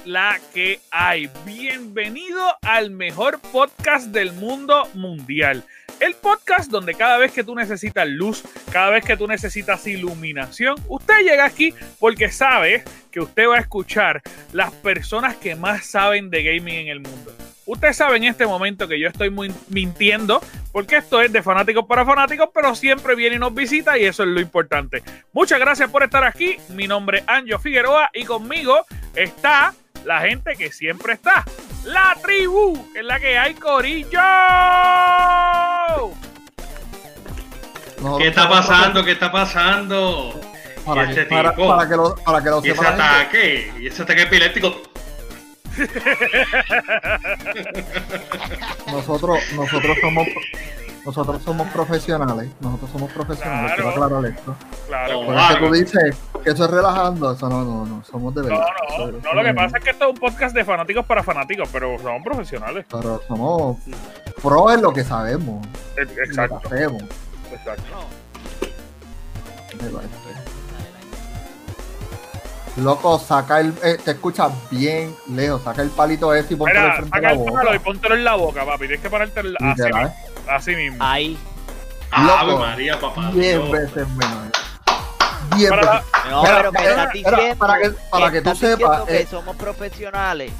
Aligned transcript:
¿qué 0.00 0.04
es 0.04 0.06
la 0.06 0.40
que 0.52 0.80
hay? 0.90 1.30
Bienvenido 1.44 2.42
al 2.62 2.90
mejor 2.90 3.40
podcast 3.40 4.08
del 4.08 4.32
mundo 4.32 4.88
mundial. 4.94 5.64
El 6.00 6.14
podcast 6.14 6.70
donde 6.70 6.94
cada 6.94 7.18
vez 7.18 7.32
que 7.32 7.44
tú 7.44 7.54
necesitas 7.54 8.08
luz, 8.08 8.42
cada 8.72 8.90
vez 8.90 9.04
que 9.04 9.16
tú 9.16 9.26
necesitas 9.26 9.86
iluminación, 9.86 10.76
usted 10.88 11.18
llega 11.20 11.44
aquí 11.44 11.74
porque 11.98 12.30
sabe 12.30 12.84
que 13.10 13.20
usted 13.20 13.48
va 13.48 13.56
a 13.56 13.60
escuchar 13.60 14.22
las 14.52 14.72
personas 14.72 15.36
que 15.36 15.54
más 15.54 15.86
saben 15.86 16.30
de 16.30 16.42
gaming 16.42 16.74
en 16.74 16.88
el 16.88 17.00
mundo. 17.00 17.34
Usted 17.66 17.92
sabe 17.92 18.16
en 18.16 18.24
este 18.24 18.46
momento 18.46 18.88
que 18.88 18.98
yo 18.98 19.08
estoy 19.08 19.30
muy 19.30 19.52
mintiendo 19.68 20.40
porque 20.72 20.96
esto 20.96 21.20
es 21.20 21.30
de 21.32 21.42
fanáticos 21.42 21.86
para 21.86 22.04
fanáticos, 22.04 22.48
pero 22.52 22.74
siempre 22.74 23.14
viene 23.14 23.36
y 23.36 23.38
nos 23.38 23.54
visita 23.54 23.98
y 23.98 24.04
eso 24.04 24.22
es 24.22 24.28
lo 24.28 24.40
importante. 24.40 25.02
Muchas 25.32 25.60
gracias 25.60 25.90
por 25.90 26.02
estar 26.02 26.24
aquí. 26.24 26.56
Mi 26.70 26.88
nombre 26.88 27.18
es 27.18 27.24
Anjo 27.26 27.58
Figueroa 27.58 28.10
y 28.12 28.24
conmigo 28.24 28.86
está 29.14 29.74
la 30.04 30.20
gente 30.20 30.56
que 30.56 30.72
siempre 30.72 31.14
está. 31.14 31.44
La 31.84 32.16
tribu, 32.22 32.92
que 32.92 33.00
es 33.00 33.04
la 33.04 33.18
que 33.18 33.38
hay, 33.38 33.54
Corillo. 33.54 34.20
¿Qué 38.18 38.28
está 38.28 38.48
pasando? 38.48 39.04
¿Qué 39.04 39.12
está 39.12 39.30
pasando? 39.30 40.40
Para, 40.84 41.04
¿Y 41.04 41.12
ese 41.12 41.26
que, 41.26 41.34
para, 41.34 41.50
tipo? 41.50 41.68
para 41.68 41.88
que 41.88 41.96
lo, 41.96 42.14
para 42.16 42.42
que 42.42 42.50
lo 42.50 42.64
¿Y 42.64 42.70
ese 42.70 42.86
ataque? 42.86 43.72
¿Y 43.78 43.86
ese 43.86 44.02
ataque 44.02 44.22
epiléptico? 44.22 44.82
Nosotros, 48.86 49.38
nosotros 49.54 49.96
somos 50.00 50.26
nosotros 51.04 51.42
somos 51.42 51.68
profesionales. 51.68 52.50
Nosotros 52.60 52.90
somos 52.90 53.12
profesionales. 53.12 53.72
Claro. 53.74 53.92
Quiero 53.92 54.04
aclarar 54.04 54.30
esto. 54.30 54.56
Claro. 54.86 55.20
Oh. 55.20 55.26
Porque 55.26 55.66
tú 55.66 55.72
dices 55.72 56.16
que 56.42 56.50
eso 56.50 56.64
es 56.64 56.70
relajando, 56.70 57.32
eso 57.32 57.48
no, 57.48 57.64
no, 57.64 57.84
no, 57.86 58.04
somos 58.04 58.34
de 58.34 58.42
No, 58.42 58.48
verdad. 58.48 58.64
no, 58.98 59.04
Pero- 59.06 59.20
no, 59.22 59.32
lo 59.34 59.42
que 59.44 59.54
pasa 59.54 59.78
es 59.78 59.84
que 59.84 59.90
esto 59.90 60.04
es 60.06 60.10
un 60.12 60.16
podcast 60.18 60.54
de 60.54 60.64
fanáticos 60.64 61.06
para 61.06 61.22
fanáticos, 61.22 61.68
pero 61.72 61.98
son 62.00 62.22
profesionales. 62.22 62.84
Pero 62.90 63.22
somos 63.28 63.76
pro 64.42 64.70
en 64.72 64.82
lo 64.82 64.92
que 64.92 65.04
sabemos, 65.04 65.66
Eh, 65.96 66.00
en 66.02 66.08
lo 66.08 66.14
que 66.14 66.22
Exacto, 66.22 66.60
hacemos. 66.64 67.02
exacto. 67.52 67.84
Loco, 72.76 73.18
saca 73.18 73.60
el. 73.60 73.74
eh, 73.82 73.98
te 74.02 74.12
escuchas 74.12 74.52
bien 74.70 75.14
lejos. 75.28 75.62
Saca 75.62 75.82
el 75.82 75.90
palito 75.90 76.32
ese 76.34 76.54
y 76.54 76.56
ponte 76.56 76.72
Mira, 76.78 76.94
frente 76.94 77.08
a 77.10 77.16
saca 77.16 77.20
la 77.26 77.32
el 77.32 77.38
boca. 77.38 77.52
palo 77.52 77.74
y 77.74 77.78
póntelo 77.80 78.14
en 78.14 78.24
la 78.24 78.34
boca, 78.36 78.64
papi. 78.64 78.78
Tienes 78.86 79.00
que 79.00 79.10
ponerte 79.10 79.40
así, 79.40 79.48
Literal. 79.60 80.04
mismo, 80.04 80.50
así 80.50 80.76
mismo. 80.76 80.96
Ahí. 81.04 81.38
Ave 82.12 82.46
Loco, 82.52 82.58
María, 82.60 82.98
papá. 83.00 83.30
Diez 83.32 83.56
Dios. 83.56 83.70
veces 83.70 84.08
menos. 84.08 84.48
Para 85.68 86.02
No, 86.30 86.42
pero 86.42 86.72
me 86.72 86.80
mira, 86.80 86.90
estás 86.90 87.12
diciendo. 87.12 87.56
para 87.58 87.78
que- 87.80 87.90
para 88.10 88.30
que 88.30 88.40
tú 88.42 88.54
sepas, 88.54 89.02
que 89.02 89.16
eh, 89.20 89.26
somos 89.30 89.56
profesionales. 89.56 90.52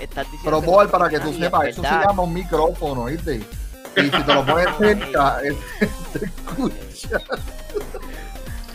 Estás 0.00 0.24
diciendo. 0.30 0.44
Pero 0.44 0.60
que 0.60 0.66
Boal, 0.66 0.88
para 0.88 1.08
que 1.08 1.20
tú 1.20 1.32
sepas, 1.32 1.66
eso 1.66 1.82
se 1.82 1.88
llama 1.88 2.22
un 2.22 2.32
micrófono, 2.34 3.04
¿viste? 3.06 3.36
Y 3.96 4.02
si 4.02 4.10
te 4.10 4.34
lo 4.34 4.44
pones 4.46 4.68
cerca, 4.78 5.38
te 6.12 6.24
escucha. 6.24 7.18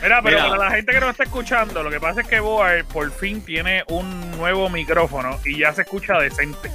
Mira, 0.02 0.22
pero 0.22 0.38
Mira. 0.38 0.50
para 0.50 0.66
la 0.66 0.72
gente 0.76 0.92
que 0.92 1.00
nos 1.00 1.10
está 1.12 1.24
escuchando, 1.24 1.82
lo 1.82 1.90
que 1.90 2.00
pasa 2.00 2.22
es 2.22 2.28
que 2.28 2.40
Boar 2.42 2.84
por 2.86 3.10
fin 3.12 3.42
tiene 3.42 3.84
un 3.88 4.32
nuevo 4.32 4.70
micrófono 4.70 5.40
y 5.46 5.60
ya 5.60 5.74
se 5.74 5.84
escucha 5.84 6.20
decente. 6.20 6.70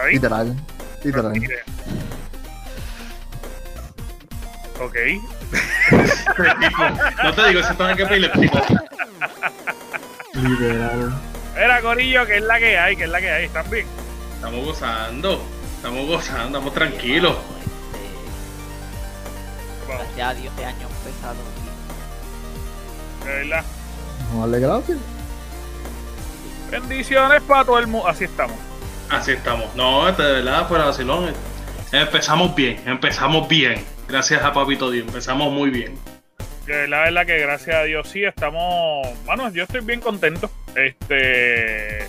¿Ahí? 0.00 0.14
Literal, 0.14 0.54
literal. 1.02 1.32
Ok. 4.80 4.96
No 7.22 7.32
te 7.34 7.48
digo, 7.48 7.60
ese 7.60 7.70
ataque 7.72 8.02
epiléptico. 8.02 8.58
Literal. 10.34 11.14
Mira, 11.54 11.80
Corillo, 11.80 12.26
que 12.26 12.36
es 12.36 12.42
la 12.42 12.58
que 12.58 12.78
hay, 12.78 12.96
que 12.96 13.04
es 13.04 13.10
la 13.10 13.20
que 13.20 13.30
hay. 13.30 13.44
¿Están 13.44 13.70
bien? 13.70 13.86
Estamos 14.36 14.64
gozando. 14.64 15.42
Estamos 15.76 16.06
gozando, 16.06 16.46
estamos 16.46 16.74
tranquilos. 16.74 17.36
Gracias 19.86 20.28
a 20.28 20.34
Dios, 20.34 20.46
este 20.46 20.64
año 20.64 20.88
ha 20.88 21.06
empezado. 21.08 21.36
de 23.24 23.30
verdad. 23.30 23.64
Vamos 24.28 24.36
a 24.36 24.40
darle 24.40 24.66
gracias. 24.66 24.98
Bendiciones 26.70 27.42
para 27.42 27.64
todo 27.64 27.78
el 27.78 27.86
mundo. 27.86 28.08
Así 28.08 28.24
estamos. 28.24 28.56
Así 29.10 29.32
estamos. 29.32 29.66
No, 29.76 30.08
este 30.08 30.22
de 30.22 30.32
verdad, 30.42 30.66
fuera 30.66 30.86
vacilón. 30.86 31.32
Empezamos 31.92 32.54
bien, 32.54 32.82
empezamos 32.86 33.46
bien. 33.46 33.84
Gracias 34.08 34.42
a 34.42 34.52
Papito 34.52 34.90
Dios, 34.90 35.06
empezamos 35.06 35.52
muy 35.52 35.70
bien. 35.70 35.94
La 36.66 37.00
verdad 37.02 37.26
que 37.26 37.38
gracias 37.38 37.76
a 37.76 37.82
Dios 37.82 38.08
sí 38.08 38.24
estamos. 38.24 39.06
Bueno, 39.26 39.50
yo 39.52 39.64
estoy 39.64 39.80
bien 39.82 40.00
contento. 40.00 40.50
Este. 40.74 42.06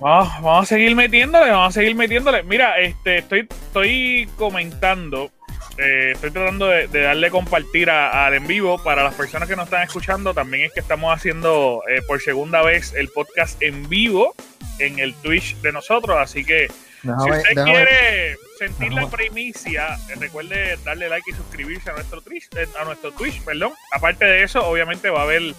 Vamos, 0.00 0.28
vamos 0.40 0.62
a 0.62 0.66
seguir 0.66 0.96
metiéndole, 0.96 1.50
vamos 1.50 1.76
a 1.76 1.80
seguir 1.80 1.94
metiéndole. 1.94 2.42
Mira, 2.42 2.78
este, 2.78 3.18
estoy, 3.18 3.40
estoy 3.50 4.28
comentando. 4.38 5.30
eh, 5.76 6.12
estoy 6.14 6.30
tratando 6.30 6.66
de, 6.68 6.88
de 6.88 7.02
darle 7.02 7.30
compartir 7.30 7.90
a- 7.90 8.24
al 8.26 8.34
en 8.34 8.46
vivo 8.46 8.82
para 8.82 9.02
las 9.02 9.14
personas 9.14 9.48
que 9.48 9.56
nos 9.56 9.66
están 9.66 9.82
escuchando. 9.82 10.32
También 10.32 10.64
es 10.64 10.72
que 10.72 10.80
estamos 10.80 11.14
haciendo 11.14 11.82
eh, 11.88 12.00
por 12.06 12.20
segunda 12.22 12.62
vez 12.62 12.94
el 12.94 13.08
podcast 13.08 13.60
en 13.62 13.88
vivo 13.88 14.34
en 14.78 14.98
el 14.98 15.14
Twitch 15.16 15.56
de 15.60 15.72
nosotros. 15.72 16.16
Así 16.18 16.44
que 16.44 16.68
si 17.02 17.08
usted 17.10 17.42
déjame. 17.54 17.70
quiere 17.72 18.36
sentir 18.60 18.92
la 18.92 19.08
primicia, 19.08 19.94
eh, 20.10 20.14
recuerde 20.18 20.76
darle 20.84 21.08
like 21.08 21.30
y 21.30 21.34
suscribirse 21.34 21.88
a 21.90 21.94
nuestro 21.94 22.20
Twitch, 22.20 22.48
eh, 22.56 22.68
a 22.78 22.84
nuestro 22.84 23.10
Twitch, 23.12 23.42
perdón. 23.42 23.72
Aparte 23.92 24.26
de 24.26 24.42
eso, 24.42 24.66
obviamente 24.66 25.08
va 25.08 25.20
a 25.20 25.22
haber 25.22 25.54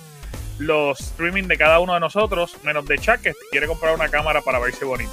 los 0.59 0.99
streaming 0.99 1.43
de 1.45 1.57
cada 1.57 1.79
uno 1.79 1.95
de 1.95 1.99
nosotros, 1.99 2.55
menos 2.63 2.85
de 2.85 2.99
Chuck, 2.99 3.17
que 3.21 3.33
quiere 3.49 3.65
comprar 3.65 3.95
una 3.95 4.07
cámara 4.09 4.41
para 4.41 4.59
verse 4.59 4.85
bonito. 4.85 5.11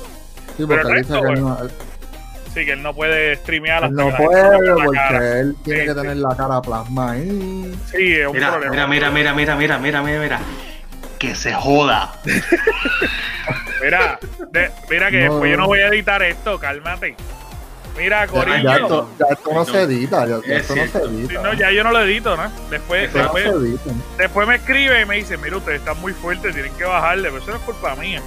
Sí, 0.59 0.65
pero 0.69 0.83
porque 0.83 0.89
el 0.89 0.95
resto, 0.97 1.15
que 1.15 1.19
él 1.21 1.25
bueno, 1.25 1.49
no, 1.59 1.65
él 1.65 1.71
Sí, 2.55 2.65
que 2.65 2.73
él 2.73 2.83
no 2.83 2.93
puede 2.95 3.37
streamear 3.37 3.85
hasta 3.85 3.95
no 4.03 4.17
puede 4.17 4.59
porque 4.85 5.41
él 5.41 5.57
tiene 5.65 5.81
Sí, 5.81 5.87
que 5.87 5.93
sí. 5.95 6.01
tener 6.01 6.17
la 6.19 6.37
cara 6.37 6.61
plasma 6.61 7.13
ahí. 7.13 7.75
Sí, 7.91 8.13
es 8.15 8.27
un 8.27 8.33
Mira, 8.35 8.51
problema. 8.51 8.71
mira, 8.73 8.87
mira, 8.87 9.11
mira, 9.11 9.35
mira, 9.35 9.57
mira, 9.57 9.79
mira, 9.79 10.03
mira, 10.03 10.21
mira. 10.21 10.41
Que 11.19 11.35
se 11.35 11.53
joda. 11.55 12.13
Mira, 13.83 14.19
de- 14.51 14.71
mira 14.91 15.11
que 15.11 15.25
No. 15.25 15.33
después 15.33 15.51
yo 15.53 15.57
no 15.57 15.67
voy 15.67 15.81
a 15.81 15.89
editar 15.89 16.23
esto, 16.23 16.59
cálmate. 16.59 17.15
Mira, 17.99 18.27
Corillo. 18.27 18.63
ya 18.63 18.77
esto, 18.77 19.09
ya 19.19 19.27
esto 19.31 19.53
no 19.53 19.65
se 19.65 19.83
edita, 19.83 20.27
ya, 20.27 20.39
ya 20.47 20.55
Es 20.57 20.63
esto 20.71 20.77
no 20.77 20.83
se. 20.87 20.99
Sí, 21.01 21.25
edita. 21.27 21.43
no, 21.43 21.53
ya 21.55 21.71
yo 21.73 21.85
no 21.85 21.91
lo 21.91 22.03
edito, 22.05 22.37
¿no? 22.37 22.51
Después, 22.71 23.05
Esto 23.07 23.19
después, 23.19 23.45
se 23.45 23.51
edita. 23.51 23.91
después 24.17 24.49
me 24.49 24.55
escribe 24.57 25.01
y 25.03 25.05
me 25.05 25.17
dice, 25.17 25.37
mira, 25.37 25.57
ustedes 25.57 25.81
están 25.81 26.01
muy 26.01 26.13
fuertes, 26.13 26.55
tienen 26.55 26.73
que 26.75 26.85
bajarle, 26.85 27.29
pero 27.31 27.43
eso 27.43 27.51
no 27.51 27.57
es 27.57 27.63
culpa 27.65 27.95
mía. 27.97 28.23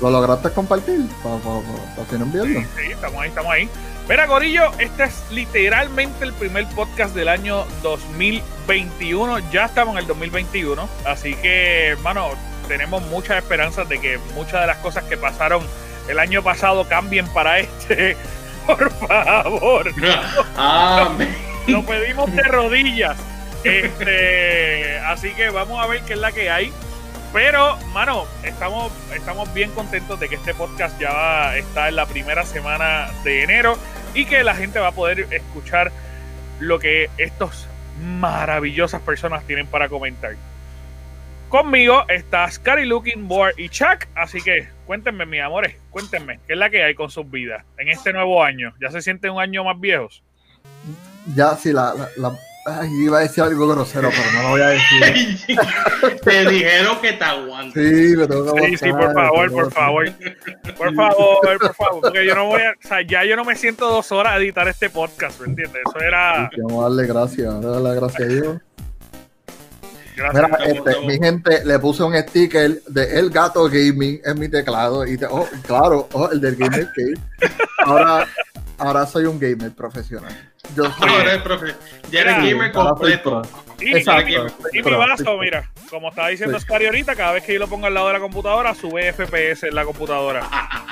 ¿Lo 0.00 0.10
lograste 0.10 0.50
compartir? 0.50 1.06
Para 1.22 1.36
pa, 1.36 1.60
pa, 1.60 1.96
pa, 1.96 2.02
si 2.10 2.16
no 2.18 2.24
enviarlo. 2.24 2.60
Sí, 2.60 2.66
sí, 2.76 2.92
estamos 2.92 3.20
ahí, 3.22 3.28
estamos 3.30 3.52
ahí. 3.52 3.68
Mira, 4.08 4.26
Corillo, 4.26 4.70
este 4.78 5.04
es 5.04 5.24
literalmente 5.32 6.24
el 6.24 6.32
primer 6.34 6.66
podcast 6.68 7.14
del 7.14 7.28
año 7.28 7.64
2021. 7.82 9.38
Ya 9.50 9.64
estamos 9.64 9.94
en 9.94 9.98
el 10.02 10.06
2021. 10.06 10.88
Así 11.06 11.34
que, 11.34 11.88
hermano, 11.88 12.28
tenemos 12.68 13.02
muchas 13.04 13.38
esperanzas 13.38 13.88
de 13.88 13.98
que 14.00 14.18
muchas 14.34 14.60
de 14.60 14.66
las 14.66 14.76
cosas 14.78 15.04
que 15.04 15.16
pasaron 15.16 15.62
el 16.08 16.18
año 16.18 16.42
pasado 16.42 16.86
cambien 16.88 17.26
para 17.28 17.58
este. 17.58 18.16
Por 18.66 18.90
favor, 18.92 19.92
Amén. 20.56 21.36
lo 21.68 21.84
pedimos 21.84 22.34
de 22.34 22.42
rodillas. 22.42 23.16
Este, 23.64 24.98
así 25.00 25.30
que 25.30 25.50
vamos 25.50 25.82
a 25.82 25.86
ver 25.86 26.02
qué 26.02 26.14
es 26.14 26.18
la 26.18 26.32
que 26.32 26.50
hay. 26.50 26.72
Pero, 27.32 27.76
mano, 27.92 28.24
estamos, 28.44 28.92
estamos 29.14 29.52
bien 29.52 29.70
contentos 29.72 30.18
de 30.20 30.28
que 30.28 30.36
este 30.36 30.54
podcast 30.54 30.98
ya 31.00 31.12
va- 31.12 31.56
está 31.56 31.88
en 31.88 31.96
la 31.96 32.06
primera 32.06 32.44
semana 32.44 33.08
de 33.24 33.42
enero 33.42 33.76
y 34.14 34.24
que 34.24 34.42
la 34.44 34.54
gente 34.54 34.78
va 34.78 34.88
a 34.88 34.92
poder 34.92 35.26
escuchar 35.30 35.92
lo 36.60 36.78
que 36.78 37.10
estos 37.18 37.66
maravillosas 38.00 39.00
personas 39.02 39.44
tienen 39.44 39.66
para 39.66 39.88
comentar. 39.88 40.36
Conmigo 41.48 42.04
está 42.08 42.50
Scary 42.50 42.84
Looking 42.86 43.28
Board 43.28 43.54
y 43.56 43.68
Chuck, 43.68 44.06
así 44.14 44.40
que 44.42 44.68
cuéntenme, 44.84 45.26
mis 45.26 45.40
amores, 45.40 45.76
cuéntenme, 45.90 46.40
¿qué 46.46 46.54
es 46.54 46.58
la 46.58 46.70
que 46.70 46.82
hay 46.82 46.94
con 46.94 47.08
sus 47.10 47.30
vidas 47.30 47.64
en 47.78 47.88
este 47.88 48.12
nuevo 48.12 48.42
año? 48.42 48.74
¿Ya 48.80 48.90
se 48.90 49.00
sienten 49.00 49.30
un 49.32 49.40
año 49.40 49.62
más 49.64 49.78
viejos? 49.80 50.22
Ya, 51.34 51.54
sí, 51.56 51.72
la, 51.72 51.94
la, 51.94 52.08
la- 52.16 52.38
ay, 52.80 52.88
iba 53.04 53.18
a 53.18 53.20
decir 53.22 53.44
algo 53.44 53.68
grosero, 53.68 54.10
pero 54.10 54.32
no 54.32 54.42
lo 54.42 54.48
voy 54.50 54.60
a 54.60 54.68
decir. 54.70 55.38
Te 56.24 56.50
dijeron 56.50 57.00
que 57.00 57.12
te 57.12 57.24
aguantes. 57.24 57.74
Sí, 57.74 58.16
me 58.16 58.26
tengo 58.26 58.54
que 58.54 58.66
Sí, 58.66 58.76
sí, 58.76 58.90
por 58.90 59.12
favor, 59.14 59.50
por 59.52 59.72
favor. 59.72 60.12
Por 60.76 60.94
favor, 60.94 61.58
por 61.58 61.74
favor. 61.74 62.00
Porque 62.02 62.26
yo 62.26 62.34
no 62.34 62.46
voy 62.46 62.62
a. 62.62 62.70
O 62.72 62.88
sea, 62.88 63.02
ya 63.02 63.24
yo 63.24 63.36
no 63.36 63.44
me 63.44 63.54
siento 63.54 63.88
dos 63.88 64.10
horas 64.12 64.32
a 64.34 64.36
editar 64.38 64.66
este 64.68 64.90
podcast, 64.90 65.40
¿me 65.40 65.46
entiendes? 65.46 65.82
Eso 65.88 65.98
era. 66.04 66.50
Sí, 66.52 66.60
Vamos 66.62 66.80
a 66.80 66.88
darle 66.88 67.06
gracias, 67.06 67.60
darle 67.62 67.94
gracias 67.94 68.22
a 68.22 68.26
Dios. 68.32 68.56
Gracias. 70.16 70.34
Mira, 70.34 70.58
este, 70.64 71.06
mi 71.06 71.18
gente, 71.18 71.64
le 71.64 71.78
puse 71.78 72.02
un 72.02 72.14
sticker 72.16 72.82
de 72.88 73.18
El 73.18 73.30
Gato 73.30 73.64
Gaming 73.68 74.20
en 74.24 74.38
mi 74.38 74.48
teclado. 74.48 75.06
Y 75.06 75.16
te- 75.18 75.26
oh, 75.26 75.46
claro, 75.66 76.08
oh, 76.12 76.28
el 76.32 76.40
del 76.40 76.56
Gamer 76.56 76.88
Cave. 76.96 77.14
Ahora, 77.84 78.26
ahora 78.78 79.06
soy 79.06 79.26
un 79.26 79.38
gamer 79.38 79.72
profesional. 79.72 80.32
Yo 80.74 80.84
soy 80.98 81.08
Ahora 81.08 81.32
el 81.34 81.42
profe. 81.42 81.74
Ya 82.10 82.20
eres 82.22 82.38
Mira, 82.38 82.50
gamer 82.50 82.72
completo. 82.72 83.42
Y, 83.80 83.94
Exacto. 83.96 84.30
y- 84.72 84.78
y 84.78 84.82
mi 84.82 84.90
vaso, 84.92 85.36
mira, 85.38 85.70
como 85.90 86.08
estaba 86.08 86.28
diciendo 86.28 86.58
Sí. 86.58 86.64
Scary 86.64 86.86
ahorita, 86.86 87.14
cada 87.14 87.32
vez 87.32 87.44
que 87.44 87.52
yo 87.52 87.58
lo 87.58 87.68
pongo 87.68 87.86
al 87.86 87.94
lado 87.94 88.06
de 88.06 88.14
la 88.14 88.20
computadora, 88.20 88.74
sube 88.74 89.12
FPS 89.12 89.64
en 89.68 89.74
la 89.74 89.84
computadora. 89.84 90.46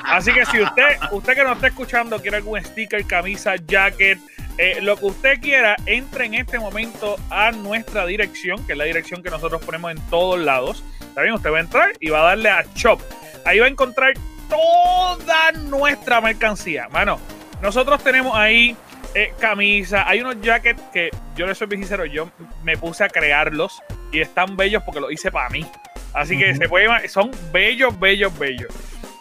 Así 0.05 0.31
que 0.31 0.45
si 0.45 0.61
usted, 0.61 0.97
usted 1.11 1.33
que 1.33 1.43
nos 1.43 1.53
está 1.55 1.67
escuchando, 1.67 2.21
quiere 2.21 2.37
algún 2.37 2.63
sticker, 2.63 3.03
camisa, 3.07 3.55
jacket, 3.67 4.19
eh, 4.59 4.77
lo 4.81 4.97
que 4.97 5.05
usted 5.07 5.41
quiera, 5.41 5.75
entre 5.87 6.25
en 6.25 6.35
este 6.35 6.59
momento 6.59 7.17
a 7.31 7.51
nuestra 7.51 8.05
dirección, 8.05 8.63
que 8.67 8.73
es 8.73 8.77
la 8.77 8.85
dirección 8.85 9.23
que 9.23 9.31
nosotros 9.31 9.63
ponemos 9.65 9.91
en 9.91 9.99
todos 10.09 10.39
lados. 10.39 10.83
¿Está 11.01 11.21
bien? 11.23 11.33
Usted 11.33 11.51
va 11.51 11.57
a 11.57 11.61
entrar 11.61 11.89
y 11.99 12.09
va 12.09 12.19
a 12.19 12.23
darle 12.23 12.49
a 12.49 12.65
Shop. 12.75 12.99
Ahí 13.45 13.57
va 13.59 13.65
a 13.65 13.69
encontrar 13.69 14.13
toda 14.47 15.51
nuestra 15.53 16.21
mercancía. 16.21 16.87
Mano, 16.89 17.19
nosotros 17.61 18.03
tenemos 18.03 18.35
ahí 18.35 18.75
eh, 19.15 19.33
camisa, 19.39 20.07
hay 20.07 20.21
unos 20.21 20.39
jackets 20.41 20.81
que 20.93 21.09
yo 21.35 21.47
les 21.47 21.57
soy 21.57 21.67
bien 21.67 21.81
sincero, 21.81 22.05
yo 22.05 22.29
me 22.63 22.77
puse 22.77 23.03
a 23.03 23.09
crearlos 23.09 23.81
y 24.11 24.19
están 24.21 24.55
bellos 24.57 24.83
porque 24.83 24.99
los 24.99 25.11
hice 25.11 25.31
para 25.31 25.49
mí. 25.49 25.65
Así 26.13 26.37
que 26.37 26.53
se 26.55 26.69
puede, 26.69 26.85
llamar- 26.87 27.07
son 27.09 27.31
bellos, 27.51 27.99
bellos, 27.99 28.37
bellos. 28.37 28.67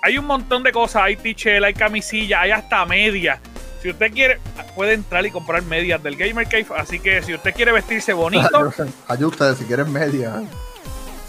Hay 0.02 0.18
un 0.18 0.26
montón 0.26 0.62
de 0.62 0.70
cosas, 0.72 1.02
hay 1.04 1.16
t 1.16 1.34
hay 1.64 1.74
camisilla, 1.74 2.42
hay 2.42 2.50
hasta 2.50 2.84
medias. 2.84 3.40
Si 3.82 3.90
usted 3.90 4.12
quiere, 4.12 4.38
puede 4.74 4.94
entrar 4.94 5.24
y 5.26 5.30
comprar 5.30 5.62
medias 5.62 6.02
del 6.02 6.16
Gamer 6.16 6.46
Cave. 6.46 6.66
Así 6.76 6.98
que 7.00 7.22
si 7.22 7.34
usted 7.34 7.54
quiere 7.54 7.72
vestirse 7.72 8.12
bonito, 8.12 8.72
Ayuda 9.08 9.28
ustedes 9.28 9.58
si 9.58 9.64
quieren 9.64 9.92
media. 9.92 10.42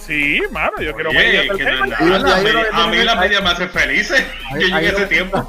sí, 0.06 0.42
mano, 0.52 0.80
yo 0.82 0.94
quiero 0.94 1.12
medias 1.14 1.48
del 1.48 1.58
Gamer 1.58 1.90
Cave. 1.98 2.10
medias- 2.44 2.68
A 2.74 2.88
mí 2.88 2.98
las 3.04 3.20
medias 3.20 3.44
me 3.44 3.50
hacen 3.50 3.70
felices. 3.70 4.24
Yo 4.60 4.68
llegué 4.68 4.88
ese 4.90 5.06
tiempo. 5.08 5.48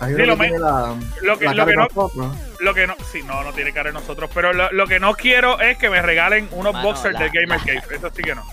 Ahí 0.00 0.14
Sí, 0.14 0.22
lo 0.26 0.36
que 0.36 0.50
me- 0.50 0.58
la, 0.58 0.94
lo 1.22 1.38
que- 1.38 1.44
la 1.46 1.54
lo 1.54 1.64
que 1.64 1.70
de 1.70 1.76
no- 1.76 1.82
nosotros. 1.84 2.36
Lo 2.60 2.74
que 2.74 2.86
no, 2.86 2.94
sí, 3.10 3.22
no, 3.22 3.42
no 3.42 3.52
tiene 3.52 3.72
cara 3.72 3.88
de 3.90 3.94
nosotros. 3.94 4.28
Pero 4.34 4.52
lo, 4.52 4.70
lo 4.72 4.86
que 4.86 5.00
no 5.00 5.14
quiero 5.14 5.58
es 5.60 5.78
que 5.78 5.88
me 5.88 6.02
regalen 6.02 6.48
unos 6.52 6.72
Mano, 6.74 6.88
boxers 6.88 7.14
la- 7.14 7.20
del 7.20 7.30
Gamer 7.30 7.58
la- 7.60 7.64
Cave. 7.80 7.96
Eso 7.96 8.10
sí 8.14 8.22
que 8.22 8.34
no. 8.34 8.44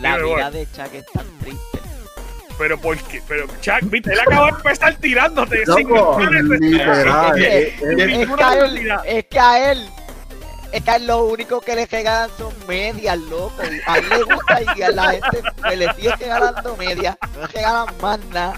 La 0.00 0.16
Dime, 0.16 0.34
vida 0.34 0.50
de 0.50 0.66
Chuck 0.72 0.94
es 0.94 1.06
tan 1.12 1.26
triste. 1.38 1.78
Pero 2.58 2.78
¿por 2.80 2.96
qué? 3.04 3.22
Pero 3.26 3.46
Chuck, 3.60 3.80
viste, 3.84 4.12
él 4.12 4.20
acaba 4.20 4.46
de 4.46 4.56
empezar 4.56 4.94
tirándote. 4.96 5.64
sin 5.64 5.88
Loco, 5.88 6.18
necesidad. 6.20 6.58
literal. 6.60 7.38
Es 7.42 7.44
eh, 7.46 7.48
que- 7.78 7.84
eh, 7.84 7.88
Sin 7.88 8.00
Es 8.00 8.18
ninguna 8.18 8.36
que 8.36 8.44
a 8.44 8.52
él, 8.54 8.72
necesidad. 8.74 9.02
es 9.06 9.24
que 9.26 9.38
a 10.72 10.76
él, 10.76 10.78
es 10.78 10.82
que 10.84 10.90
a 10.90 10.96
él 10.96 11.06
lo 11.06 11.24
único 11.24 11.60
que 11.60 11.76
le 11.76 11.86
regalan 11.86 12.30
son 12.38 12.52
medias, 12.66 13.18
loco. 13.18 13.54
Y 13.64 13.80
a 13.90 13.98
él 13.98 14.08
le 14.08 14.22
gusta 14.22 14.60
y 14.76 14.82
a 14.82 14.90
la 14.90 15.10
gente 15.12 15.42
que 15.68 15.76
le 15.76 15.94
sigue 15.94 16.16
regalando 16.16 16.76
medias, 16.76 17.16
no 17.34 17.40
le 17.42 17.46
regalan 17.48 17.86
más 18.00 18.18
nada. 18.30 18.54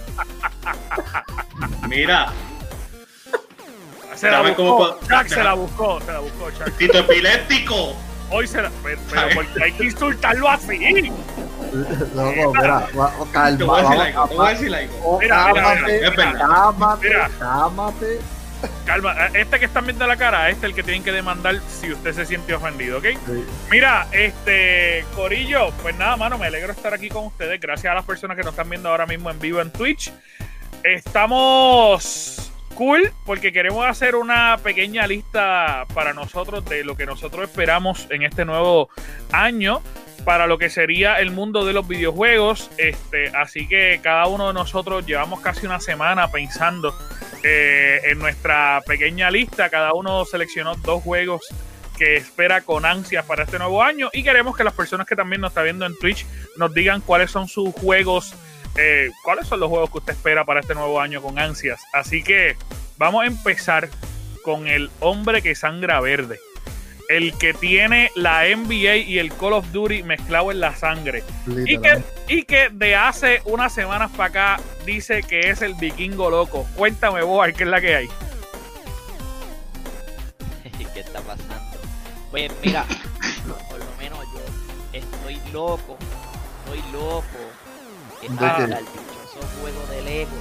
Mira, 1.88 2.32
Se 4.14 4.30
la 4.30 4.40
buscó. 4.42 4.98
Chuck 5.00 5.26
se 5.28 5.42
la 5.42 5.54
buscó. 5.54 6.00
Se 6.00 6.12
la 6.12 6.18
buscó, 6.20 6.50
Chuck. 6.52 6.76
Tito 6.78 6.98
Epiléptico. 6.98 7.94
Hoy 8.30 8.46
se 8.46 8.62
la. 8.62 8.70
Pero, 8.82 9.00
pero 9.10 9.28
porque 9.34 9.64
hay 9.64 9.72
que 9.72 9.84
insultarlo 9.84 10.48
así. 10.48 11.12
Loco, 12.14 12.52
mira, 12.54 12.88
va- 12.98 13.12
calma. 13.32 13.58
Te 13.58 13.64
voy 13.64 13.80
a 13.80 13.82
decir 13.82 13.96
vamos, 13.98 14.06
algo, 14.06 14.28
te 14.28 14.34
voy 14.34 14.46
a 14.46 14.50
decir 14.50 14.74
algo. 14.74 15.18
Mira, 15.20 15.46
mira, 15.46 15.62
Cálmate, 15.62 15.92
mira, 15.92 16.08
es 16.08 16.16
verdad. 16.16 16.70
Calma, 18.84 19.26
este 19.34 19.58
que 19.58 19.64
están 19.64 19.86
viendo 19.86 20.06
la 20.06 20.16
cara, 20.16 20.50
este 20.50 20.66
es 20.66 20.70
el 20.70 20.74
que 20.74 20.82
tienen 20.82 21.02
que 21.02 21.12
demandar 21.12 21.60
si 21.68 21.92
usted 21.92 22.12
se 22.12 22.26
siente 22.26 22.54
ofendido, 22.54 22.98
¿ok? 22.98 23.04
Sí. 23.04 23.44
Mira, 23.70 24.06
este, 24.12 25.04
Corillo, 25.14 25.70
pues 25.82 25.96
nada, 25.96 26.16
mano, 26.16 26.38
me 26.38 26.46
alegro 26.46 26.68
de 26.68 26.74
estar 26.74 26.94
aquí 26.94 27.08
con 27.08 27.26
ustedes. 27.26 27.60
Gracias 27.60 27.90
a 27.90 27.94
las 27.94 28.04
personas 28.04 28.36
que 28.36 28.42
nos 28.42 28.52
están 28.52 28.68
viendo 28.68 28.88
ahora 28.88 29.06
mismo 29.06 29.30
en 29.30 29.38
vivo 29.38 29.60
en 29.60 29.70
Twitch. 29.70 30.12
Estamos 30.82 32.52
cool 32.74 33.12
porque 33.24 33.52
queremos 33.52 33.86
hacer 33.86 34.16
una 34.16 34.58
pequeña 34.62 35.06
lista 35.06 35.86
para 35.94 36.12
nosotros 36.12 36.64
de 36.64 36.84
lo 36.84 36.96
que 36.96 37.06
nosotros 37.06 37.48
esperamos 37.48 38.06
en 38.10 38.22
este 38.22 38.44
nuevo 38.44 38.88
año 39.32 39.80
para 40.24 40.46
lo 40.46 40.58
que 40.58 40.70
sería 40.70 41.20
el 41.20 41.30
mundo 41.30 41.64
de 41.64 41.72
los 41.72 41.86
videojuegos. 41.86 42.70
Este, 42.78 43.28
así 43.28 43.68
que 43.68 44.00
cada 44.02 44.26
uno 44.26 44.48
de 44.48 44.54
nosotros 44.54 45.06
llevamos 45.06 45.40
casi 45.40 45.66
una 45.66 45.80
semana 45.80 46.30
pensando 46.30 46.94
eh, 47.44 48.00
en 48.04 48.18
nuestra 48.18 48.82
pequeña 48.86 49.30
lista. 49.30 49.68
Cada 49.68 49.92
uno 49.92 50.24
seleccionó 50.24 50.74
dos 50.76 51.02
juegos 51.02 51.42
que 51.98 52.16
espera 52.16 52.62
con 52.62 52.86
ansias 52.86 53.24
para 53.24 53.44
este 53.44 53.58
nuevo 53.58 53.82
año 53.82 54.08
y 54.12 54.24
queremos 54.24 54.56
que 54.56 54.64
las 54.64 54.72
personas 54.72 55.06
que 55.06 55.14
también 55.14 55.40
nos 55.40 55.50
están 55.50 55.64
viendo 55.64 55.86
en 55.86 55.96
Twitch 55.98 56.26
nos 56.56 56.72
digan 56.74 57.00
cuáles 57.02 57.30
son 57.30 57.46
sus 57.46 57.72
juegos, 57.74 58.34
eh, 58.76 59.10
cuáles 59.22 59.46
son 59.46 59.60
los 59.60 59.68
juegos 59.68 59.90
que 59.90 59.98
usted 59.98 60.14
espera 60.14 60.44
para 60.44 60.60
este 60.60 60.74
nuevo 60.74 61.00
año 61.00 61.22
con 61.22 61.38
ansias. 61.38 61.80
Así 61.92 62.24
que 62.24 62.56
vamos 62.96 63.22
a 63.22 63.26
empezar 63.26 63.88
con 64.42 64.66
el 64.66 64.90
hombre 65.00 65.42
que 65.42 65.54
sangra 65.54 66.00
verde. 66.00 66.40
El 67.08 67.36
que 67.38 67.54
tiene 67.54 68.10
la 68.14 68.42
NBA 68.44 68.96
y 68.96 69.18
el 69.18 69.32
Call 69.34 69.54
of 69.54 69.72
Duty 69.72 70.02
mezclado 70.02 70.50
en 70.50 70.60
la 70.60 70.74
sangre. 70.74 71.22
Y 71.66 71.78
que, 71.78 72.02
y 72.28 72.42
que 72.44 72.68
de 72.70 72.96
hace 72.96 73.40
unas 73.44 73.74
semanas 73.74 74.10
para 74.16 74.28
acá 74.28 74.60
dice 74.86 75.22
que 75.22 75.50
es 75.50 75.60
el 75.62 75.74
vikingo 75.74 76.30
loco. 76.30 76.66
Cuéntame, 76.76 77.22
vos, 77.22 77.46
¿qué 77.56 77.64
es 77.64 77.68
la 77.68 77.80
que 77.80 77.96
hay? 77.96 78.08
¿Qué 80.94 81.00
está 81.00 81.20
pasando? 81.20 81.78
Pues 82.30 82.50
mira, 82.64 82.84
por 83.68 83.78
lo 83.78 83.96
menos 83.98 84.20
yo 84.32 84.40
estoy 84.92 85.40
loco, 85.52 85.98
estoy 86.64 86.80
loco. 86.92 87.24
¿De 88.20 88.28
qué? 88.28 88.64
el 88.64 88.86
dichoso 88.86 89.40
juego 89.60 89.86
de 89.90 90.02
Lego 90.02 90.38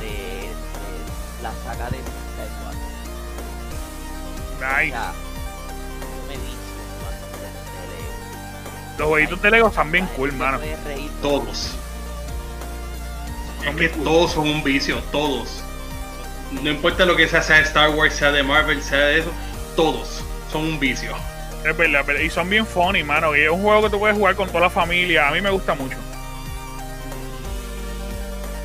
de, 0.00 0.08
de 0.08 1.42
la 1.42 1.52
saga 1.64 1.90
de. 1.90 1.98
O 1.98 2.00
Nice. 4.60 5.25
Los 8.98 9.08
jueguitos 9.08 9.42
de 9.42 9.50
Lego 9.50 9.68
están 9.68 9.92
bien 9.92 10.06
cool, 10.16 10.32
mano. 10.32 10.58
Todos. 11.22 11.72
Es 13.66 13.74
que 13.76 13.88
todos 13.88 14.32
son 14.32 14.48
un 14.48 14.62
vicio, 14.62 14.98
todos. 15.12 15.62
No 16.52 16.70
importa 16.70 17.04
lo 17.04 17.16
que 17.16 17.28
sea, 17.28 17.42
sea 17.42 17.56
de 17.56 17.62
Star 17.62 17.90
Wars, 17.90 18.14
sea 18.14 18.30
de 18.32 18.42
Marvel, 18.42 18.82
sea 18.82 18.98
de 19.00 19.18
eso, 19.20 19.30
todos 19.74 20.22
son 20.52 20.62
un 20.62 20.78
vicio. 20.80 21.14
Es 21.64 21.76
verdad, 21.76 22.02
pero- 22.06 22.22
y 22.22 22.30
son 22.30 22.48
bien 22.48 22.64
funny, 22.64 23.02
mano. 23.02 23.34
Y 23.36 23.40
es 23.40 23.50
un 23.50 23.62
juego 23.62 23.82
que 23.82 23.90
tú 23.90 23.98
puedes 23.98 24.16
jugar 24.16 24.36
con 24.36 24.48
toda 24.48 24.60
la 24.60 24.70
familia. 24.70 25.28
A 25.28 25.32
mí 25.32 25.40
me 25.40 25.50
gusta 25.50 25.74
mucho. 25.74 25.96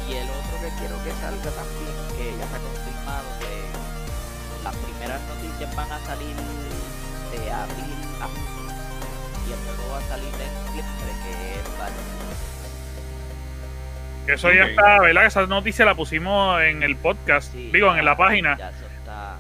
Y 0.08 0.14
el 0.14 0.28
otro 0.30 0.60
que 0.62 0.70
quiero 0.80 0.96
que 1.04 1.10
salga 1.20 1.52
también, 1.58 1.96
que 2.16 2.38
ya 2.38 2.48
se 2.48 2.56
ha 2.56 2.60
confirmado 2.60 3.26
que 3.40 4.64
las 4.64 4.76
primeras 4.76 5.22
noticias 5.24 5.76
van 5.76 5.92
a 5.92 6.06
salir 6.06 6.36
de 7.32 7.52
abril. 7.52 8.11
Y 9.52 9.54
el 9.54 9.60
juego 9.76 9.92
va 9.92 9.98
a 9.98 10.02
salir 10.04 10.28
en 10.28 10.32
septiembre, 10.32 11.12
que 11.24 11.60
es 11.60 11.78
Battlefield. 11.78 12.22
Que 14.26 14.34
eso 14.34 14.52
ya 14.52 14.66
está, 14.66 15.02
¿verdad? 15.02 15.26
Esa 15.26 15.46
noticia 15.46 15.84
la 15.86 15.96
pusimos 15.96 16.62
en 16.62 16.84
el 16.84 16.96
podcast. 16.96 17.52
Sí, 17.52 17.70
digo, 17.74 17.94
en 17.96 18.06
la 18.06 18.16
página. 18.16 18.58
Ya 18.58 18.70
eso 18.70 18.86
está. 18.86 19.38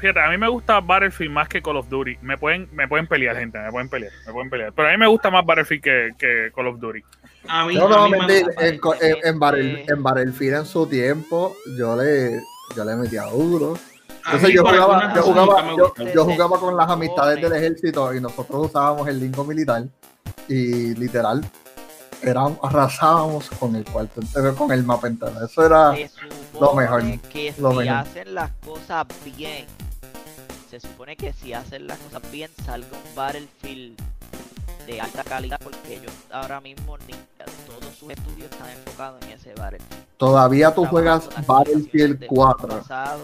Fíjate, 0.00 0.20
a 0.20 0.30
mí 0.30 0.38
me 0.38 0.48
gusta 0.48 0.80
Battlefield 0.80 1.32
más 1.32 1.48
que 1.48 1.60
Call 1.60 1.76
of 1.76 1.88
Duty. 1.88 2.18
Me 2.22 2.38
pueden, 2.38 2.68
me 2.72 2.88
pueden 2.88 3.06
pelear, 3.06 3.36
gente. 3.36 3.58
Me 3.58 3.70
pueden 3.70 3.88
pelear. 3.90 4.12
Me 4.26 4.32
pueden 4.32 4.48
pelear. 4.48 4.72
Pero 4.72 4.88
a 4.88 4.92
mí 4.92 4.96
me 4.96 5.08
gusta 5.08 5.28
más 5.30 5.44
Battlefield 5.44 5.82
que, 5.82 6.10
que 6.18 6.52
Call 6.54 6.68
of 6.68 6.78
Duty. 6.78 7.02
A 7.48 7.66
mí, 7.66 7.74
No, 7.74 7.86
a 7.86 7.90
no, 7.90 8.08
mí 8.08 8.18
en, 8.34 8.46
en, 8.60 9.82
en 9.88 10.02
Battlefield 10.02 10.54
en 10.54 10.66
su 10.66 10.86
tiempo, 10.86 11.56
yo 11.76 11.94
le, 11.96 12.40
yo 12.76 12.84
le 12.84 12.96
metía 12.96 13.24
duro. 13.24 13.76
Entonces 14.32 14.54
yo 14.54 14.62
jugaba, 14.62 15.14
yo 15.14 15.22
jugaba, 15.22 15.76
yo, 16.14 16.24
jugaba 16.24 16.60
con 16.60 16.76
las 16.76 16.90
amistades 16.90 17.40
del 17.40 17.52
ejército 17.52 18.14
y 18.14 18.20
nosotros 18.20 18.66
usábamos 18.66 19.08
el 19.08 19.20
lingo 19.20 19.44
militar 19.44 19.84
y 20.48 20.94
literal 20.94 21.42
arrasábamos 22.62 23.48
con 23.50 23.76
el 23.76 23.84
cuarto 23.84 24.20
entero, 24.20 24.54
con 24.54 24.72
el 24.72 24.84
mapa 24.84 25.06
entero. 25.06 25.44
Eso 25.44 25.64
era 25.64 25.94
lo 26.60 26.74
mejor, 26.74 27.02
que 27.32 27.54
lo 27.58 27.70
si 27.70 27.78
mejor. 27.78 27.88
hacen 27.88 28.34
las 28.34 28.50
cosas 28.64 29.06
bien, 29.24 29.66
se 30.70 30.80
supone 30.80 31.16
que 31.16 31.32
si 31.32 31.52
hacen 31.52 31.86
las 31.86 31.98
cosas 31.98 32.22
bien 32.30 32.50
salga 32.64 32.88
un 32.92 33.14
Battlefield 33.14 33.96
de 34.86 35.00
alta 35.00 35.22
calidad 35.22 35.60
porque 35.62 35.96
ellos 35.96 36.12
ahora 36.30 36.60
mismo 36.60 36.96
ni, 37.06 37.14
todos 37.66 37.94
sus 37.94 38.10
estudios 38.10 38.50
están 38.50 38.70
enfocados 38.70 39.22
en 39.22 39.30
ese 39.30 39.54
Battlefield. 39.54 40.04
todavía 40.16 40.74
tú 40.74 40.86
juegas 40.86 41.28
Battlefield 41.46 42.14
actualizaciones 42.14 42.20
del 42.20 42.28
4. 42.28 42.68
pasado. 42.68 43.20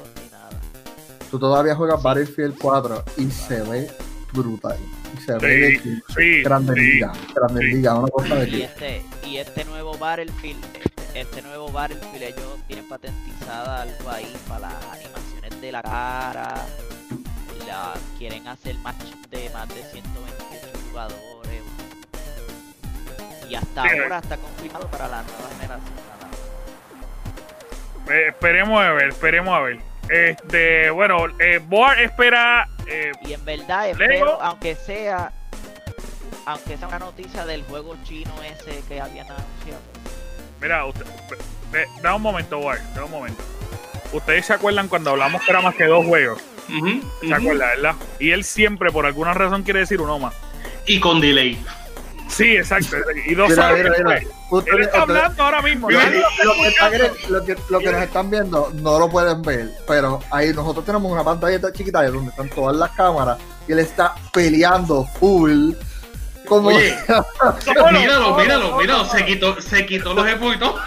Tú 1.34 1.40
todavía 1.40 1.74
juegas. 1.74 2.00
Battlefield 2.00 2.56
4 2.60 3.04
y 3.16 3.28
se 3.28 3.60
ve 3.62 3.90
brutal. 4.32 4.78
Y 5.18 5.20
se 5.20 5.36
ve 5.38 5.48
de 5.48 6.02
sí, 6.14 6.42
grande 6.44 6.74
sí. 6.74 6.80
liga, 6.80 7.12
grande 7.34 7.60
sí. 7.60 7.66
liga, 7.74 7.94
una 7.98 8.08
cosa 8.08 8.34
de 8.36 8.48
Y 8.50 8.62
este, 8.62 9.02
y 9.24 9.36
este 9.38 9.64
nuevo 9.64 9.98
Battlefield, 9.98 10.64
este, 10.76 11.20
este 11.20 11.42
nuevo 11.42 11.72
Battlefield, 11.72 12.22
ellos 12.22 12.58
tienen 12.68 12.88
patentizada 12.88 13.82
algo 13.82 14.10
ahí 14.10 14.32
para 14.48 14.60
las 14.60 14.84
animaciones 14.92 15.60
de 15.60 15.72
la 15.72 15.82
cara. 15.82 16.54
Y 17.60 17.66
la 17.66 17.94
quieren 18.16 18.46
hacer 18.46 18.76
match 18.78 19.02
de 19.28 19.50
más 19.50 19.68
de 19.70 19.82
128 19.90 20.68
jugadores. 20.88 21.62
Y 23.50 23.54
hasta 23.56 23.82
Sí. 23.82 23.98
ahora 23.98 24.18
está 24.18 24.36
confirmado 24.36 24.86
para 24.88 25.08
la 25.08 25.22
nueva 25.24 25.48
generación. 25.58 25.94
nada 25.96 26.28
más. 28.06 28.10
Eh, 28.14 28.28
esperemos 28.28 28.80
a 28.80 28.92
ver, 28.92 29.08
esperemos 29.08 29.52
a 29.52 29.60
ver. 29.62 29.93
Este, 30.08 30.90
bueno, 30.90 31.26
eh, 31.38 31.60
Boar 31.66 31.98
espera. 32.00 32.68
eh, 32.86 33.12
Y 33.26 33.32
en 33.32 33.44
verdad 33.44 33.88
espero, 33.90 34.40
aunque 34.42 34.74
sea 34.74 35.32
aunque 36.46 36.76
sea 36.76 36.88
una 36.88 36.98
noticia 36.98 37.46
del 37.46 37.62
juego 37.64 37.96
chino 38.04 38.30
ese 38.42 38.82
que 38.86 39.00
habían 39.00 39.26
anunciado. 39.26 39.80
mira, 40.60 40.84
usted, 40.84 41.06
ve- 41.72 41.86
da 42.02 42.14
un 42.14 42.20
momento, 42.22 42.58
Boar, 42.58 42.78
da 42.94 43.04
un 43.04 43.10
momento. 43.10 43.42
Ustedes 44.12 44.44
se 44.46 44.52
acuerdan 44.52 44.88
cuando 44.88 45.10
hablamos 45.10 45.42
que 45.42 45.50
era 45.50 45.62
más 45.62 45.74
que 45.74 45.84
dos 45.86 46.04
juegos, 46.04 46.40
¿se 47.26 47.32
acuerdan, 47.34 47.68
verdad? 47.76 47.94
Y 48.20 48.30
él 48.32 48.44
siempre, 48.44 48.90
por 48.90 49.06
alguna 49.06 49.32
razón, 49.32 49.62
quiere 49.62 49.80
decir 49.80 50.00
uno 50.02 50.18
más. 50.18 50.34
Y 50.86 51.00
con 51.00 51.20
delay. 51.20 51.58
Sí, 52.28 52.56
exacto. 52.56 52.96
Y 53.26 53.34
dos 53.34 53.48
Mira, 53.50 53.70
Él 53.78 54.80
está 54.82 55.02
hablando 55.02 55.42
ahora 55.42 55.62
mismo. 55.62 55.88
Mira, 55.88 56.10
lo 56.10 56.54
está 56.66 56.90
que, 56.90 56.96
están- 56.96 57.06
escuchando. 57.06 57.38
lo, 57.38 57.44
que, 57.44 57.56
lo 57.70 57.78
que 57.80 57.92
nos 57.92 58.02
están 58.02 58.30
viendo 58.30 58.72
no 58.74 58.98
lo 58.98 59.08
pueden 59.08 59.42
ver, 59.42 59.70
pero 59.86 60.20
ahí 60.30 60.52
nosotros 60.52 60.84
tenemos 60.84 61.10
una 61.10 61.24
pantalla 61.24 61.72
chiquita 61.72 62.02
de 62.02 62.10
donde 62.10 62.30
están 62.30 62.48
todas 62.50 62.76
las 62.76 62.90
cámaras 62.92 63.38
y 63.68 63.72
él 63.72 63.78
está 63.80 64.14
peleando 64.32 65.04
full. 65.18 65.72
Como 66.46 66.68
Oye, 66.68 66.94
míralo, 67.92 68.36
míralo, 68.36 68.76
míralo. 68.76 69.06
Se 69.06 69.24
quitó, 69.24 69.60
se 69.60 69.86
quitó 69.86 70.12
los 70.14 70.26
todo. 70.58 70.78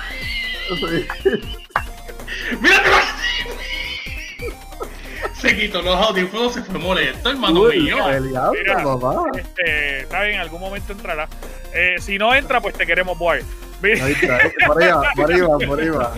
¡Mírate! 2.61 2.89
Se 5.41 5.55
quitó 5.55 5.81
los 5.81 5.95
audífonos, 5.95 6.53
se 6.53 6.63
fue 6.63 6.79
molesto, 6.79 7.29
hermano 7.29 7.61
Uy, 7.61 7.79
mío. 7.79 7.97
Mira. 8.19 8.83
papá. 8.83 9.23
Este, 9.35 9.99
está 10.01 10.21
bien, 10.23 10.35
en 10.35 10.41
algún 10.41 10.59
momento 10.61 10.93
entrará. 10.93 11.27
Eh, 11.73 11.95
si 11.99 12.17
no 12.17 12.33
entra, 12.33 12.59
pues 12.61 12.73
te 12.75 12.85
queremos, 12.85 13.17
Boar. 13.17 13.41
Mira, 13.81 14.05
Ahí 14.05 14.13
está, 14.13 14.39
por 14.65 14.81
arriba, 14.81 15.01
por 15.15 15.31
arriba, 15.31 15.47
por 15.67 15.79
arriba. 15.79 16.13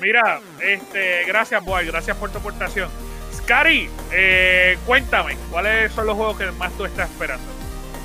mira, 0.00 0.40
este, 0.60 1.24
gracias, 1.26 1.64
Boar, 1.64 1.84
gracias 1.84 2.16
por 2.16 2.30
tu 2.30 2.38
aportación. 2.38 2.88
Scary, 3.36 3.90
eh, 4.12 4.78
cuéntame, 4.86 5.36
¿cuáles 5.50 5.90
son 5.92 6.06
los 6.06 6.16
juegos 6.16 6.38
que 6.38 6.46
más 6.52 6.70
tú 6.74 6.84
estás 6.84 7.10
esperando? 7.10 7.44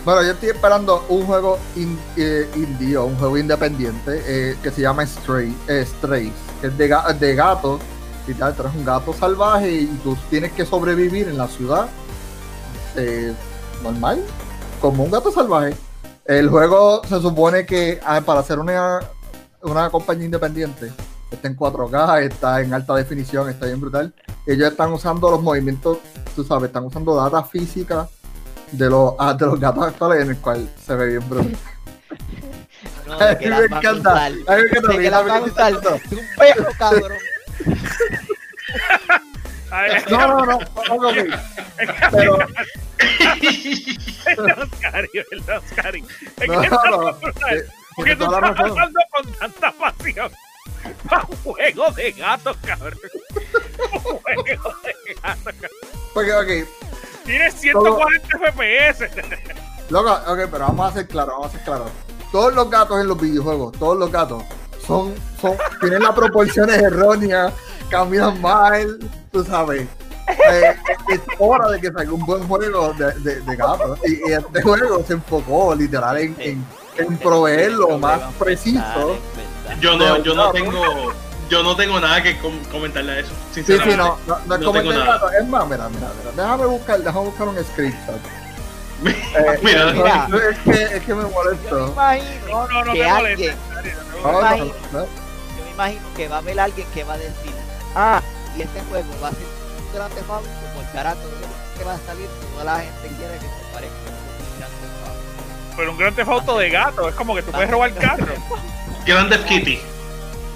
Bueno, 0.03 0.24
yo 0.24 0.31
estoy 0.31 0.50
esperando 0.50 1.03
un 1.10 1.25
juego 1.25 1.60
in- 1.75 2.00
eh, 2.17 2.48
indie 2.55 2.95
o 2.98 3.05
un 3.05 3.15
juego 3.17 3.38
independiente 3.38 4.22
eh, 4.25 4.55
que 4.62 4.69
se 4.72 4.81
llama 4.81 5.05
Stray, 5.05 5.53
eh, 5.67 5.84
Strays, 5.86 6.31
que 6.62 6.67
es 6.67 6.77
de, 6.77 6.88
de 7.19 7.36
gatos. 7.36 7.81
Y 8.27 8.34
tal, 8.34 8.55
tú 8.55 8.63
eres 8.63 8.75
un 8.75 8.86
gato 8.86 9.13
salvaje 9.13 9.72
y 9.72 9.86
tú 10.03 10.17
tienes 10.29 10.51
que 10.53 10.65
sobrevivir 10.65 11.27
en 11.27 11.38
la 11.38 11.48
ciudad 11.48 11.88
eh, 12.96 13.34
normal, 13.84 14.24
como 14.82 15.03
un 15.03 15.12
gato 15.12 15.32
salvaje. 15.32 15.75
El 16.25 16.50
juego 16.50 17.03
se 17.08 17.22
supone 17.22 17.65
que 17.65 18.00
ah, 18.03 18.22
para 18.22 18.41
ser 18.41 18.60
una, 18.60 19.00
una 19.62 19.89
compañía 19.89 20.25
independiente 20.25 20.91
está 21.32 21.48
en 21.48 21.55
4K, 21.55 22.24
está 22.24 22.62
en 22.62 22.74
alta 22.74 22.96
definición, 22.96 23.50
está 23.50 23.67
bien 23.67 23.79
brutal. 23.79 24.13
Ellos 24.48 24.72
están 24.72 24.91
usando 24.91 25.29
los 25.29 25.41
movimientos, 25.41 26.00
tú 26.36 26.44
sabes, 26.44 26.67
están 26.67 26.86
usando 26.86 27.15
data 27.15 27.44
física 27.44 28.08
de 28.72 28.89
los, 28.89 29.13
ah, 29.20 29.34
de 29.34 29.46
los 29.46 29.60
gatos 29.60 29.86
actuales 29.86 30.24
en 30.24 30.29
el 30.32 30.38
cual 30.38 30.70
se 30.84 30.96
ve 30.96 31.08
bien 31.08 31.29
brutal. 31.29 31.58
No, 33.08 33.13
A 33.20 33.36
mí 33.36 33.46
me 33.46 33.65
encanta, 33.65 34.25
a 34.25 34.29
mí 34.29 34.36
me 34.48 35.08
encanta, 35.08 35.94
un 35.94 36.22
perro, 36.38 36.67
cabrón. 36.77 37.12
No, 40.10 40.27
no, 40.27 40.45
no, 40.45 40.57
ok, 40.57 41.15
pero 42.12 42.38
Perdón, 44.24 44.72
Scary, 44.77 45.10
perdón, 45.29 45.62
Scary. 45.69 46.03
Es 46.39 46.48
no, 46.48 46.62
que 46.62 46.69
no, 46.69 46.79
no, 46.91 47.10
eh, 47.10 47.65
Porque 47.95 48.15
tú 48.15 48.24
estás 48.24 48.60
hablando 48.60 49.00
con 49.12 49.34
tanta 49.34 49.72
pasión. 49.74 50.31
Un 51.29 51.38
juego 51.38 51.91
de 51.91 52.12
gatos, 52.13 52.57
cabrón. 52.65 53.00
Juego 54.01 54.43
de 54.43 55.13
gatos, 55.22 55.53
cabrón. 55.53 55.72
Porque, 56.13 56.34
ok, 56.34 56.67
Tienes 57.25 57.55
140 57.55 58.38
FPS. 58.38 59.10
Loco, 59.89 60.13
ok, 60.13 60.39
pero 60.51 60.60
vamos 60.60 60.91
a 60.91 60.93
ser 60.93 61.07
claros, 61.07 61.34
vamos 61.34 61.48
a 61.48 61.51
ser 61.51 61.62
claros. 61.63 61.91
Todos 62.31 62.53
los 62.53 62.69
gatos 62.69 63.01
en 63.01 63.07
los 63.07 63.19
videojuegos, 63.19 63.72
todos 63.77 63.98
los 63.98 64.12
gatos, 64.12 64.43
son, 64.87 65.13
son, 65.41 65.53
tienen 65.79 66.03
las 66.03 66.13
proporciones 66.13 66.77
erróneas, 66.81 67.53
caminan 67.89 68.39
mal, 68.41 68.97
tú 69.31 69.43
sabes. 69.43 69.87
Eh, 70.27 70.75
es 71.09 71.21
hora 71.37 71.69
de 71.69 71.79
que 71.81 71.91
salga 71.91 72.11
un 72.11 72.25
buen 72.25 72.47
juego 72.47 72.93
de, 72.93 73.11
de, 73.19 73.41
de 73.41 73.55
gatos. 73.55 73.99
Y, 74.05 74.29
y 74.29 74.33
este 74.33 74.61
juego 74.61 75.03
se 75.05 75.13
enfocó 75.13 75.75
literal 75.75 76.17
en, 76.17 76.35
en, 76.39 76.65
en 76.97 77.17
proveer 77.17 77.73
lo 77.73 77.97
más 77.99 78.19
preciso. 78.39 79.17
Yo 79.79 79.97
no, 79.97 80.17
yo 80.23 80.33
no 80.33 80.51
tengo, 80.51 80.81
yo 81.49 81.61
no 81.61 81.75
tengo 81.75 81.99
nada 81.99 82.23
que 82.23 82.37
com- 82.39 82.59
comentarle 82.71 83.11
a 83.11 83.19
eso. 83.19 83.29
Sí, 83.53 83.61
sí, 83.63 83.73
Sinceramente. 83.73 83.97
no, 84.27 84.39
no, 84.47 84.57
no 84.57 84.71
tengo 84.71 84.93
nada. 84.93 85.21
Es 85.39 85.47
más, 85.47 85.65
mira, 85.67 85.89
mira, 85.89 86.07
mira. 86.19 86.31
Déjame 86.35 86.65
buscar, 86.65 86.99
déjame 86.99 87.25
buscar 87.25 87.47
un 87.47 87.63
screenshot. 87.63 88.15
Eh, 89.05 89.59
Mira, 89.61 89.91
Mira. 89.91 90.27
es, 90.51 90.57
que, 90.59 90.83
es 90.97 91.03
que 91.03 91.13
me 91.13 91.23
Yo 91.23 91.27
me 91.27 91.33
molesto. 91.33 91.87
imagino 91.91 92.47
No, 92.49 92.67
no, 92.69 92.85
no 92.85 92.93
que 92.93 92.99
te 92.99 93.05
alguien, 93.09 93.55
molestes. 93.93 94.23
no, 94.23 94.39
imagino. 94.39 94.73
no. 94.91 94.99
yo 94.99 95.63
me 95.65 95.71
imagino 95.71 96.01
que 96.15 96.27
va 96.27 96.35
a 96.35 96.39
haber 96.39 96.59
alguien 96.59 96.87
que 96.93 97.03
va 97.03 97.13
a 97.13 97.17
decir, 97.17 97.51
ah, 97.95 98.21
y 98.57 98.61
este 98.61 98.81
juego 98.81 99.07
va 99.21 99.27
a 99.29 99.31
ser 99.31 99.43
un 99.43 99.93
gran 99.93 100.11
Theft 100.11 100.27
por 100.27 100.91
carajo, 100.93 101.19
que 101.77 101.83
va 101.83 101.93
a 101.93 101.99
salir, 101.99 102.27
toda 102.53 102.63
la 102.65 102.79
gente 102.79 103.07
quiere 103.17 103.33
que 103.35 103.45
se 103.45 103.73
parezca 103.73 103.95
un 104.11 104.57
gran 104.57 104.71
Theft 104.71 105.07
Auto. 105.07 105.75
Pero 105.77 105.91
un 105.91 105.97
gran 105.97 106.15
tefauto 106.15 106.57
de 106.57 106.69
gato. 106.69 107.09
Es 107.09 107.15
como 107.15 107.35
que 107.35 107.41
tú 107.43 107.51
puedes 107.51 107.69
robar 107.69 107.93
carro. 107.95 108.27
Grand 109.05 109.29
Theft 109.29 109.45
Kitty. 109.45 109.79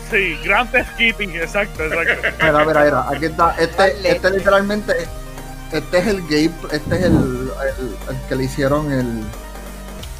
Sí, 0.09 0.39
Grand 0.43 0.71
Theft 0.71 0.95
Kitty. 0.97 1.25
Exacto, 1.37 1.83
exacto. 1.83 2.27
Mira, 2.41 2.65
mira, 2.65 2.83
mira, 2.83 3.09
aquí 3.09 3.25
está. 3.25 3.55
Este, 3.59 4.09
este 4.09 4.31
literalmente, 4.31 4.93
este 5.71 5.97
es 5.97 6.07
el 6.07 6.21
game, 6.23 6.51
este 6.71 6.95
es 6.95 7.03
el, 7.03 7.13
el, 7.13 7.97
el 8.09 8.21
que 8.27 8.35
le 8.35 8.43
hicieron 8.45 8.91
el, 8.91 9.23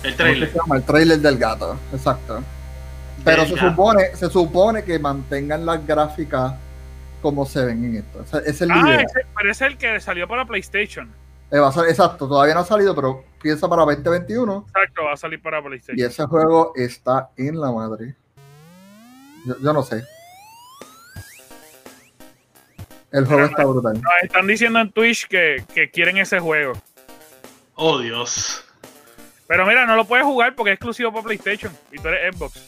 El 0.04 0.14
¿cómo 0.14 0.14
se 0.14 0.14
trailer. 0.16 0.52
el 0.76 0.84
trailer 0.84 1.20
del 1.20 1.38
gato, 1.38 1.78
exacto. 1.92 2.44
Pero 3.24 3.46
se 3.46 3.58
supone, 3.58 4.16
se 4.16 4.30
supone 4.30 4.84
que 4.84 4.98
mantengan 5.00 5.66
las 5.66 5.86
gráficas 5.86 6.54
como 7.22 7.46
se 7.46 7.66
ven 7.66 7.84
en 7.86 7.96
esto. 7.98 8.22
Ese, 8.24 8.38
ese 8.40 8.50
es 8.50 8.62
el 8.62 8.72
Ah, 8.72 8.96
ese, 9.02 9.26
pero 9.38 9.52
es 9.52 9.62
el 9.62 9.78
que 9.78 10.00
salió 10.00 10.28
para 10.28 10.46
PlayStation. 10.46 11.12
Eh, 11.52 11.60
va 11.60 11.68
a 11.70 11.72
ser- 11.72 11.90
exacto, 11.90 12.28
todavía 12.28 12.54
no 12.54 12.62
ha 12.62 12.66
salido, 12.66 12.96
pero 12.96 13.24
piensa 13.42 13.68
para 13.68 13.84
2021 13.84 14.66
Exacto, 14.68 15.04
va 15.06 15.14
a 15.14 15.18
salir 15.18 15.42
para 15.42 15.60
y 15.60 15.64
PlayStation. 15.64 16.08
ese 16.10 16.26
juego 16.26 16.74
está 16.76 17.30
en 17.38 17.60
la 17.60 17.72
madre. 17.72 18.16
Yo, 19.46 19.56
yo 19.60 19.74
no 19.74 19.82
sé. 19.84 20.04
El 23.12 23.26
juego 23.26 23.46
está 23.46 23.66
brutal. 23.66 23.94
Nos 23.96 24.04
están 24.24 24.46
diciendo 24.48 24.80
en 24.80 24.92
Twitch 24.92 25.28
que, 25.28 25.64
que 25.74 25.90
quieren 25.90 26.18
ese 26.18 26.40
juego. 26.40 26.74
Oh 27.74 27.98
Dios. 28.00 28.64
Pero 29.50 29.66
mira, 29.66 29.84
no 29.88 29.96
lo 29.96 30.06
puedes 30.06 30.24
jugar 30.26 30.54
porque 30.56 30.70
es 30.72 30.76
exclusivo 30.76 31.12
para 31.12 31.24
PlayStation. 31.24 31.74
Y 31.92 31.98
tú 31.98 32.08
eres 32.08 32.36
Xbox. 32.36 32.64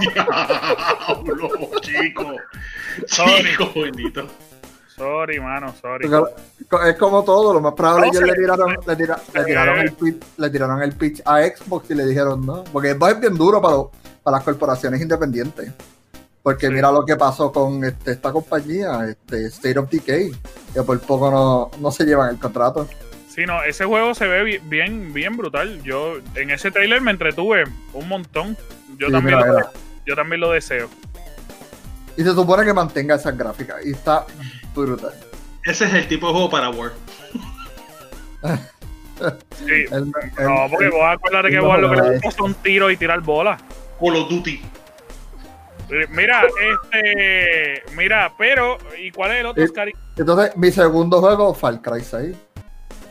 Diablo, 0.00 1.70
chico. 1.82 2.36
Sorry. 3.06 3.50
Chico, 3.50 3.70
bendito. 3.76 4.26
Sorry, 4.96 5.40
mano, 5.40 5.74
sorry. 5.80 6.08
Porque 6.08 6.90
Es 6.90 6.96
como 6.96 7.22
todo, 7.22 7.52
lo 7.52 7.60
más 7.60 7.74
probable 7.74 8.08
ellos 8.08 8.22
le 8.22 8.34
tiraron, 8.34 8.76
le, 8.86 8.96
tira- 8.96 9.20
le 9.34 9.44
tiraron 9.44 9.78
el 9.78 9.92
pitch, 9.92 10.22
le 10.38 10.50
tiraron 10.50 10.82
el 10.82 10.92
pitch 10.94 11.22
a 11.24 11.42
Xbox 11.42 11.90
y 11.90 11.94
le 11.96 12.06
dijeron 12.06 12.44
no, 12.46 12.64
porque 12.64 12.92
Xbox 12.94 13.12
es 13.12 13.20
bien 13.20 13.34
duro 13.34 13.60
para, 13.60 14.34
las 14.36 14.44
corporaciones 14.44 15.00
independientes. 15.02 15.70
Porque 16.42 16.66
Sí. 16.68 16.72
mira 16.72 16.90
lo 16.90 17.04
que 17.04 17.16
pasó 17.16 17.52
con 17.52 17.84
este, 17.84 18.12
esta 18.12 18.32
compañía, 18.32 19.06
este, 19.08 19.46
State 19.46 19.78
of 19.78 19.88
Decay, 19.90 20.32
que 20.74 20.82
por 20.82 20.98
poco 21.00 21.30
no, 21.30 21.70
no 21.80 21.90
se 21.92 22.04
llevan 22.04 22.30
el 22.30 22.38
contrato. 22.38 22.88
Sí, 23.34 23.46
no, 23.46 23.62
ese 23.62 23.84
juego 23.86 24.14
se 24.14 24.26
ve 24.26 24.42
bi- 24.44 24.60
bien, 24.64 25.12
bien 25.14 25.36
brutal. 25.36 25.82
Yo 25.82 26.16
en 26.34 26.50
ese 26.50 26.70
trailer 26.70 27.00
me 27.00 27.10
entretuve 27.12 27.64
un 27.94 28.08
montón. 28.08 28.56
Yo, 28.98 29.06
Sí, 29.06 29.12
también, 29.12 29.38
mira, 29.38 29.52
lo, 29.52 29.70
yo 30.06 30.14
también 30.14 30.40
lo 30.40 30.50
deseo. 30.50 30.88
Y 32.16 32.22
se 32.22 32.32
supone 32.34 32.64
que 32.64 32.74
mantenga 32.74 33.14
esas 33.14 33.36
gráficas 33.36 33.84
y 33.86 33.92
está 33.92 34.26
brutal. 34.74 35.14
Ese 35.64 35.86
es 35.86 35.94
el 35.94 36.08
tipo 36.08 36.26
de 36.26 36.32
juego 36.34 36.50
para 36.50 36.68
War. 36.70 36.92
Sí. 39.56 39.66
El- 39.92 39.92
el- 39.92 40.12
No, 40.44 40.66
porque 40.68 40.86
el- 40.86 40.90
vos 40.90 41.02
acuérdate 41.04 41.50
que 41.50 41.60
vos 41.60 41.78
lo 41.78 41.90
que 41.90 41.96
le 41.96 42.10
gusta 42.14 42.30
son 42.32 42.54
tiros 42.54 42.90
y 42.92 42.96
tirar 42.96 43.20
bolas. 43.20 43.62
Call 44.00 44.16
of 44.16 44.28
Duty. 44.28 44.60
Mira, 46.10 46.42
este. 46.92 47.82
Mira, 47.94 48.32
pero. 48.36 48.78
¿Y 48.98 49.12
cuál 49.12 49.32
es 49.32 49.40
el 49.40 49.46
otro, 49.46 49.62
Eh, 49.62 49.68
Scary? 49.68 49.92
Entonces, 50.16 50.56
mi 50.56 50.72
segundo 50.72 51.20
juego, 51.20 51.54
Far 51.54 51.80
Cry 51.80 52.02
6. 52.02 52.34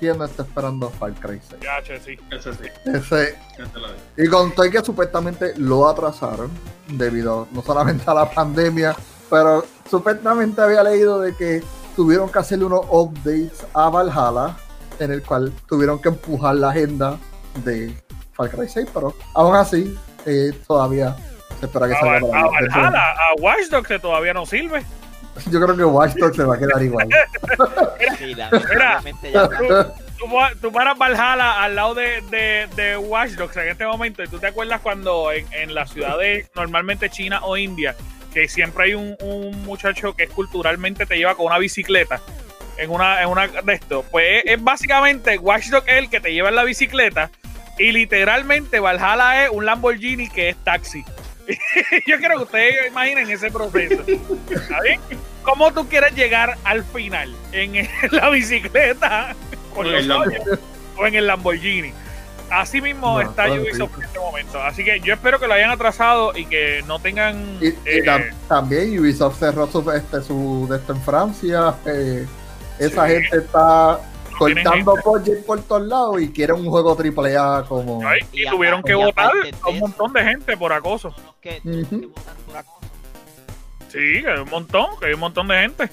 ¿Quién 0.02 0.18
no 0.18 0.26
está 0.26 0.42
esperando 0.42 0.90
Far 0.90 1.14
Cry 1.14 1.40
6? 1.48 1.62
Ya, 1.62 1.82
che, 1.84 2.00
sí. 2.00 2.18
Ese 2.32 2.54
sí. 2.56 2.64
Ese, 2.86 3.38
ya 3.58 3.66
te 3.66 3.80
lo 3.80 3.88
digo. 3.88 4.00
Y 4.18 4.28
conté 4.28 4.72
que 4.72 4.84
supuestamente 4.84 5.54
lo 5.58 5.88
atrasaron 5.88 6.50
debido 6.88 7.48
no 7.52 7.62
solamente 7.62 8.04
a 8.10 8.16
la 8.16 8.30
pandemia, 8.30 8.96
pero 9.30 9.64
supuestamente 9.90 10.60
había 10.60 10.82
leído 10.84 11.22
de 11.22 11.36
que 11.36 11.62
tuvieron 11.96 12.30
que 12.32 12.40
hacerle 12.40 12.66
unos 12.66 12.82
updates 12.90 13.64
a 13.76 13.90
Valhalla 13.90 14.58
en 15.00 15.12
el 15.12 15.22
cual 15.24 15.54
tuvieron 15.68 16.02
que 16.02 16.10
empujar 16.10 16.56
la 16.56 16.72
agenda 16.72 17.18
de 17.64 17.96
Far 18.34 18.50
Cry 18.50 18.68
6, 18.68 18.88
pero 18.94 19.14
aún 19.36 19.56
así 19.56 19.96
eh, 20.26 20.52
todavía 20.68 21.16
Se 21.60 21.68
espera 21.68 21.88
que 21.88 21.94
A, 21.94 22.00
salga 22.00 22.20
Val- 22.22 22.30
para 22.32 22.42
a 22.42 22.50
Valhalla, 22.50 23.12
a 23.12 23.36
Watch 23.40 23.70
Dogs 23.70 23.88
que 23.88 24.00
todavía 24.00 24.34
no 24.34 24.48
sirve. 24.48 24.84
Yo 25.50 25.62
creo 25.62 25.76
que 25.76 25.84
Watch 25.84 26.16
Dogs 26.16 26.36
se 26.36 26.44
va 26.44 26.56
a 26.56 26.60
quedar 26.60 26.82
igual. 26.84 27.08
Sí, 28.18 28.36
lamentablemente 28.36 29.32
ya 29.32 29.50
Tú, 29.50 29.68
tú, 30.18 30.28
tú 30.62 30.72
paras 30.72 30.98
Valhalla 30.98 31.64
al 31.64 31.76
lado 31.76 31.96
de, 31.96 32.22
de, 32.30 32.68
de 32.76 32.98
Watch 32.98 33.32
Dogs 33.32 33.58
en 33.58 33.70
este 33.70 33.86
momento 33.86 34.24
y 34.24 34.28
tú 34.28 34.40
te 34.40 34.48
acuerdas 34.48 34.82
cuando 34.82 35.32
en, 35.32 35.46
en 35.52 35.74
las 35.74 35.92
ciudades 35.92 36.50
normalmente 36.56 37.10
China 37.10 37.40
o 37.44 37.58
India 37.58 37.96
que 38.34 38.48
siempre 38.48 38.86
hay 38.86 38.94
un, 38.94 39.16
un 39.22 39.64
muchacho 39.64 40.14
que 40.14 40.28
culturalmente 40.28 41.06
te 41.06 41.18
lleva 41.18 41.36
con 41.36 41.48
una 41.48 41.58
bicicleta 41.58 42.22
en 42.78 42.90
una, 42.90 43.22
en 43.22 43.30
una 43.30 43.48
de 43.48 43.74
esto 43.74 44.06
pues 44.12 44.44
es, 44.46 44.54
es 44.54 44.64
básicamente 44.64 45.38
Watch 45.38 45.70
Dogs 45.70 45.88
el 45.88 46.10
que 46.10 46.20
te 46.20 46.34
lleva 46.34 46.50
en 46.50 46.56
la 46.56 46.64
bicicleta 46.64 47.30
y 47.78 47.92
literalmente 47.92 48.80
Valhalla 48.80 49.46
es 49.46 49.52
un 49.52 49.66
Lamborghini 49.66 50.30
que 50.30 50.50
es 50.50 50.58
taxi 50.64 51.04
yo 52.08 52.18
quiero 52.18 52.38
que 52.38 52.44
ustedes 52.44 52.88
imaginen 52.88 53.30
ese 53.30 53.52
proceso 53.52 54.04
¿Está 54.50 54.82
bien? 54.82 55.02
¿Cómo 55.44 55.72
tú 55.74 55.88
quieres 55.88 56.14
llegar 56.16 56.58
al 56.64 56.84
final? 56.84 57.34
¿En 57.52 57.88
la 58.12 58.30
bicicleta? 58.30 59.36
Con 59.74 59.88
En 59.88 60.08
los 60.08 60.28
el 60.28 60.60
o 60.98 61.08
en 61.08 61.16
el 61.16 61.28
Lamborghini. 61.28 61.94
Así 62.50 62.82
mismo 62.82 63.14
No, 63.14 63.22
está 63.30 63.50
Ubisoft 63.50 63.98
en 63.98 64.04
este 64.04 64.20
momento. 64.20 64.62
Así 64.62 64.84
que 64.84 65.00
yo 65.00 65.14
espero 65.14 65.40
que 65.40 65.48
lo 65.48 65.54
hayan 65.54 65.72
atrasado 65.72 66.36
y 66.36 66.46
que 66.46 66.84
no 66.86 67.00
tengan. 67.00 67.58
Y, 67.62 67.68
y 67.68 67.78
eh, 67.86 68.04
tam- 68.04 68.34
también 68.50 69.00
Ubisoft 69.00 69.40
cerró 69.40 69.68
su, 69.68 69.90
este, 69.92 70.22
su 70.22 70.68
de 70.70 70.76
esto 70.78 70.92
en 70.94 71.02
Francia. 71.02 71.76
eh, 71.86 72.28
esa 72.78 73.08
Sí. 73.08 73.14
gente 73.14 73.38
está 73.38 74.00
cortando 74.38 74.96
budget 75.06 75.46
por 75.46 75.62
todos 75.64 75.88
lados 75.88 76.22
y 76.22 76.30
quiere 76.30 76.52
un 76.52 76.66
juego 76.70 76.94
AAA 77.00 77.64
como. 77.70 78.06
ay, 78.06 78.20
y 78.34 78.44
Y 78.44 78.50
tuvieron 78.50 78.80
aparte- 78.82 78.88
que 78.90 78.96
votar 78.96 79.32
a 79.62 79.70
un 79.70 79.80
montón 79.80 80.12
de 80.14 80.24
gente 80.24 80.58
por 80.58 80.74
acoso. 80.74 81.14
Que, 81.40 81.62
votan 81.64 82.36
por 82.46 82.58
acoso. 82.58 82.81
Sí, 83.92 84.22
que 84.22 84.30
hay 84.30 84.40
un 84.40 84.50
montón, 84.50 84.88
que 85.00 85.08
hay 85.08 85.14
un 85.14 85.20
montón 85.20 85.48
de 85.48 85.56
gente. 85.62 85.90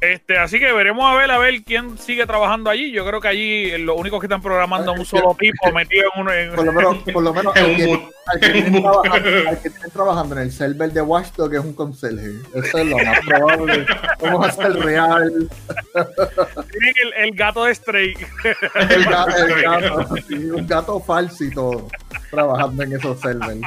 Este, 0.00 0.38
así 0.38 0.60
que 0.60 0.70
veremos 0.72 1.04
a 1.12 1.16
ver 1.16 1.28
a 1.32 1.38
ver 1.38 1.64
quién 1.64 1.98
sigue 1.98 2.24
trabajando 2.24 2.70
allí. 2.70 2.92
Yo 2.92 3.04
creo 3.04 3.20
que 3.20 3.26
allí 3.26 3.64
eh, 3.70 3.78
los 3.78 3.96
únicos 3.96 4.20
que 4.20 4.26
están 4.26 4.40
programando 4.40 4.92
un 4.92 5.04
solo 5.04 5.34
tipo 5.36 5.72
metido 5.74 6.04
en 6.14 6.20
uno. 6.20 6.32
en- 6.32 6.52
Por 6.54 6.64
lo 6.66 6.72
menos, 6.72 6.96
por 7.12 7.22
lo 7.24 7.34
menos 7.34 7.56
al 7.56 7.74
que, 7.76 8.08
al 8.26 8.40
que 8.40 8.80
trabajando, 8.80 9.48
al 9.48 9.60
que 9.62 9.70
tienen 9.70 9.90
trabajando 9.90 10.34
en 10.36 10.42
el 10.42 10.52
server 10.52 10.92
de 10.92 11.00
Watchdog 11.02 11.52
es 11.54 11.60
un 11.60 11.72
conserje. 11.74 12.30
Eso 12.54 12.78
es 12.78 12.86
lo 12.86 12.96
más 12.98 13.18
probable. 13.26 13.86
Vamos 14.22 14.46
a 14.46 14.48
hacer 14.50 14.72
real. 14.74 15.48
Tienen 15.92 16.94
el, 17.02 17.12
el 17.24 17.34
gato 17.34 17.64
de 17.64 17.74
Stray. 17.74 18.14
El, 18.44 19.04
ga- 19.06 19.34
el 19.36 19.62
gato, 19.62 20.16
sí, 20.28 20.34
un 20.34 20.66
gato 20.66 21.00
falso 21.00 21.42
y 21.42 21.50
todo. 21.50 21.88
Trabajando 22.30 22.82
en 22.84 22.92
esos 22.94 23.18
servers. 23.20 23.60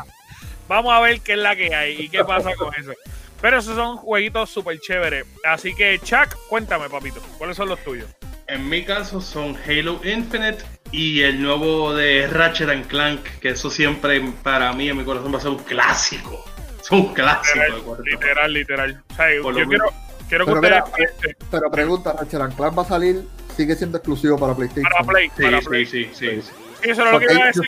Vamos 0.70 0.94
a 0.94 1.02
ver 1.02 1.20
qué 1.20 1.34
es 1.34 1.40
la 1.40 1.58
que 1.58 1.76
hay 1.76 2.04
y 2.04 2.08
qué 2.10 2.24
pasa 2.24 2.52
con 2.56 2.74
eso. 2.76 2.94
Pero 3.41 3.57
esos 3.57 3.75
son 3.75 3.98
jueguitos 3.98 4.50
súper 4.50 4.79
chéveres. 4.79 5.25
Así 5.43 5.74
que, 5.74 6.00
Chuck, 6.00 6.36
cuéntame, 6.48 6.89
papito, 6.89 7.19
¿cuáles 7.38 7.57
son 7.57 7.69
los 7.69 7.79
tuyos? 7.83 8.07
En 8.48 8.67
mi 8.69 8.83
caso 8.83 9.21
son 9.21 9.57
Halo 9.65 10.00
Infinite 10.03 10.60
y 10.91 11.21
el 11.21 11.41
nuevo 11.41 11.93
de 11.95 12.27
Ratchet 12.27 12.69
and 12.69 12.86
Clank, 12.88 13.21
que 13.39 13.49
eso 13.49 13.69
siempre 13.69 14.21
para 14.43 14.73
mí 14.73 14.89
en 14.89 14.97
mi 14.97 15.04
corazón 15.06 15.34
va 15.34 15.38
a 15.38 15.41
ser 15.41 15.51
un 15.51 15.60
clásico. 15.63 16.43
Es 16.82 16.91
un 16.91 17.13
clásico 17.13 17.60
de 17.60 17.63
Literal, 17.69 17.84
cuarto. 17.84 18.04
literal, 18.04 18.54
literal. 18.54 19.04
O 19.12 19.15
sea, 19.15 19.25
Por 19.41 19.58
yo 19.58 19.67
quiero, 19.67 19.86
quiero 20.27 20.45
que 20.45 20.51
Pero 20.60 20.84
ustedes 20.86 21.10
mira, 21.21 21.36
Pero 21.49 21.71
pregunta, 21.71 22.13
Ratchet 22.19 22.41
and 22.41 22.56
Clank 22.56 22.77
va 22.77 22.82
a 22.82 22.86
salir, 22.86 23.23
sigue 23.56 23.75
siendo 23.75 23.97
exclusivo 23.97 24.38
para 24.38 24.54
PlayStation. 24.56 24.91
para 24.91 25.06
Play. 25.06 25.32
Sí, 25.38 25.43
para 25.43 25.62
sí, 25.62 25.67
Play. 25.67 25.86
sí, 25.86 26.10
sí, 26.13 26.30
sí. 26.41 26.41
Sí, 26.84 26.89
eso 26.89 27.06
es 27.06 27.12
lo 27.12 27.19
que 27.19 27.34
iba 27.34 27.43
a 27.43 27.47
decir. 27.47 27.63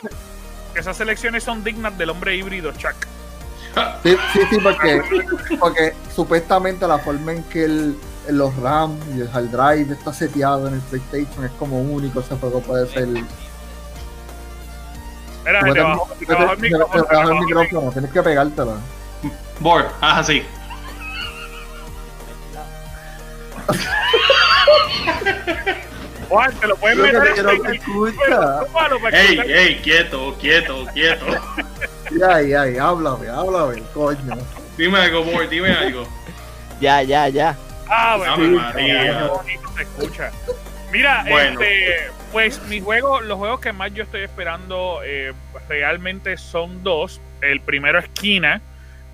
Que 0.74 0.80
esas 0.80 0.96
selecciones 0.96 1.42
son 1.44 1.64
dignas 1.64 1.96
del 1.96 2.10
hombre 2.10 2.36
híbrido, 2.36 2.72
Chuck. 2.72 2.94
Ah, 3.76 3.98
Sí, 4.02 4.16
sí, 4.32 4.40
sí, 4.50 4.58
porque, 4.62 5.02
porque 5.58 5.94
supuestamente 6.14 6.86
la 6.86 6.98
forma 6.98 7.32
en 7.32 7.42
que 7.44 7.64
el, 7.64 7.96
los 8.28 8.54
RAM 8.56 8.96
y 9.16 9.20
el 9.22 9.28
hard 9.32 9.46
drive 9.50 9.92
está 9.94 10.12
seteado 10.12 10.68
en 10.68 10.74
el 10.74 10.80
PlayStation 10.80 11.44
es 11.44 11.50
como 11.52 11.80
único. 11.80 12.20
Ese 12.20 12.36
juego 12.36 12.60
puede 12.60 12.86
ser. 12.92 13.08
Mira, 13.08 13.26
Te 15.62 15.72
te 15.72 15.80
bajó, 15.82 16.08
te 16.18 16.24
el 16.24 16.58
micrófono. 16.58 16.58
te 16.68 16.78
bajo 16.78 16.94
el 16.94 17.02
bajó 17.04 17.30
el 17.32 17.38
micrófono, 17.40 17.92
tienes 17.92 18.10
que 18.12 18.22
pegártela. 18.22 18.74
Board, 19.60 19.86
haz 20.00 20.18
así. 20.20 20.42
Juan, 26.28 26.52
te 26.58 26.66
lo 26.66 26.76
puedes 26.76 26.98
meter 26.98 27.34
que 27.34 27.42
no 27.42 27.60
te 27.60 27.76
escucha. 27.76 28.60
Ey, 29.12 29.80
quieto, 29.82 30.34
quieto, 30.40 30.86
quieto. 30.92 31.26
Ay, 32.28 32.52
ay, 32.54 32.76
háblame, 32.78 33.28
háblame, 33.28 33.82
coño. 33.92 34.36
Dime 34.76 34.98
algo, 34.98 35.24
Board, 35.24 35.48
dime 35.48 35.70
algo. 35.70 36.06
Ya, 36.80 37.02
ya, 37.02 37.28
ya. 37.28 37.56
Ah, 37.88 38.16
bueno, 38.18 38.58
María. 38.60 39.28
bonito 39.28 39.68
se 39.76 39.82
escucha. 39.82 40.32
Mira, 40.90 41.24
Bueno. 41.28 41.60
este, 41.60 42.10
pues 42.32 42.60
mis 42.68 42.82
juegos, 42.82 43.24
los 43.24 43.38
juegos 43.38 43.60
que 43.60 43.72
más 43.72 43.94
yo 43.94 44.02
estoy 44.02 44.22
esperando 44.22 45.00
eh, 45.04 45.32
realmente 45.68 46.36
son 46.36 46.82
dos. 46.82 47.20
El 47.40 47.60
primero 47.60 47.98
es 48.00 48.08
Kina. 48.08 48.60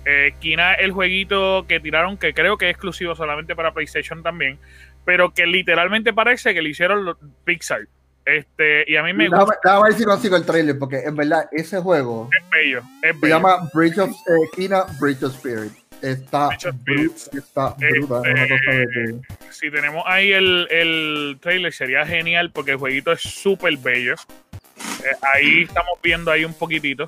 Eh, 0.05 0.33
Kina 0.39 0.73
es 0.73 0.83
el 0.85 0.91
jueguito 0.91 1.65
que 1.67 1.79
tiraron, 1.79 2.17
que 2.17 2.33
creo 2.33 2.57
que 2.57 2.65
es 2.65 2.71
exclusivo 2.71 3.15
solamente 3.15 3.55
para 3.55 3.73
PlayStation 3.73 4.23
también, 4.23 4.57
pero 5.05 5.31
que 5.33 5.45
literalmente 5.45 6.11
parece 6.13 6.53
que 6.55 6.61
le 6.63 6.69
hicieron 6.69 7.05
los 7.05 7.17
Pixar. 7.45 7.81
Este, 8.25 8.83
y 8.87 8.95
a 8.95 9.03
mí 9.03 9.13
me 9.13 9.23
Déjame, 9.25 9.43
gusta, 9.45 9.59
déjame 9.63 9.83
ver 9.89 9.93
si 9.97 10.03
consigo 10.05 10.35
el 10.35 10.45
trailer, 10.45 10.77
porque 10.79 10.99
en 10.99 11.15
verdad 11.15 11.49
ese 11.51 11.79
juego 11.81 12.29
es 12.39 12.49
bello, 12.49 12.81
es 13.01 13.19
se 13.19 13.27
llama 13.27 13.69
Bridge 13.73 13.97
of 13.97 14.11
eh, 14.11 14.49
Kina 14.55 14.85
Bridge 14.99 15.23
of 15.23 15.33
Spirit. 15.35 15.71
Está, 16.01 16.49
está 16.53 16.71
brutal, 16.71 18.25
es 18.25 18.33
una 18.33 18.47
cosa 18.47 18.71
de 18.77 18.87
que- 18.87 19.21
si 19.51 19.69
tenemos 19.69 20.03
ahí 20.07 20.31
el, 20.31 20.67
el 20.71 21.37
trailer 21.39 21.71
sería 21.73 22.05
genial 22.07 22.51
porque 22.51 22.71
el 22.71 22.77
jueguito 22.77 23.11
es 23.11 23.21
súper 23.21 23.77
bello. 23.77 24.15
Eh, 25.03 25.15
ahí 25.33 25.63
estamos 25.63 25.99
viendo 26.01 26.31
ahí 26.31 26.43
un 26.43 26.53
poquitito. 26.55 27.05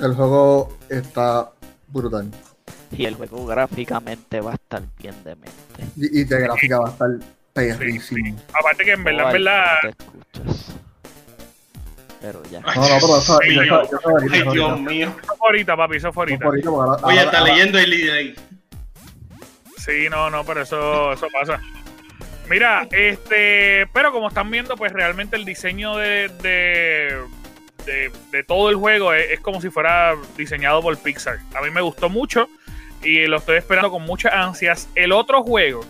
El 0.00 0.14
juego 0.14 0.78
está 0.88 1.50
brutal. 1.88 2.30
Y 2.92 3.04
el 3.04 3.14
juego 3.14 3.44
gráficamente 3.46 4.40
va 4.40 4.52
a 4.52 4.54
estar 4.54 4.82
bien 4.98 5.14
demente. 5.24 5.50
Y, 5.96 6.20
y 6.20 6.24
de 6.24 6.40
gráfica 6.40 6.78
va 6.80 6.88
a 6.88 6.92
estar 6.92 7.10
perrísimo. 7.56 8.36
Aparte 8.52 8.84
que 8.84 8.92
en 8.92 9.04
verdad, 9.04 9.26
en 9.26 9.32
verdad, 9.44 9.66
no 9.82 9.90
te 9.90 10.04
escuchas. 10.04 10.72
Pero 12.20 12.42
ya. 12.50 12.60
Ay, 12.64 12.74
No, 12.76 12.82
no, 12.88 12.96
pero 13.00 13.18
eso- 13.18 13.38
Dios 13.38 13.62
eso- 13.64 13.64
mío. 13.64 13.82
eso 13.82 14.08
ahorita, 14.08 14.34
Ay, 14.36 14.42
Dios 14.52 14.80
mío. 14.80 15.12
eso 15.22 15.36
fue 15.36 15.48
ahorita, 15.48 15.76
papi, 15.76 15.96
eso 15.96 16.12
fue 16.12 16.22
ahorita. 16.24 16.48
Oye, 17.02 17.20
está 17.22 17.40
leyendo 17.42 17.78
el 17.78 17.90
líder 17.90 18.14
ahí. 18.14 18.34
Sí, 19.78 20.08
no, 20.10 20.30
no, 20.30 20.44
pero 20.44 20.62
eso, 20.62 21.12
eso 21.12 21.28
pasa. 21.32 21.60
Mira, 22.48 22.86
este, 22.90 23.86
pero 23.92 24.12
como 24.12 24.28
están 24.28 24.50
viendo, 24.50 24.76
pues 24.76 24.92
realmente 24.92 25.36
el 25.36 25.44
diseño 25.44 25.96
de, 25.96 26.28
de, 26.42 27.20
de- 27.84 28.12
de 28.32 28.44
todo 28.44 28.70
el 28.70 28.76
juego 28.76 29.12
es, 29.12 29.30
es 29.32 29.40
como 29.40 29.60
si 29.60 29.68
fuera 29.70 30.14
diseñado 30.36 30.80
por 30.80 30.96
Pixar. 30.98 31.38
A 31.54 31.60
mí 31.60 31.70
me 31.70 31.80
gustó 31.80 32.08
mucho 32.08 32.48
y 33.02 33.26
lo 33.26 33.36
estoy 33.38 33.58
esperando 33.58 33.90
con 33.90 34.02
muchas 34.02 34.32
ansias. 34.32 34.88
El 34.94 35.12
otro 35.12 35.42
juego 35.42 35.84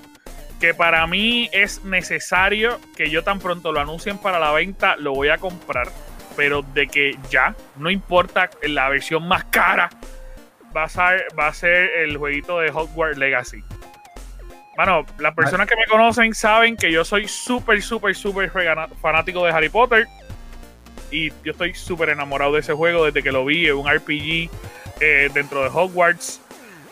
que 0.60 0.74
para 0.74 1.06
mí 1.06 1.48
es 1.52 1.84
necesario 1.84 2.80
que 2.96 3.10
yo 3.10 3.22
tan 3.22 3.38
pronto 3.38 3.72
lo 3.72 3.80
anuncien 3.80 4.18
para 4.18 4.38
la 4.38 4.52
venta, 4.52 4.96
lo 4.96 5.14
voy 5.14 5.28
a 5.28 5.38
comprar. 5.38 5.88
Pero 6.36 6.62
de 6.62 6.86
que 6.86 7.16
ya, 7.30 7.54
no 7.76 7.90
importa 7.90 8.50
la 8.62 8.88
versión 8.88 9.26
más 9.26 9.44
cara, 9.44 9.90
va 10.76 10.84
a 10.84 10.88
ser, 10.88 11.26
va 11.38 11.48
a 11.48 11.54
ser 11.54 11.90
el 11.98 12.16
jueguito 12.16 12.58
de 12.58 12.70
Hogwarts 12.70 13.18
Legacy. 13.18 13.62
Mano, 14.76 15.06
las 15.18 15.34
personas 15.34 15.66
que 15.66 15.76
me 15.76 15.86
conocen 15.86 16.34
saben 16.34 16.76
que 16.76 16.92
yo 16.92 17.04
soy 17.04 17.26
súper, 17.28 17.80
súper, 17.80 18.14
súper 18.14 18.50
fanático 19.00 19.44
de 19.44 19.52
Harry 19.52 19.70
Potter. 19.70 20.06
Y 21.10 21.30
yo 21.44 21.52
estoy 21.52 21.72
súper 21.72 22.10
enamorado 22.10 22.52
de 22.52 22.60
ese 22.60 22.74
juego 22.74 23.06
desde 23.06 23.22
que 23.22 23.32
lo 23.32 23.44
vi 23.44 23.66
en 23.68 23.76
un 23.76 23.88
RPG 23.88 24.50
eh, 25.00 25.30
dentro 25.32 25.62
de 25.62 25.70
Hogwarts. 25.72 26.42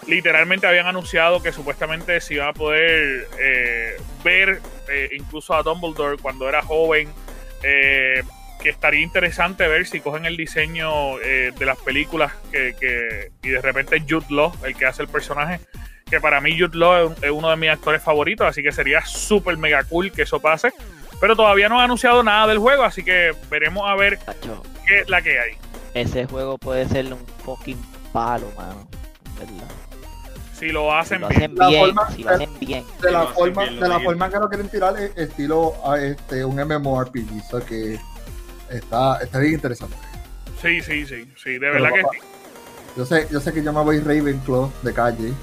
Literalmente 0.06 0.66
habían 0.66 0.86
anunciado 0.86 1.42
que 1.42 1.52
supuestamente 1.52 2.20
se 2.20 2.34
iban 2.34 2.48
a 2.48 2.52
poder 2.52 3.26
eh, 3.40 3.96
ver 4.22 4.60
eh, 4.90 5.08
incluso 5.16 5.54
a 5.54 5.62
Dumbledore 5.62 6.18
cuando 6.20 6.48
era 6.48 6.62
joven. 6.62 7.08
eh, 7.62 8.22
que 8.60 8.70
estaría 8.70 9.00
interesante 9.02 9.68
ver 9.68 9.86
si 9.86 10.00
cogen 10.00 10.24
el 10.24 10.38
diseño 10.38 11.18
de 11.18 11.66
las 11.66 11.76
películas 11.76 12.32
que, 12.50 12.74
que- 12.80 13.30
y 13.42 13.50
de 13.50 13.60
repente 13.60 14.00
Jude 14.08 14.24
Law, 14.30 14.54
el 14.64 14.74
que 14.74 14.86
hace 14.86 15.02
el 15.02 15.08
personaje, 15.08 15.60
que 16.08 16.18
para 16.18 16.40
mí 16.40 16.58
Jude 16.58 16.78
Law 16.78 17.12
es, 17.12 17.22
es 17.24 17.30
uno 17.30 17.50
de 17.50 17.56
mis 17.56 17.68
actores 17.68 18.02
favoritos, 18.02 18.46
así 18.46 18.62
que 18.62 18.72
sería 18.72 19.04
súper 19.04 19.58
mega 19.58 19.84
cool 19.84 20.10
que 20.10 20.22
eso 20.22 20.40
pase. 20.40 20.72
Pero 21.20 21.36
todavía 21.36 21.68
no 21.68 21.76
han 21.78 21.84
anunciado 21.84 22.22
nada 22.22 22.46
del 22.46 22.56
juego, 22.58 22.84
así 22.84 23.02
que 23.04 23.32
veremos 23.50 23.86
a 23.86 23.94
ver 23.96 24.18
qué 24.86 25.00
es 25.00 25.08
la 25.10 25.20
que 25.20 25.38
hay. 25.38 25.52
ese 25.92 26.24
juego 26.24 26.56
puede 26.56 26.88
ser 26.88 27.12
un 27.12 27.26
fucking 27.44 27.80
palo, 28.14 28.50
mano. 28.56 28.88
¿Verdad? 29.38 29.68
Si 30.64 30.72
lo 30.72 30.90
hacen 30.94 31.20
bien. 31.29 31.55
La 31.57 31.68
forma- 31.70 32.11
si 32.11 32.22
lo 32.22 32.31
hacen 32.31 32.59
bien. 32.59 32.85
de 33.03 33.11
la 33.12 33.27
forma, 33.27 33.66
de 33.66 33.87
la 33.87 34.00
forma 34.00 34.31
que 34.31 34.38
lo 34.38 34.48
quieren 34.48 34.68
tirar 34.70 34.98
es 34.98 35.14
estilo 35.14 35.74
a 35.87 36.00
este 36.00 36.42
un 36.42 36.57
MMORPG, 36.57 37.42
o 37.46 37.50
sea 37.59 37.66
que 37.68 37.98
está, 38.70 39.18
está 39.22 39.40
bien 39.40 39.53
interesante. 39.53 39.94
Sí, 40.62 40.81
sí, 40.81 41.05
sí, 41.05 41.31
sí, 41.37 41.50
de 41.59 41.59
verdad 41.70 41.90
que 41.92 42.00
sí. 42.00 42.24
Yo 42.96 43.05
sé, 43.05 43.29
yo 43.31 43.40
sé 43.40 43.53
que 43.53 43.62
yo 43.62 43.74
me 43.74 43.83
voy 43.83 44.00
Ravenclaw 44.00 44.72
de 44.83 44.94
calle. 44.94 45.35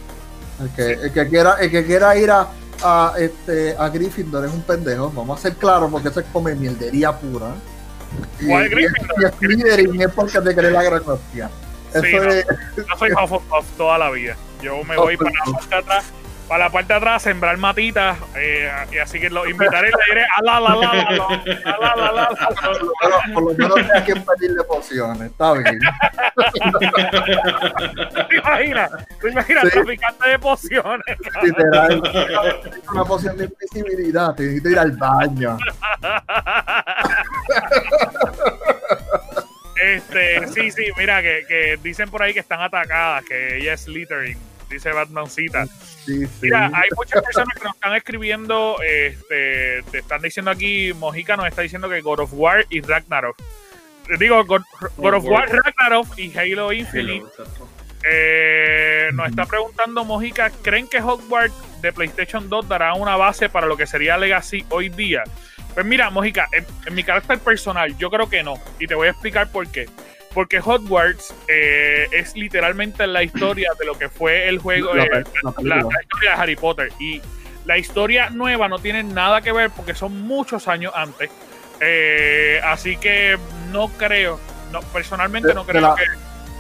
El 0.60 0.70
que, 0.76 0.92
el 0.94 1.12
que 1.14 1.28
quiera, 1.28 1.54
el 1.60 1.70
que 1.70 1.86
quiera 1.86 2.18
ir 2.18 2.32
a, 2.32 2.48
a, 2.84 3.14
este, 3.20 3.76
a 3.78 3.90
Gryffindor 3.90 4.46
es 4.46 4.52
un 4.52 4.64
pendejo. 4.64 5.12
Vamos 5.12 5.38
a 5.38 5.42
ser 5.44 5.54
claros 5.56 5.92
porque 5.92 6.08
eso 6.10 6.22
es 6.22 6.26
come 6.34 6.56
mierdería 6.56 7.16
pura. 7.16 7.54
Y, 8.40 8.48
¿Cuál 8.48 8.66
y, 8.66 8.70
Gryffindor? 8.70 9.18
y 9.22 9.38
Slytherin 9.38 10.02
es 10.02 10.12
porque 10.14 10.42
te 10.42 10.56
cree 10.56 10.72
la 10.72 10.82
gran 10.82 11.04
hostia. 11.06 11.52
Sí, 11.94 12.14
no. 12.16 12.24
es, 12.24 12.46
Yo 12.78 12.84
soy 12.98 13.12
Hufflepuff 13.12 13.66
toda 13.78 13.98
la 13.98 14.10
vida. 14.12 14.36
Yo 14.62 14.84
me 14.84 14.96
voy 14.96 15.18
para 15.18 15.32
la 15.32 15.52
parte 15.54 15.70
de 15.70 15.76
atrás, 15.76 16.06
para 16.48 16.66
la 16.66 16.70
parte 16.72 16.88
de 16.94 16.98
atrás, 16.98 17.22
sembrar 17.24 17.58
matitas, 17.58 18.18
eh, 18.36 18.70
y 18.92 18.98
así 19.00 19.20
que 19.20 19.30
los 19.30 19.48
invitaré 19.50 19.90
y 19.90 19.92
le 19.92 19.98
diré 20.16 20.26
a 20.38 20.42
la 20.44 20.60
la 20.60 20.76
la 20.76 20.94
la 20.94 21.04
la, 21.80 21.96
la 21.96 22.12
la 22.12 22.30
por 23.34 23.44
lo 23.44 23.54
menos 23.58 23.78
hay 23.94 24.04
que 24.04 24.16
pedirle 24.16 24.64
pociones, 24.66 25.32
está 25.32 25.54
bien. 25.54 25.80
¿Te 28.30 28.36
imaginas? 28.38 28.92
¿Te 29.22 29.30
imaginas 29.30 29.64
Sí. 29.64 29.70
traficante 29.72 30.30
de 30.30 30.40
pociones? 30.40 31.18
Literal. 31.42 32.02
Una 32.94 33.06
poción 33.06 33.38
de 33.38 33.46
invisibilidad, 33.46 34.36
te 34.36 34.44
necesito 34.44 34.70
ir 34.70 34.80
al 34.80 34.92
baño. 34.92 35.58
Este, 39.82 40.48
sí, 40.50 40.70
sí, 40.70 40.84
mira, 40.96 41.24
que, 41.24 41.44
que 41.48 41.80
dicen 41.82 42.10
por 42.10 42.22
ahí 42.22 42.34
que 42.34 42.40
están 42.40 42.62
atacadas, 42.62 43.26
que 43.26 43.58
ella 43.58 43.74
es 43.74 43.88
littering, 43.88 44.38
dice 44.70 44.92
Batmancita. 44.92 45.66
Sí, 45.66 46.26
sí. 46.26 46.30
Mira, 46.44 46.68
hay 46.74 46.88
muchas 46.96 47.24
personas 47.24 47.58
que 47.58 47.64
nos 47.64 47.74
están 47.74 47.96
escribiendo, 47.96 48.78
este, 48.84 49.82
te 49.90 49.98
están 50.00 50.22
diciendo 50.22 50.52
aquí, 50.52 50.94
Mojica 50.94 51.36
nos 51.36 51.48
está 51.48 51.64
diciendo 51.64 51.90
que 51.90 52.02
God 52.02 52.20
of 52.20 52.30
War 52.34 52.66
y 52.70 52.82
Ragnarok. 52.82 53.38
Digo, 54.20 54.44
God, 54.46 54.62
God 54.98 55.14
of 55.16 55.26
War, 55.26 55.50
Ragnarok 55.50 56.18
y 56.18 56.38
Halo 56.38 56.72
Infinite. 56.72 57.26
Eh, 58.04 59.10
nos 59.14 59.30
está 59.30 59.46
preguntando 59.46 60.06
Mojica, 60.06 60.52
¿creen 60.62 60.88
que 60.88 61.00
Hogwarts 61.00 61.82
de 61.82 61.92
PlayStation 61.92 62.50
2 62.50 62.68
dará 62.68 62.94
una 62.94 63.16
base 63.16 63.50
para 63.50 63.68
lo 63.68 63.78
que 63.78 63.88
sería 63.88 64.18
Legacy 64.18 64.66
hoy 64.70 64.90
día? 64.90 65.24
Pues 65.74 65.86
mira, 65.86 66.10
Mojica, 66.10 66.48
en, 66.52 66.66
en 66.86 66.94
mi 66.96 67.04
carácter 67.04 67.40
personal, 67.40 67.98
yo 67.98 68.10
creo 68.10 68.30
que 68.30 68.44
no. 68.44 68.56
Y 68.80 68.88
te 68.88 68.96
voy 68.96 69.08
a 69.08 69.12
explicar 69.12 69.50
por 69.52 69.68
qué. 69.68 69.88
Porque 70.34 70.60
Hogwarts 70.60 71.34
eh, 71.48 72.08
es 72.12 72.36
literalmente 72.36 73.06
la 73.08 73.22
historia 73.24 73.70
de 73.80 73.86
lo 73.86 73.98
que 73.98 74.08
fue 74.10 74.48
el 74.48 74.60
juego, 74.60 74.94
La 74.94 75.04
eh, 75.04 75.10
pe- 75.10 75.24
la 75.44 75.50
la, 75.50 75.52
película. 75.52 75.76
la 75.96 76.02
historia 76.04 76.32
de 76.32 76.42
Harry 76.42 76.56
Potter. 76.56 76.90
Y 77.00 77.22
la 77.66 77.78
historia 77.78 78.30
nueva 78.30 78.68
no 78.68 78.80
tiene 78.80 79.04
nada 79.04 79.42
que 79.42 79.52
ver 79.52 79.70
porque 79.72 79.94
son 79.94 80.22
muchos 80.22 80.68
años 80.68 80.94
antes. 80.96 81.30
Eh, 81.80 82.62
así 82.64 82.96
que 82.98 83.38
no 83.72 83.88
creo, 83.98 84.40
no, 84.72 84.82
personalmente 84.82 85.50
De- 85.50 85.54
no 85.56 85.64
de 85.64 85.72
creo 85.72 85.82
la- 85.82 85.96
que 85.96 86.04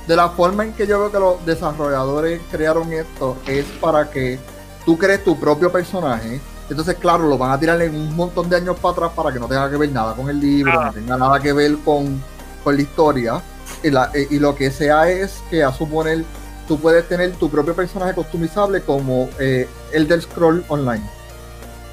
de 0.08 0.15
la 0.15 0.30
forma 0.30 0.63
en 0.65 0.74
que 0.74 0.88
yo 0.88 1.00
veo 1.00 1.12
que 1.12 1.19
los 1.19 1.45
desarrolladores 1.45 2.41
crearon 2.50 2.91
esto 2.91 3.38
es 3.47 3.63
para 3.80 4.10
que 4.10 4.39
tú 4.84 4.97
crees 4.97 5.24
tu 5.24 5.39
propio 5.39 5.71
personaje. 5.71 6.39
Entonces, 6.71 6.95
claro, 6.95 7.27
lo 7.27 7.38
van 7.38 7.51
a 7.51 7.60
tirar 7.60 7.81
en 7.81 7.93
un 7.93 8.15
montón 8.15 8.49
de 8.49 8.55
años 8.55 8.77
para 8.79 8.93
atrás 8.93 9.12
para 9.15 9.31
que 9.31 9.39
no 9.39 9.47
tenga 9.47 9.69
que 9.69 9.77
ver 9.77 9.91
nada 9.91 10.15
con 10.15 10.29
el 10.29 10.39
libro, 10.39 10.73
Nada. 10.73 10.86
no 10.88 10.93
tenga 10.93 11.17
nada 11.17 11.39
que 11.39 11.53
ver 11.53 11.77
con, 11.86 12.23
con 12.63 12.75
la 12.75 12.81
historia. 12.81 13.41
Y, 13.84 13.89
la- 13.91 14.10
y- 14.29 14.39
lo 14.39 14.55
que 14.55 14.71
sea 14.71 15.10
es 15.10 15.43
que 15.49 15.63
a 15.63 15.71
suponer 15.73 16.23
tú 16.67 16.79
puedes 16.79 17.07
tener 17.10 17.31
tu 17.34 17.49
propio 17.49 17.75
personaje 17.75 18.13
customizable 18.13 18.81
como 18.81 19.29
eh, 19.39 19.67
Elder 19.91 20.21
Scroll 20.21 20.63
Online. 20.69 21.03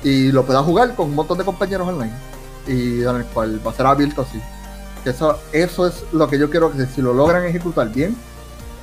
Y 0.04 0.30
lo 0.30 0.44
puedas 0.44 0.64
jugar 0.64 0.94
con 0.94 1.08
un 1.08 1.14
montón 1.16 1.38
de 1.38 1.44
compañeros 1.44 1.88
online. 1.88 2.12
Y 2.66 3.02
en 3.02 3.16
el 3.16 3.24
cual 3.26 3.60
va 3.66 3.72
a 3.72 3.74
ser 3.74 3.86
abierto 3.86 4.22
así. 4.22 4.40
Que 5.02 5.10
eso, 5.10 5.38
eso 5.52 5.86
es 5.88 6.04
lo 6.12 6.28
que 6.28 6.38
yo 6.38 6.50
quiero 6.50 6.70
que 6.70 6.86
si 6.86 7.02
lo 7.02 7.12
logran 7.14 7.44
ejecutar 7.44 7.88
bien, 7.90 8.16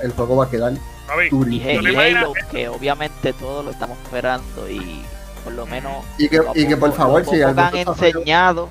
el 0.02 0.12
juego 0.12 0.36
va 0.38 0.46
a 0.46 0.50
quedar 0.50 0.74
Y, 0.74 1.30
durísimo. 1.30 1.70
He- 1.70 1.78
¿Tú 1.78 1.84
te 1.84 1.92
y? 1.92 1.96
Halo, 2.16 2.34
que 2.52 2.68
obviamente 2.68 3.32
todos 3.34 3.64
lo 3.64 3.72
estamos 3.72 3.98
esperando 4.04 4.70
y 4.70 5.06
por 5.46 5.54
lo 5.54 5.66
menos 5.68 6.04
Y 6.18 6.28
que, 6.28 6.42
y 6.56 6.68
que 6.68 6.76
por 6.76 6.92
favor, 6.94 7.24
si 7.26 7.42
han 7.42 7.58
enseñado 7.76 8.70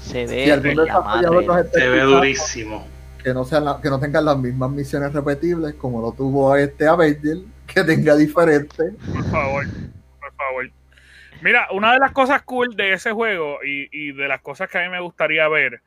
se 0.00 0.24
ve 0.26 0.58
si 0.62 0.74
la 0.74 1.00
madre. 1.00 1.68
Se 1.74 1.88
ve 1.88 2.00
durísimo. 2.00 2.88
que 3.22 3.34
no 3.34 3.44
sean 3.44 3.64
la- 3.66 3.78
que 3.82 3.90
no 3.90 4.00
tengan 4.00 4.24
las 4.24 4.38
mismas 4.38 4.70
misiones 4.70 5.12
repetibles 5.12 5.74
como 5.74 6.00
lo 6.00 6.12
tuvo 6.12 6.56
este 6.56 6.86
Avenger, 6.88 7.38
que 7.66 7.84
tenga 7.84 8.14
diferentes. 8.16 8.94
por 9.12 9.24
favor, 9.30 9.66
por 10.20 10.32
favor. 10.34 10.70
Mira, 11.42 11.68
una 11.72 11.92
de 11.92 11.98
las 11.98 12.12
cosas 12.12 12.42
cool 12.42 12.74
de 12.74 12.94
ese 12.94 13.12
juego 13.12 13.58
y, 13.64 13.88
y 13.92 14.12
de 14.12 14.28
las 14.28 14.40
cosas 14.40 14.70
que 14.70 14.78
a 14.78 14.82
mí 14.82 14.88
me 14.88 15.00
gustaría 15.00 15.46
ver 15.48 15.82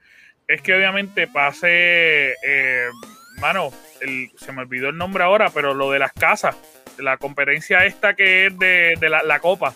es 0.47 0.61
que 0.61 0.75
obviamente 0.75 1.27
pase, 1.27 2.31
eh, 2.45 2.85
mano, 3.39 3.71
el- 4.01 4.29
se 4.37 4.51
me 4.51 4.61
olvidó 4.61 4.89
el 4.89 4.97
nombre 4.97 5.23
ahora, 5.23 5.49
pero 5.49 5.73
lo 5.73 5.89
de 5.89 5.99
las 5.99 6.11
casas, 6.13 6.55
la 6.99 7.17
competencia 7.17 7.85
esta 7.85 8.13
que 8.13 8.47
es 8.47 8.59
de, 8.59 8.93
de 8.99 9.09
la, 9.09 9.23
la 9.23 9.39
copa. 9.39 9.73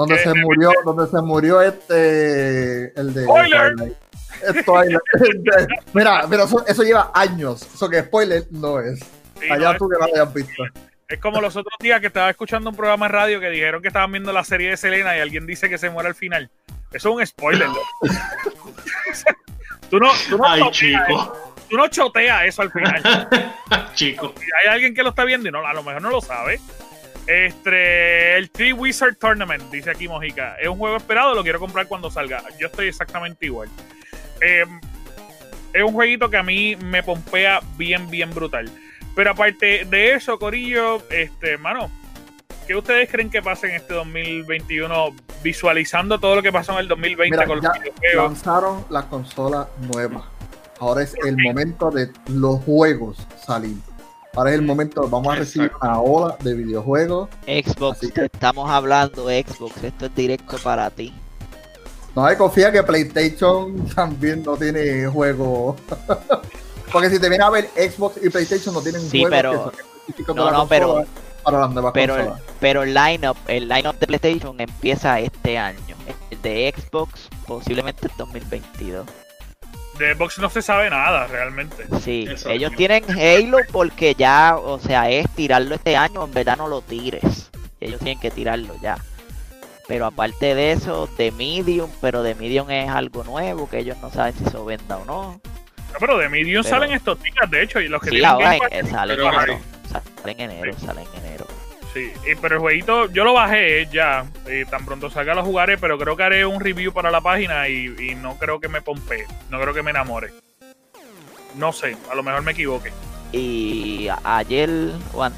Donde 0.00 0.18
se 0.22 0.34
murió, 0.34 0.72
donde 0.84 1.06
se 1.08 1.20
murió 1.22 1.60
este 1.62 2.98
el 2.98 3.12
de 3.14 3.24
Spoiler. 3.24 3.74
Twilight. 3.76 3.96
Es 4.42 4.64
Twilight. 4.64 5.00
Mira, 5.92 6.26
pero 6.28 6.44
eso, 6.44 6.64
eso 6.66 6.82
lleva 6.82 7.10
años. 7.14 7.62
Eso 7.74 7.88
que 7.88 8.00
spoiler 8.02 8.44
no 8.50 8.80
es. 8.80 9.00
Sí, 9.38 9.46
no, 9.48 9.54
Allá 9.54 9.72
es, 9.72 9.78
tú 9.78 9.88
que 9.88 9.98
no 9.98 10.06
lo 10.06 10.14
hayas 10.14 10.32
visto. 10.34 10.62
es 11.08 11.18
como 11.20 11.40
los 11.40 11.56
otros 11.56 11.74
días 11.80 12.00
que 12.00 12.06
estaba 12.06 12.30
escuchando 12.30 12.70
un 12.70 12.76
programa 12.76 13.06
de 13.06 13.12
radio 13.12 13.40
que 13.40 13.50
dijeron 13.50 13.82
que 13.82 13.88
estaban 13.88 14.10
viendo 14.12 14.32
la 14.32 14.44
serie 14.44 14.70
de 14.70 14.76
Selena 14.76 15.16
y 15.16 15.20
alguien 15.20 15.46
dice 15.46 15.68
que 15.68 15.76
se 15.78 15.90
muere 15.90 16.08
al 16.08 16.14
final. 16.14 16.50
Eso 16.92 17.10
es 17.10 17.16
un 17.16 17.26
spoiler. 17.26 17.68
¿no? 17.68 17.74
tú 19.90 19.98
no, 19.98 20.10
tú 20.28 20.38
no 20.38 20.44
Ay, 20.46 20.60
choteas 20.60 20.76
chico. 20.76 21.52
tú 21.68 21.76
no 21.76 21.88
choteas 21.88 22.44
eso 22.46 22.62
al 22.62 22.70
final. 22.72 23.02
chico. 23.94 24.32
Si 24.38 24.44
hay 24.62 24.72
alguien 24.72 24.94
que 24.94 25.02
lo 25.02 25.10
está 25.10 25.24
viendo 25.24 25.48
y 25.48 25.52
no, 25.52 25.66
a 25.66 25.72
lo 25.74 25.82
mejor 25.82 26.00
no 26.02 26.10
lo 26.10 26.20
sabe. 26.20 26.60
Este, 27.30 28.36
el 28.36 28.50
Three 28.50 28.72
Wizard 28.72 29.14
Tournament, 29.14 29.62
dice 29.70 29.90
aquí 29.90 30.08
Mojica. 30.08 30.56
Es 30.56 30.66
un 30.66 30.78
juego 30.78 30.96
esperado, 30.96 31.32
lo 31.32 31.44
quiero 31.44 31.60
comprar 31.60 31.86
cuando 31.86 32.10
salga. 32.10 32.42
Yo 32.58 32.66
estoy 32.66 32.88
exactamente 32.88 33.46
igual. 33.46 33.68
Eh, 34.40 34.64
es 35.72 35.84
un 35.84 35.92
jueguito 35.92 36.28
que 36.28 36.38
a 36.38 36.42
mí 36.42 36.74
me 36.74 37.04
pompea 37.04 37.60
bien, 37.76 38.10
bien 38.10 38.34
brutal. 38.34 38.68
Pero 39.14 39.30
aparte 39.30 39.84
de 39.84 40.14
eso, 40.14 40.40
Corillo, 40.40 41.08
este, 41.08 41.56
mano, 41.56 41.88
¿qué 42.66 42.74
ustedes 42.74 43.08
creen 43.08 43.30
que 43.30 43.40
pase 43.40 43.68
en 43.68 43.76
este 43.76 43.94
2021 43.94 45.14
visualizando 45.44 46.18
todo 46.18 46.34
lo 46.34 46.42
que 46.42 46.50
pasó 46.50 46.72
en 46.72 46.78
el 46.78 46.88
2020 46.88 47.36
Mira, 47.36 47.46
con 47.46 47.60
ya 47.60 47.68
los 47.68 47.78
videojuegos? 47.78 48.24
lanzaron 48.24 48.84
la 48.90 49.08
consola 49.08 49.68
nueva. 49.92 50.28
Ahora 50.80 51.02
es 51.02 51.14
el 51.24 51.36
momento 51.36 51.92
de 51.92 52.10
los 52.26 52.60
juegos 52.64 53.24
salir. 53.46 53.76
Ahora 54.36 54.50
es 54.50 54.56
el 54.56 54.62
momento, 54.62 55.08
vamos 55.08 55.32
a 55.34 55.36
recibir 55.38 55.72
una 55.82 56.00
ola 56.00 56.36
de 56.40 56.54
videojuegos. 56.54 57.28
Xbox, 57.46 58.00
que- 58.12 58.26
estamos 58.26 58.70
hablando 58.70 59.24
Xbox, 59.28 59.82
esto 59.82 60.06
es 60.06 60.14
directo 60.14 60.56
para 60.62 60.88
ti. 60.90 61.12
No 62.14 62.24
hay 62.24 62.36
confía 62.36 62.70
que 62.70 62.82
PlayStation 62.82 63.86
también 63.94 64.42
no 64.44 64.56
tiene 64.56 65.06
juego. 65.08 65.76
Porque 66.92 67.10
si 67.10 67.18
te 67.20 67.28
viene 67.28 67.44
a 67.44 67.50
ver, 67.50 67.68
Xbox 67.76 68.18
y 68.22 68.30
PlayStation 68.30 68.74
no 68.74 68.80
tienen 68.80 69.00
Sí, 69.00 69.20
juegos 69.22 69.30
pero- 69.36 69.72
que 70.16 70.24
son 70.24 70.36
No, 70.36 70.44
la 70.46 70.52
no, 70.58 70.66
pero- 70.68 71.04
para 71.42 71.60
las 71.60 71.70
nuevas 71.70 71.92
Pero 71.94 72.16
consolas. 72.16 72.40
pero 72.60 72.82
el 72.82 72.92
lineup, 72.94 73.36
el 73.48 73.68
lineup 73.68 73.98
de 73.98 74.06
PlayStation 74.06 74.60
empieza 74.60 75.18
este 75.20 75.56
año. 75.58 75.96
El 76.30 76.42
de 76.42 76.74
Xbox 76.76 77.28
posiblemente 77.46 78.06
en 78.08 78.12
2022. 78.18 79.06
De 80.00 80.14
Xbox 80.14 80.38
no 80.38 80.48
se 80.50 80.62
sabe 80.62 80.88
nada 80.90 81.26
realmente. 81.26 81.86
Sí, 82.02 82.22
Exacto. 82.28 82.50
ellos 82.50 82.72
tienen 82.76 83.04
Halo 83.10 83.58
porque 83.70 84.14
ya, 84.14 84.56
o 84.56 84.78
sea, 84.80 85.10
es 85.10 85.28
tirarlo 85.34 85.74
este 85.74 85.96
año, 85.96 86.24
en 86.24 86.32
verdad 86.32 86.56
no 86.56 86.68
lo 86.68 86.80
tires. 86.82 87.50
Ellos 87.80 87.98
tienen 88.00 88.18
que 88.18 88.30
tirarlo 88.30 88.74
ya. 88.80 88.96
Pero 89.86 90.06
aparte 90.06 90.54
de 90.54 90.72
eso, 90.72 91.08
de 91.18 91.32
Medium, 91.32 91.90
pero 92.00 92.22
de 92.22 92.34
Medium 92.34 92.70
es 92.70 92.88
algo 92.88 93.24
nuevo 93.24 93.68
que 93.68 93.78
ellos 93.80 93.96
no 94.00 94.10
saben 94.10 94.34
si 94.34 94.44
se 94.44 94.56
venda 94.58 94.96
o 94.98 95.04
no. 95.04 95.40
No, 95.92 95.98
pero 95.98 96.16
de 96.18 96.28
Medium 96.28 96.62
Pero- 96.62 96.76
salen 96.76 96.92
estos 96.92 97.20
días, 97.22 97.50
de 97.50 97.62
hecho, 97.62 97.80
y 97.80 97.88
los 97.88 98.00
que 98.00 98.06
Sí, 98.10 98.16
tienen 98.16 98.30
ahora 98.30 98.46
Game 98.56 98.58
Pass, 98.60 98.68
eh, 98.72 98.86
sale 98.90 99.12
en 99.14 99.18
Pero 99.18 99.32
enero. 99.34 99.52
hay. 99.54 99.60
Sale 100.22 100.32
en 100.32 100.40
enero, 100.50 100.78
sale 100.78 101.02
en 101.02 101.24
enero. 101.24 101.46
Sí, 101.92 102.12
y- 102.30 102.34
pero 102.36 102.54
el 102.56 102.60
jueguito 102.60 103.06
yo 103.10 103.24
lo 103.24 103.32
bajé 103.32 103.88
ya, 103.92 104.24
y 104.48 104.64
tan 104.64 104.84
pronto 104.84 105.10
salga 105.10 105.34
lo 105.34 105.44
jugaré, 105.44 105.76
pero 105.76 105.98
creo 105.98 106.16
que 106.16 106.22
haré 106.22 106.46
un 106.46 106.60
review 106.60 106.92
para 106.92 107.10
la 107.10 107.20
página 107.20 107.68
y, 107.68 107.86
y 107.98 108.14
no 108.14 108.36
creo 108.38 108.60
que 108.60 108.68
me 108.68 108.80
pompe, 108.80 109.26
no 109.50 109.60
creo 109.60 109.74
que 109.74 109.82
me 109.82 109.90
enamore. 109.90 110.32
No 111.56 111.72
sé, 111.72 111.96
a 112.10 112.14
lo 112.14 112.22
mejor 112.22 112.42
me 112.42 112.52
equivoque. 112.52 112.92
Y 113.32 114.08
ayer, 114.22 114.70
o 115.12 115.24
an- 115.24 115.34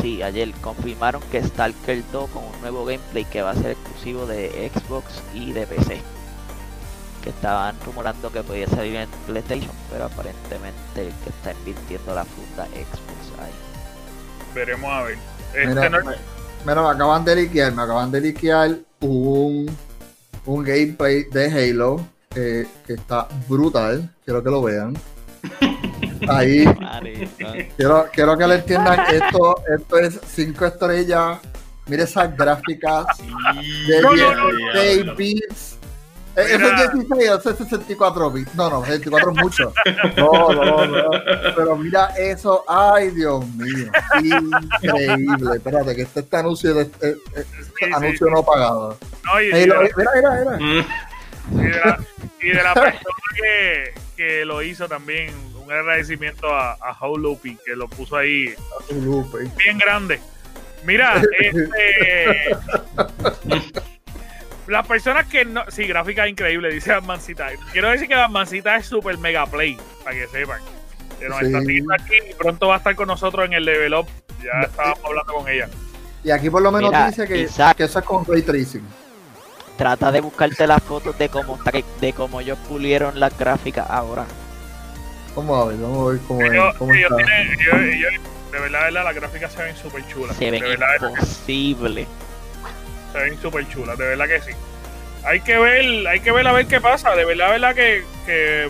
sí, 0.00 0.22
ayer 0.22 0.50
confirmaron 0.60 1.22
que 1.32 1.42
Stalker 1.42 2.02
2 2.12 2.28
con 2.30 2.44
un 2.44 2.60
nuevo 2.60 2.84
gameplay 2.84 3.24
que 3.24 3.40
va 3.40 3.50
a 3.52 3.54
ser 3.54 3.70
exclusivo 3.72 4.26
de 4.26 4.70
Xbox 4.74 5.22
y 5.34 5.52
de 5.52 5.66
PC. 5.66 6.02
Que 7.24 7.30
estaban 7.30 7.74
rumorando 7.86 8.30
que 8.32 8.42
podía 8.42 8.66
salir 8.66 8.96
en 8.96 9.08
PlayStation, 9.26 9.72
pero 9.90 10.04
aparentemente 10.06 11.06
el 11.08 11.12
que 11.24 11.30
está 11.30 11.52
invirtiendo 11.52 12.14
la 12.14 12.24
funda 12.26 12.66
Xbox 12.66 13.40
ahí. 13.42 13.52
Veremos 14.54 14.90
a 14.90 15.02
ver. 15.04 15.18
Este, 15.54 15.66
Mira, 15.66 15.88
no- 15.88 16.04
me, 16.04 16.14
mira, 16.66 16.82
me 16.82 16.88
acaban 16.90 17.24
de 17.24 17.36
liquear, 17.36 17.72
me 17.72 17.82
acaban 17.82 18.10
de 18.10 18.20
liquear 18.20 18.76
un, 19.00 19.76
un 20.46 20.62
gameplay 20.64 21.24
de 21.24 21.46
Halo 21.70 22.06
eh, 22.34 22.66
que 22.86 22.94
está 22.94 23.26
brutal. 23.48 24.08
Quiero 24.24 24.42
que 24.42 24.50
lo 24.50 24.62
vean. 24.62 24.96
Ahí. 26.28 26.64
Quiero, 27.76 28.06
quiero 28.12 28.36
que 28.36 28.46
le 28.46 28.54
entiendan 28.56 29.00
esto, 29.12 29.62
esto 29.74 29.98
es 29.98 30.20
5 30.34 30.66
estrellas. 30.66 31.38
Mire 31.86 32.02
esas 32.04 32.36
gráficas 32.36 33.06
de 33.88 34.00
No, 34.02 34.14
no, 34.14 34.34
no, 34.34 34.56
16 34.72 35.06
no. 35.06 35.16
bits. 35.16 35.76
Eh, 36.36 36.42
Eso 36.48 36.58
Mira. 36.58 36.84
es 36.84 36.92
16, 36.92 37.30
eso 37.40 37.50
es 37.50 37.56
64 37.58 38.30
bits. 38.30 38.54
No, 38.54 38.70
no, 38.70 38.84
64 38.84 39.30
es 39.32 39.36
mucho. 39.36 39.72
No, 40.16 40.52
no, 40.52 40.86
no. 40.86 41.10
Pero 41.56 41.76
mira 41.76 42.06
eso. 42.16 42.64
Ay, 42.68 43.10
Dios 43.10 43.44
mío. 43.56 43.90
Increíble. 44.82 45.56
Espérate, 45.56 45.96
que 45.96 46.02
este, 46.02 46.20
este 46.20 46.36
anuncio, 46.36 46.74
de, 46.74 46.82
este, 46.82 47.10
este 47.34 47.44
Sí, 47.78 47.84
anuncio 47.92 48.26
sí. 48.28 48.32
no 48.32 48.42
pagado. 48.44 48.96
No, 49.24 49.40
y, 49.40 49.48
y 49.48 49.52
Ahí 49.52 49.60
de, 49.62 49.66
lo- 49.66 49.80
mira, 49.82 50.10
mira, 50.14 50.30
mira. 50.40 50.56
Mm, 50.58 51.58
y 51.58 51.62
de 51.62 51.70
la- 51.70 51.98
y 52.42 52.48
de 52.48 52.62
la 52.62 52.74
persona 52.74 53.14
que, 53.36 53.94
que 54.16 54.44
lo 54.44 54.62
hizo 54.62 54.86
también, 54.88 55.34
un 55.62 55.70
agradecimiento 55.72 56.54
a, 56.54 56.72
a 56.74 56.96
Howloopy, 57.00 57.58
que 57.64 57.74
lo 57.76 57.88
puso 57.88 58.16
ahí 58.16 58.54
bien 59.58 59.78
grande. 59.78 60.20
Mira, 60.84 61.20
este, 61.38 62.56
las 64.70 64.86
personas 64.86 65.26
que 65.26 65.44
no. 65.44 65.62
Sí, 65.68 65.86
gráfica 65.86 66.26
increíble, 66.28 66.72
dice 66.72 66.98
Mancita. 67.00 67.48
Quiero 67.72 67.90
decir 67.90 68.08
que 68.08 68.16
Mancita 68.28 68.76
es 68.76 68.86
super 68.86 69.16
mega 69.18 69.46
play, 69.46 69.76
para 70.04 70.16
que 70.16 70.26
sepan. 70.28 70.60
Que 71.18 71.28
nos 71.28 71.38
Sí. 71.40 71.46
está 71.46 71.60
siguiendo 71.60 71.92
aquí 71.94 72.14
y 72.30 72.34
pronto 72.34 72.68
va 72.68 72.74
a 72.76 72.78
estar 72.78 72.94
con 72.94 73.08
nosotros 73.08 73.44
en 73.46 73.52
el 73.52 73.64
level 73.64 73.94
up. 73.94 74.06
Ya 74.42 74.66
estábamos 74.66 74.98
hablando 75.04 75.32
con 75.34 75.48
ella. 75.48 75.68
Y 76.24 76.30
aquí 76.30 76.48
por 76.50 76.62
lo 76.62 76.70
menos 76.72 76.90
Mira, 76.90 77.08
dice 77.08 77.26
que, 77.26 77.38
Isaac. 77.38 77.76
que 77.76 77.84
eso 77.84 77.98
es 77.98 78.04
con 78.04 78.24
ray 78.24 78.42
tracing. 78.42 78.86
Trata 79.76 80.12
de 80.12 80.20
buscarte 80.20 80.66
las 80.66 80.82
fotos 80.82 81.16
de 81.18 81.28
cómo 81.28 81.56
está, 81.56 81.72
de 82.00 82.12
cómo 82.12 82.40
ellos 82.40 82.58
pulieron 82.68 83.18
las 83.18 83.36
gráficas 83.38 83.88
ahora. 83.88 84.26
Vamos 85.34 85.62
a 85.62 85.68
ver, 85.68 85.78
vamos 85.78 86.08
a 86.08 86.12
ver 86.12 86.20
cómo, 86.26 86.42
es, 86.42 86.52
Ellos, 86.52 86.74
cómo 86.76 86.92
ellos 86.94 87.10
está. 87.10 87.16
tienen- 87.24 87.60
ellos- 87.60 87.94
ellos- 87.94 88.12
de 88.52 88.58
verdad, 88.60 88.78
de 88.80 88.84
verdad, 88.86 89.04
las 89.04 89.14
gráficas 89.14 89.52
se 89.52 89.62
ven 89.62 89.76
súper 89.76 90.06
chulas. 90.08 90.36
Se 90.36 90.44
De 90.46 90.50
ven 90.50 90.60
verdad, 90.62 90.94
imposible. 91.10 92.06
Se 93.12 93.18
ven 93.18 93.40
súper 93.40 93.68
chulas, 93.68 93.96
de 93.98 94.06
verdad 94.06 94.26
que 94.26 94.40
sí. 94.40 94.52
Hay 95.24 95.40
que 95.40 95.58
ver, 95.58 96.06
hay 96.08 96.20
que 96.20 96.32
ver 96.32 96.46
a 96.46 96.52
ver 96.52 96.66
qué 96.66 96.80
pasa. 96.80 97.10
De 97.14 97.24
verdad, 97.24 97.46
de 97.46 97.52
verdad 97.52 97.74
que, 97.74 98.04
que 98.26 98.68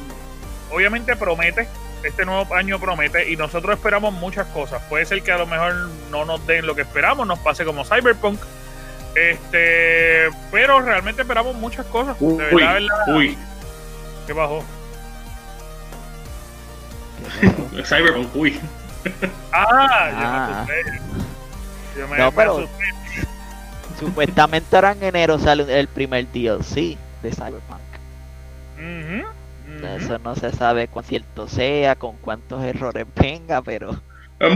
obviamente 0.71 1.15
promete. 1.17 1.69
Este 2.03 2.25
nuevo 2.25 2.55
año 2.55 2.79
promete 2.81 3.31
y 3.31 3.37
nosotros 3.37 3.77
esperamos 3.77 4.15
muchas 4.15 4.47
cosas. 4.49 4.83
Puede 4.89 5.05
ser 5.05 5.23
que 5.23 5.33
a 5.33 5.37
lo 5.39 5.47
mejor 5.47 5.75
no 6.11 6.25
nos 6.25 6.45
den 6.47 6.67
lo 6.67 6.75
que 6.75 6.81
esperamos, 6.83 7.27
nos 7.27 7.39
pase 7.41 7.65
como 7.65 7.85
Cyberpunk. 7.85 8.41
Este, 9.15 10.29
pero 10.51 10.81
realmente 10.81 11.23
esperamos 11.23 11.55
muchas 11.57 11.85
cosas. 11.87 12.19
De 12.19 12.25
Uy, 12.25 12.37
verdad, 12.37 12.75
de 12.75 12.81
verdad. 12.81 13.17
uy, 13.17 13.39
¿Qué 14.27 14.33
bajó? 14.33 14.65
Cyberpunk, 17.85 18.35
uy. 18.35 18.59
Ah, 19.53 20.09
yo 20.11 20.17
Ah. 20.19 20.65
me 20.67 20.73
asusté. 20.75 21.01
Yo 21.99 22.09
me, 22.09 22.19
No, 22.19 22.25
me 22.31 22.33
pero- 22.37 22.53
asusté. 22.59 22.85
Supuestamente 24.01 24.75
ahora 24.75 24.93
en 24.93 25.03
enero 25.05 25.39
sale 25.39 25.79
el 25.79 25.87
primer 25.87 26.27
DLC 26.33 26.97
de 27.23 27.31
Cyberpunk. 27.33 27.81
Eso 29.97 30.19
no 30.19 30.35
se 30.35 30.51
sabe 30.53 30.89
cuán 30.89 31.05
cierto 31.05 31.47
sea, 31.49 31.95
con 31.95 32.17
cuántos 32.17 32.63
errores 32.65 33.07
venga, 33.15 33.63
pero. 33.63 34.01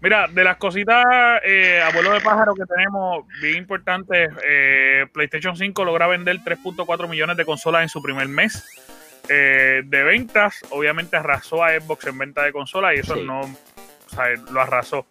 Mira, 0.00 0.28
de 0.28 0.44
las 0.44 0.58
cositas, 0.58 1.04
eh, 1.44 1.82
abuelo 1.82 2.12
de 2.12 2.20
pájaro 2.20 2.54
que 2.54 2.64
tenemos, 2.64 3.24
bien 3.42 3.56
importantes, 3.56 4.30
eh, 4.46 5.06
PlayStation 5.12 5.56
5 5.56 5.84
logra 5.84 6.06
vender 6.06 6.38
3.4 6.38 7.08
millones 7.08 7.36
de 7.36 7.44
consolas 7.44 7.82
en 7.82 7.88
su 7.88 8.00
primer 8.00 8.28
mes 8.28 8.64
eh, 9.28 9.82
de 9.84 10.02
ventas. 10.04 10.60
Obviamente 10.70 11.16
arrasó 11.16 11.64
a 11.64 11.70
Xbox 11.80 12.06
en 12.06 12.18
venta 12.18 12.44
de 12.44 12.52
consolas 12.52 12.94
y 12.94 13.00
eso 13.00 13.16
Sí. 13.16 13.24
no, 13.24 13.40
o 13.40 13.48
sea, 14.08 14.26
lo 14.52 14.60
arrasó. 14.60 15.04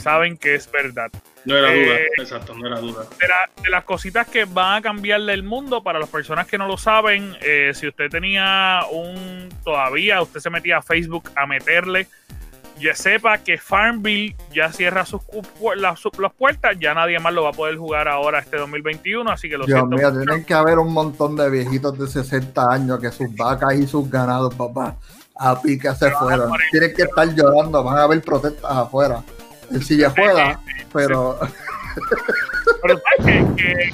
Saben 0.00 0.36
que 0.36 0.54
es 0.54 0.70
verdad. 0.70 1.10
No 1.44 1.56
era 1.56 1.72
Eh, 1.72 1.84
duda, 1.84 1.96
exacto, 2.18 2.54
no 2.54 2.66
era 2.66 2.80
duda. 2.80 3.04
de, 3.18 3.28
la- 3.28 3.62
de 3.62 3.70
las 3.70 3.84
cositas 3.84 4.26
que 4.28 4.44
van 4.44 4.78
a 4.78 4.82
cambiarle 4.82 5.32
el 5.32 5.42
mundo 5.42 5.82
para 5.82 5.98
las 5.98 6.08
personas 6.08 6.46
que 6.46 6.58
no 6.58 6.66
lo 6.66 6.76
saben, 6.76 7.34
eh, 7.40 7.72
si 7.74 7.88
usted 7.88 8.10
tenía 8.10 8.80
un 8.90 9.48
todavía, 9.64 10.20
usted 10.20 10.40
se 10.40 10.50
metía 10.50 10.78
a 10.78 10.82
Facebook 10.82 11.30
a 11.36 11.46
meterle, 11.46 12.06
ya 12.78 12.94
sepa 12.94 13.38
que 13.38 13.58
Farmville 13.58 14.34
ya 14.52 14.72
cierra 14.72 15.04
sus 15.04 15.20
las, 15.76 15.98
su- 16.00 16.10
las 16.18 16.32
puertas, 16.32 16.76
ya 16.78 16.94
nadie 16.94 17.18
más 17.18 17.32
lo 17.34 17.42
va 17.42 17.50
a 17.50 17.52
poder 17.52 17.76
jugar 17.76 18.08
ahora 18.08 18.38
este 18.40 18.56
2021, 18.58 19.30
así 19.30 19.48
que 19.50 19.56
lo 19.58 19.66
Dios 19.66 19.78
siento. 19.78 19.96
mío, 19.96 20.10
tienen 20.24 20.44
que 20.44 20.54
haber 20.54 20.78
un 20.78 20.92
montón 20.92 21.36
de 21.36 21.48
viejitos 21.50 21.98
de 21.98 22.06
60 22.06 22.70
años 22.70 22.98
que 22.98 23.10
sus 23.10 23.34
vacas 23.36 23.74
y 23.74 23.86
sus 23.86 24.10
ganados, 24.10 24.54
papá, 24.54 24.96
a 25.36 25.60
pique 25.60 25.90
se 25.94 26.10
fueron. 26.10 26.50
Tienen 26.70 26.94
que 26.94 27.02
estar 27.02 27.26
llorando, 27.34 27.82
van 27.82 27.98
a 27.98 28.02
haber 28.04 28.20
protestas 28.22 28.70
afuera. 28.70 29.22
El 29.70 29.82
silla 29.84 30.10
juega, 30.10 30.60
pero 30.92 31.38
Pero 32.82 33.00
sabes 33.18 33.26
que, 33.56 33.62
que- 33.62 33.90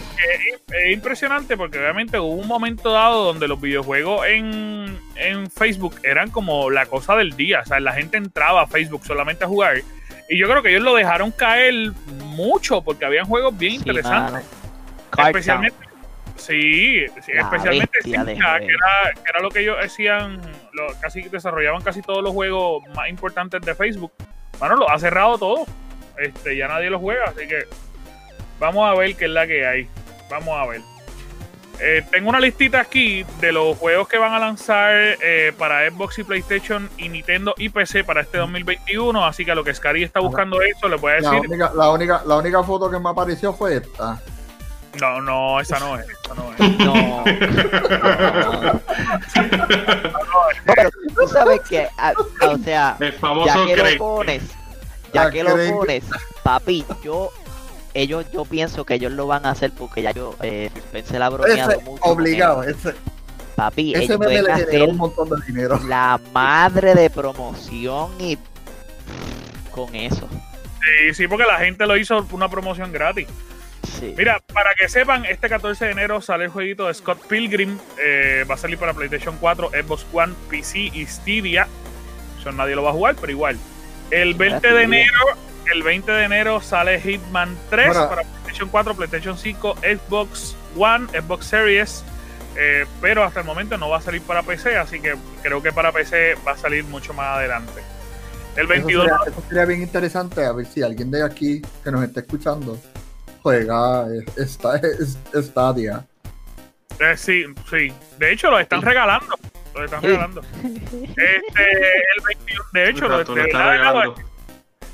que 0.67 0.89
es 0.89 0.93
impresionante 0.93 1.57
porque 1.57 1.79
obviamente 1.79 2.19
hubo 2.19 2.33
un 2.35 2.47
momento 2.47 2.93
dado 2.93 3.25
donde 3.25 3.49
los 3.49 3.61
videojuegos 3.61 4.27
en, 4.27 4.99
en 5.17 5.51
Facebook 5.51 5.97
eran 6.03 6.31
como 6.31 6.71
la 6.71 6.87
cosa 6.87 7.17
del 7.17 7.37
día. 7.37 7.61
O 7.61 7.67
sea, 7.67 7.81
la 7.81 7.93
gente 7.93 8.17
entraba 8.17 8.63
a 8.63 8.67
Facebook 8.67 9.05
solamente 9.05 9.45
a 9.45 9.49
jugar. 9.49 9.79
Y 10.29 10.39
yo 10.39 10.49
creo 10.49 10.63
que 10.63 10.71
ellos 10.71 10.83
lo 10.83 10.95
dejaron 10.95 11.31
caer 11.31 11.93
mucho 12.25 12.83
porque 12.83 13.05
habían 13.05 13.27
juegos 13.27 13.57
bien 13.57 13.73
Sí, 13.75 13.79
interesantes. 13.79 14.45
especialmente. 15.27 15.87
Sí, 16.37 17.07
sí, 17.25 17.33
especialmente 17.33 17.99
Zynga, 18.03 18.59
que 18.59 18.67
era, 18.67 19.13
que 19.15 19.23
era 19.31 19.41
lo 19.41 19.49
que 19.49 19.61
ellos 19.61 19.77
hacían, 19.83 20.41
lo, 20.75 20.87
casi 21.01 21.23
desarrollaban 21.23 21.81
casi 21.83 22.03
todos 22.03 22.23
los 22.23 22.33
juegos 22.35 22.83
más 22.95 23.09
importantes 23.09 23.61
de 23.63 23.75
Facebook. 23.75 24.13
Bueno, 24.59 24.77
lo 24.77 24.91
ha 24.91 24.99
cerrado 24.99 25.39
todo. 25.39 25.67
Este, 26.19 26.57
ya 26.57 26.69
nadie 26.69 26.91
lo 26.91 26.99
juega, 26.99 27.25
así 27.27 27.47
que 27.47 27.65
vamos 28.59 28.91
a 28.91 28.95
ver 28.99 29.15
qué 29.17 29.27
es 29.27 29.31
la 29.31 29.47
que 29.47 29.67
hay. 29.67 29.89
Vamos 30.31 30.57
a 30.57 30.67
ver. 30.67 30.81
Eh, 31.79 32.03
tengo 32.11 32.31
una 32.31 32.41
listita 32.41 32.81
aquí 32.81 33.27
de 33.39 33.53
los 33.53 33.77
juegos 33.77 34.09
que 34.09 34.17
van 34.17 34.33
a 34.33 34.39
lanzar 34.39 34.95
eh, 35.23 35.53
para 35.59 35.89
Xbox 35.91 36.19
y 36.19 36.25
PlayStation 36.25 36.89
y 36.97 37.11
Nintendo 37.11 37.53
y 37.59 37.69
PC 37.69 38.03
para 38.03 38.23
este 38.23 38.39
2021. 38.39 39.25
Así 39.27 39.45
que 39.45 39.51
a 39.51 39.55
lo 39.55 39.63
que 39.63 39.75
Scary 39.75 40.03
está 40.03 40.21
buscando 40.21 40.63
eso, 40.63 40.89
le 40.89 40.97
voy 40.97 41.13
a 41.13 41.21
la 41.21 41.31
decir. 41.31 41.49
única, 41.51 41.73
la, 41.75 41.91
única, 41.91 42.23
la 42.25 42.37
única 42.37 42.63
foto 42.63 42.91
que 42.91 42.99
me 42.99 43.11
apareció 43.11 43.53
fue 43.53 43.77
esta. 43.77 44.19
No, 45.01 45.21
no, 45.21 45.61
esa 45.61 45.79
no 45.79 45.99
es. 45.99 46.07
Esa 46.09 46.35
no 46.35 46.53
es. 46.53 46.79
No. 46.79 47.25
no. 47.25 48.81
No, 50.67 50.73
pero 50.75 50.91
tú 50.91 51.29
sabes 51.29 51.61
que, 51.69 51.87
ah, 51.99 52.13
o 52.43 52.59
sea, 52.59 52.97
El 53.01 53.15
ya 53.45 53.67
que 53.67 53.77
lo 53.77 53.99
pones, 53.99 54.43
ya 55.13 55.23
Ah, 55.23 55.31
que 55.31 55.43
lo 55.45 55.57
pones, 55.71 56.05
papi, 56.43 56.85
yo, 57.03 57.31
ellos, 57.95 58.27
yo 58.33 58.45
pienso 58.45 58.85
que 58.85 58.95
ellos 58.95 59.13
lo 59.13 59.27
van 59.27 59.47
a 59.47 59.51
hacer 59.51 59.73
porque 59.73 60.03
ya 60.03 60.11
yo, 60.11 60.35
eh, 60.43 60.71
pensé 60.93 61.19
la 61.19 61.29
bromeado 61.29 61.71
Ese, 61.73 61.83
mucho. 61.83 62.03
obligado, 62.05 62.63
ese, 62.63 62.95
Papi, 63.55 63.95
ese 63.95 64.05
ellos 64.05 64.19
le 64.21 64.55
generó 64.67 64.85
un 64.91 64.97
montón 64.99 65.31
de 65.31 65.37
dinero. 65.47 65.81
la 65.89 66.21
madre 66.35 66.95
de 66.95 67.09
promoción 67.09 68.11
y 68.19 68.37
con 69.71 69.95
eso. 69.95 70.29
Sí, 70.83 71.15
sí, 71.15 71.27
porque 71.29 71.45
la 71.47 71.59
gente 71.59 71.87
lo 71.87 71.97
hizo 71.97 72.27
una 72.33 72.49
promoción 72.51 72.93
gratis. 72.93 73.27
Sí. 73.99 74.15
Mira, 74.17 74.41
para 74.53 74.75
que 74.75 74.89
sepan, 74.89 75.25
este 75.25 75.49
14 75.49 75.87
de 75.87 75.91
enero 75.93 76.21
sale 76.21 76.45
el 76.45 76.51
jueguito 76.51 76.87
de 76.87 76.95
Scott 76.95 77.21
Pilgrim. 77.27 77.79
eh, 78.03 78.45
va 78.49 78.55
a 78.55 78.59
salir 78.59 78.79
para 78.79 78.93
PlayStation 78.95 79.37
4, 79.41 79.71
Xbox 79.71 80.07
One, 80.13 80.35
PC 80.51 80.79
y 80.93 81.07
Stadia. 81.07 81.67
Eso 82.39 82.53
nadie 82.53 82.75
lo 82.75 82.83
va 82.83 82.91
a 82.91 82.93
jugar, 82.93 83.17
pero 83.21 83.33
igual. 83.33 83.59
El 84.11 84.35
20 84.35 84.73
de 84.73 84.83
enero, 84.83 85.19
el 85.73 85.83
20 85.83 86.13
de 86.13 86.25
enero 86.25 86.61
sale 86.61 87.01
Hitman 87.01 87.57
3 87.71 87.87
Bueno. 87.89 88.09
para 88.09 88.23
PlayStation 88.23 88.69
4, 88.69 88.95
PlayStation 88.95 89.37
5, 89.39 89.77
Xbox 89.83 90.55
One, 90.77 91.07
Xbox 91.09 91.47
Series. 91.47 92.05
eh, 92.59 92.87
pero 93.03 93.23
hasta 93.25 93.41
el 93.41 93.47
momento 93.47 93.77
no 93.77 93.89
va 93.91 93.99
a 93.99 94.01
salir 94.01 94.23
para 94.23 94.43
PC, 94.43 94.77
así 94.77 95.01
que 95.01 95.15
creo 95.43 95.63
que 95.63 95.73
para 95.73 95.93
PC 95.93 96.37
va 96.47 96.53
a 96.53 96.57
salir 96.57 96.85
mucho 96.85 97.13
más 97.15 97.37
adelante. 97.37 97.83
El 98.57 98.63
Eso 98.65 98.69
22 98.69 99.05
sería, 99.05 99.19
eso 99.33 99.43
sería 99.49 99.65
bien 99.67 99.83
interesante 99.83 100.43
a 100.45 100.53
ver 100.53 100.65
si 100.67 100.83
alguien 100.83 101.11
de 101.11 101.23
aquí 101.23 101.61
que 101.85 101.91
nos 101.91 102.03
está 102.03 102.21
escuchando 102.21 102.79
juega 103.47 104.07
esta, 104.37 104.77
es- 104.77 105.17
Stadia. 105.47 106.05
Eh, 106.99 107.17
sí, 107.17 107.45
sí. 107.71 107.93
De 108.19 108.33
hecho, 108.33 108.51
lo 108.51 108.59
están 108.59 108.83
regalando. 108.83 109.39
Lo 109.73 109.85
están 109.85 110.01
Sí. 110.01 110.07
regalando. 110.09 110.41
Este, 110.63 111.65
el 112.17 112.23
21, 112.27 112.65
de 112.73 112.91
hecho, 112.91 113.09
lo, 113.09 113.19
de 113.25 113.43
regalando. 113.45 114.15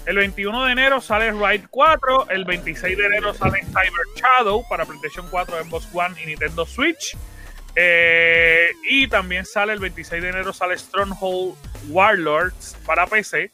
el 0.05 0.17
21 0.17 0.65
de 0.67 0.73
enero 0.73 1.01
sale 1.01 1.31
Ride 1.33 1.67
4, 1.71 2.29
el 2.29 2.45
26 2.45 2.99
de 2.99 3.07
enero 3.07 3.33
sale 3.33 3.61
Cyber 3.65 4.07
Shadow 4.17 4.63
para 4.69 4.85
PlayStation 4.85 5.27
4, 5.31 5.65
Xbox 5.65 5.89
One 5.95 6.15
y 6.23 6.27
Nintendo 6.27 6.67
Switch. 6.67 7.17
Eh, 7.75 8.69
y 8.91 9.07
también 9.09 9.47
sale 9.47 9.73
el 9.73 9.79
26 9.79 10.23
de 10.23 10.29
enero 10.29 10.53
sale 10.53 10.77
Stronghold 10.77 11.55
Warlords 11.89 12.77
para 12.85 13.07
PC. 13.07 13.51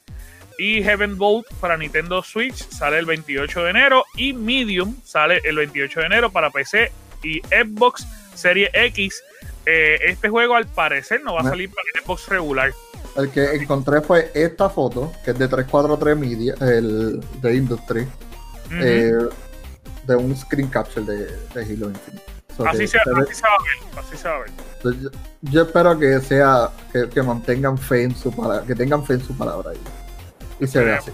Y 0.59 0.83
Heaven 0.83 1.17
Bolt 1.17 1.47
para 1.61 1.77
Nintendo 1.77 2.23
Switch 2.23 2.69
sale 2.69 2.99
el 2.99 3.07
28 3.07 3.63
de 3.65 3.71
enero. 3.71 4.05
Y 4.17 4.33
Medium 4.33 4.97
sale 5.05 5.41
el 5.45 5.57
28 5.57 6.01
de 6.01 6.07
enero 6.07 6.31
para 6.31 6.51
PC 6.51 6.91
y 7.23 7.41
Xbox 7.43 8.07
Serie 8.35 8.71
X. 8.73 9.23
eh, 9.67 9.99
este 10.07 10.29
juego 10.29 10.55
al 10.57 10.67
parecer 10.67 11.23
no 11.23 11.35
va 11.35 11.41
a 11.41 11.45
salir 11.45 11.71
para 11.71 11.85
Xbox 12.05 12.29
regular. 12.29 12.73
El 13.17 13.31
que 13.31 13.45
encontré 13.55 14.01
fue 14.01 14.31
esta 14.35 14.69
foto, 14.71 15.13
que 15.25 15.31
es 15.33 15.39
de 15.39 15.47
343 15.49 16.17
Media, 16.17 16.55
el 16.61 17.21
de 17.41 17.55
Industry, 17.55 18.07
eh, 18.73 19.13
de 20.07 20.17
un 20.17 20.37
screen 20.37 20.69
capture 20.69 21.05
de, 21.05 21.25
de 21.27 21.63
Halo 21.63 21.91
Infinite. 21.91 22.23
So 22.57 22.67
así, 22.67 22.87
se, 22.87 22.99
ve- 22.99 23.13
va 23.13 23.19
a 23.19 23.21
ver, 23.21 23.29
así 23.99 24.17
se 24.17 24.29
va 24.29 24.37
a 24.37 24.39
ver. 24.41 24.51
Yo 25.43 25.63
espero 25.63 25.99
que 25.99 26.21
sea 26.21 26.71
que, 26.93 27.09
que 27.09 27.23
mantengan 27.23 27.77
fe 27.79 28.03
en 28.05 28.17
su 28.17 28.35
palabra, 28.35 28.65
que 28.67 28.75
tengan 28.75 29.05
fe 29.05 29.15
en 29.15 29.25
su 29.25 29.37
palabra 29.37 29.71
ahí. 29.71 29.79
Y 30.61 30.67
se 30.67 30.81
ve 30.83 30.95
así. 30.97 31.11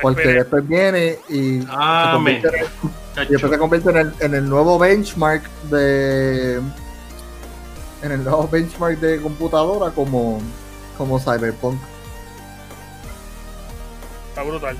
Porque 0.00 0.22
Espere- 0.24 0.34
después 0.38 0.68
viene 0.68 1.18
y, 1.28 1.60
se 1.60 1.66
convierte 2.12 2.48
en- 2.48 3.22
y 3.24 3.26
después 3.30 3.52
se 3.52 3.58
convierte 3.58 3.90
en 3.90 3.96
el, 3.98 4.14
en 4.20 4.34
el 4.34 4.48
nuevo 4.48 4.78
benchmark 4.78 5.42
de 5.70 6.56
en 8.02 8.10
el 8.10 8.24
nuevo 8.24 8.48
benchmark 8.48 8.98
de 8.98 9.20
computadora 9.22 9.90
como, 9.92 10.40
como 10.98 11.20
Cyberpunk. 11.20 11.78
Está 14.30 14.42
brutal. 14.42 14.76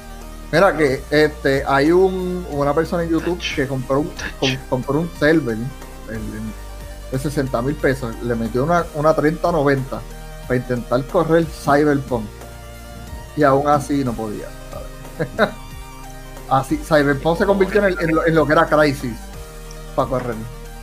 Mira 0.50 0.76
que 0.76 1.02
este 1.10 1.62
hay 1.66 1.92
un, 1.92 2.44
una 2.50 2.74
persona 2.74 3.04
en 3.04 3.10
YouTube 3.10 3.40
que 3.54 3.66
compró 3.66 4.00
un, 4.00 4.10
com- 4.40 4.56
compró 4.68 5.00
un 5.00 5.10
server 5.18 5.56
de 5.56 7.18
60 7.18 7.62
mil 7.62 7.74
pesos, 7.74 8.14
le 8.22 8.34
metió 8.34 8.64
una, 8.64 8.84
una 8.94 9.14
3090 9.14 10.00
para 10.48 10.56
intentar 10.56 11.04
correr 11.06 11.46
Cyberpunk 11.46 12.24
y 13.36 13.42
aún 13.42 13.66
así 13.68 14.04
no 14.04 14.12
podía. 14.12 14.46
¿sabes? 15.18 15.50
así, 16.50 16.76
Cyberpunk 16.78 17.38
se 17.38 17.46
convirtió 17.46 17.80
en, 17.86 17.92
el- 17.92 18.00
en 18.00 18.14
lo, 18.14 18.26
en 18.26 18.34
lo 18.34 18.46
que 18.46 18.52
era 18.52 18.66
Crisis 18.66 19.18
para 19.96 20.08
correr, 20.08 20.34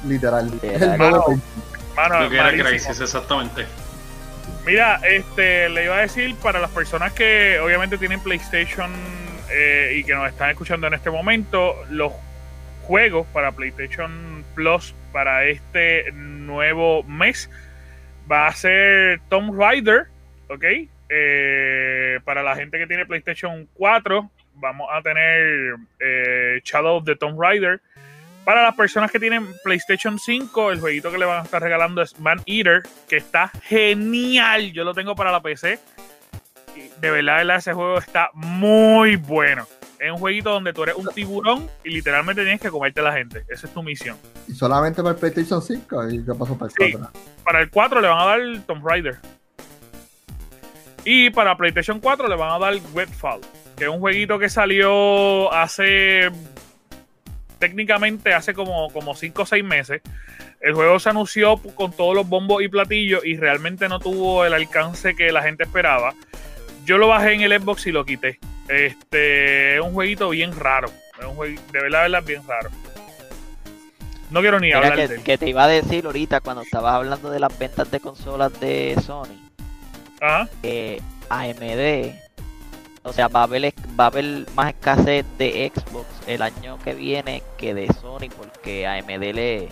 literal. 0.08 0.52
El. 0.62 0.98
Mano, 0.98 2.22
Lo 2.22 2.30
que 2.30 2.36
era. 2.38 2.52
Crisis, 2.52 3.00
exactamente. 3.00 3.66
Mira, 4.66 5.00
este, 5.04 5.70
le 5.70 5.86
iba 5.86 5.98
a 5.98 6.02
decir 6.02 6.36
para 6.36 6.60
las 6.60 6.70
personas 6.72 7.14
que 7.14 7.60
obviamente 7.60 7.98
tienen 7.98 8.20
PlayStation 8.20 8.92
eh, 9.52 9.96
y 9.98 10.04
que 10.04 10.14
nos 10.14 10.28
están 10.30 10.50
escuchando 10.52 10.88
en 10.88 10.94
este 10.94 11.10
momento, 11.10 11.76
los 11.90 12.12
juegos 12.84 13.26
para 13.34 13.52
PlayStation 13.52 14.44
Plus 14.56 14.94
para 15.12 15.46
este 15.46 16.12
nuevo 16.14 17.04
mes 17.04 17.50
va 18.32 18.48
a 18.48 18.54
ser 18.54 19.22
Tomb 19.30 19.58
Raider, 19.60 20.08
¿ok? 20.50 20.64
Eh, 21.10 22.19
para 22.24 22.43
la 22.43 22.56
gente 22.56 22.78
que 22.78 22.88
tiene 22.88 23.06
PlayStation 23.06 23.67
4, 23.74 24.30
vamos 24.56 24.88
a 24.91 25.02
tener 25.02 25.76
eh, 26.00 26.62
Shadow 26.63 26.98
of 26.98 27.06
the 27.06 27.15
Tomb 27.15 27.39
Raider. 27.39 27.82
Para 28.45 28.63
las 28.63 28.76
personas 28.76 29.12
que 29.12 29.19
tienen 29.19 29.48
PlayStation 29.63 30.17
5, 30.17 30.72
el 30.72 30.80
jueguito 30.80 31.12
que 31.12 31.17
le 31.17 31.26
van 31.26 31.41
a 31.41 31.43
estar 31.43 31.62
regalando 31.62 32.02
es 32.02 32.19
Man 32.19 32.41
Eater, 32.45 32.84
que 33.08 33.17
está 33.17 33.50
genial. 33.63 34.72
Yo 34.72 34.84
lo 34.84 34.93
tengo 34.93 35.15
para 35.15 35.32
la 35.32 35.41
PC. 35.41 35.80
De 37.00 37.12
verdad, 37.12 37.34
de 37.38 37.43
verdad, 37.43 37.58
ese 37.58 37.74
juego 37.74 37.98
está 37.98 38.30
muy 38.34 39.17
bueno. 39.17 39.67
Es 40.00 40.12
un 40.12 40.17
jueguito 40.17 40.52
donde 40.52 40.72
tú 40.72 40.84
eres 40.84 40.95
un 40.95 41.10
tiburón 41.13 41.69
y 41.84 41.89
literalmente 41.89 42.41
tienes 42.43 42.62
que 42.62 42.69
comerte 42.69 43.02
a 43.02 43.04
la 43.04 43.13
gente. 43.13 43.43
Esa 43.50 43.67
es 43.67 43.74
tu 43.74 43.84
misión. 43.84 44.15
Y 44.48 44.54
solamente 44.54 45.02
para 45.04 45.13
el 45.13 45.19
PlayStation 45.19 45.62
5 45.62 46.10
y 46.10 46.26
qué 46.26 46.34
pasó 46.34 46.58
para 46.58 46.72
el 46.72 46.88
Sí. 46.91 46.93
4. 46.93 47.12
Para 47.43 47.62
el 47.62 47.69
4 47.69 48.02
le 48.02 48.08
van 48.08 48.19
a 48.19 48.26
dar 48.26 48.39
Tomb 48.65 48.88
Raider. 48.88 49.17
Y 51.06 51.30
para 51.30 51.56
PlayStation 51.58 52.00
4 52.00 52.28
le 52.28 52.36
van 52.36 52.52
a 52.52 52.60
dar 52.60 52.76
Webfall, 52.94 53.42
que 53.78 53.86
es 53.86 53.90
un 53.90 54.00
jueguito 54.00 54.38
que 54.38 54.50
salió 54.50 55.52
hace 55.54 56.30
técnicamente 57.60 58.34
hace 58.34 58.54
como, 58.54 58.90
como 58.92 59.16
5 59.16 59.42
o 59.42 59.46
6 59.46 59.64
meses. 59.64 60.02
El 60.62 60.74
juego 60.74 61.00
se 61.00 61.10
anunció 61.10 61.58
con 61.58 61.92
todos 61.92 62.16
los 62.16 62.28
bombos 62.28 62.62
y 62.62 62.68
platillos 62.68 63.26
y 63.26 63.38
realmente 63.38 63.88
no 63.88 64.00
tuvo 64.00 64.46
el 64.46 64.54
alcance 64.54 65.16
que 65.16 65.32
la 65.32 65.42
gente 65.42 65.64
esperaba. 65.64 66.14
Yo 66.86 66.98
lo 66.98 67.08
bajé 67.08 67.34
en 67.34 67.42
el 67.42 67.62
Xbox 67.62 67.88
y 67.88 67.92
lo 67.92 68.06
quité. 68.06 68.40
Este 68.68 69.76
es 69.76 69.82
un 69.82 69.94
jueguito 69.94 70.30
bien 70.30 70.58
raro. 70.58 70.90
Es 71.20 71.26
un 71.26 71.36
jueguito, 71.36 71.62
de 71.72 71.82
verdad, 71.82 72.04
de 72.04 72.10
verdad, 72.10 72.28
bien 72.28 72.48
raro. 72.48 72.70
No 74.32 74.42
quiero 74.42 74.60
ni 74.60 74.68
Mira 74.68 74.78
hablar 74.80 74.96
que, 74.96 75.08
de 75.08 75.16
él. 75.16 75.24
que 75.24 75.38
te 75.38 75.50
iba 75.50 75.64
a 75.64 75.68
decir 75.68 76.06
ahorita 76.06 76.42
cuando 76.42 76.62
estabas 76.62 76.94
hablando 76.94 77.32
de 77.32 77.40
las 77.40 77.58
ventas 77.58 77.90
de 77.90 78.00
consolas 78.00 78.60
de 78.60 78.96
Sony, 79.04 79.49
Ajá. 80.21 80.47
que 80.62 81.01
AMD, 81.29 82.15
o 83.03 83.13
sea, 83.13 83.27
va 83.27 83.41
a 83.41 83.43
haber 83.43 83.73
va 83.99 84.05
a 84.05 84.08
haber 84.08 84.45
más 84.55 84.69
escasez 84.69 85.25
de 85.38 85.71
Xbox 85.73 86.08
el 86.27 86.41
año 86.41 86.77
que 86.84 86.93
viene 86.93 87.41
que 87.58 87.73
de 87.73 87.88
Sony 87.93 88.29
porque 88.36 88.86
AMD 88.88 89.34
le 89.34 89.69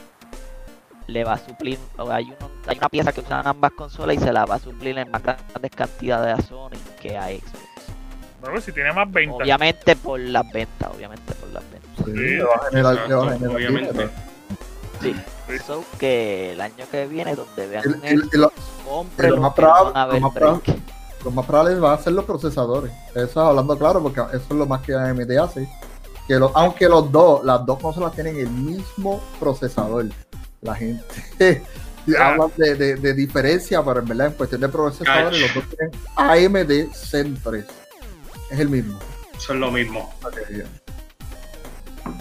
le 1.07 1.23
va 1.23 1.33
a 1.33 1.37
suplir, 1.37 1.79
o 1.97 2.11
hay, 2.11 2.25
uno- 2.25 2.51
hay 2.67 2.77
una 2.77 2.89
pieza 2.89 3.13
que 3.13 3.21
usan 3.21 3.47
ambas 3.47 3.71
consolas 3.71 4.17
y 4.17 4.19
se 4.19 4.33
la 4.33 4.45
va 4.45 4.55
a 4.55 4.59
suplir 4.59 4.97
en 4.97 5.09
más 5.09 5.23
grandes 5.23 5.71
cantidades 5.73 6.37
a 6.37 6.41
Sony 6.41 6.71
que 7.01 7.17
a 7.17 7.27
Xbox. 7.29 7.53
Bueno, 8.41 8.59
si 8.59 8.71
tiene 8.73 8.91
más 8.91 9.09
ventas. 9.09 9.37
Obviamente 9.41 9.95
por 9.95 10.19
las 10.19 10.43
ventas, 10.51 10.91
obviamente 10.93 11.33
por 11.35 11.49
las 11.49 11.63
ventas. 11.71 11.91
Sí, 12.05 12.11
Sí, 12.11 12.35
le 12.35 12.43
va 12.43 12.55
a 12.55 12.69
generar, 12.69 12.73
le 12.73 12.81
va 12.83 12.89
a 12.89 12.93
exacto, 12.93 13.29
generar 13.39 13.55
obviamente. 13.55 13.91
dinero. 13.93 14.11
Sí. 15.01 15.15
So 15.65 15.83
que 15.97 16.51
el 16.53 16.61
año 16.61 16.85
que 16.91 17.07
viene 17.07 17.35
donde 17.35 17.67
vean 17.67 17.83
lo- 18.33 18.51
cómprenlo, 18.85 19.35
lo 19.37 19.41
más 19.43 19.53
probable- 19.53 19.91
van 19.93 19.97
a 20.03 20.05
lo 20.07 20.11
ver 20.13 20.21
más 20.21 20.33
probable- 20.33 20.61
break. 20.65 20.79
lo 21.23 21.31
más 21.31 21.45
probable 21.45 21.75
va 21.79 21.93
a 21.93 21.97
ser 21.99 22.13
los 22.13 22.25
procesadores. 22.25 22.91
Eso 23.11 23.23
es 23.25 23.37
hablando 23.37 23.77
claro, 23.77 24.01
porque 24.03 24.19
eso 24.19 24.45
es 24.49 24.55
lo 24.55 24.65
más 24.65 24.81
que 24.81 24.93
AMD 24.93 25.37
hace. 25.37 25.69
Que 26.27 26.35
lo- 26.35 26.51
aunque 26.55 26.89
los 26.89 27.09
dos, 27.11 27.43
las 27.45 27.65
dos 27.65 27.79
consolas 27.79 28.13
tienen 28.13 28.37
el 28.37 28.49
mismo 28.49 29.21
procesador. 29.39 30.05
La 30.61 30.75
gente 30.75 31.03
Ah. 32.17 32.29
habla 32.29 32.47
de, 32.57 32.75
de- 32.75 32.95
de 32.95 33.13
diferencia, 33.13 33.83
pero 33.83 33.99
en 33.99 34.05
verdad 34.07 34.27
en 34.27 34.33
cuestión 34.33 34.61
de 34.61 34.69
procesadores, 34.69 35.41
los 35.41 35.53
dos 35.53 35.63
tienen 35.75 35.91
AMD 36.15 36.89
Zen 36.93 37.37
3. 37.43 37.65
Es 38.49 38.59
el 38.59 38.69
mismo. 38.69 38.97
Son 39.37 39.59
lo 39.59 39.69
mismo. 39.71 40.13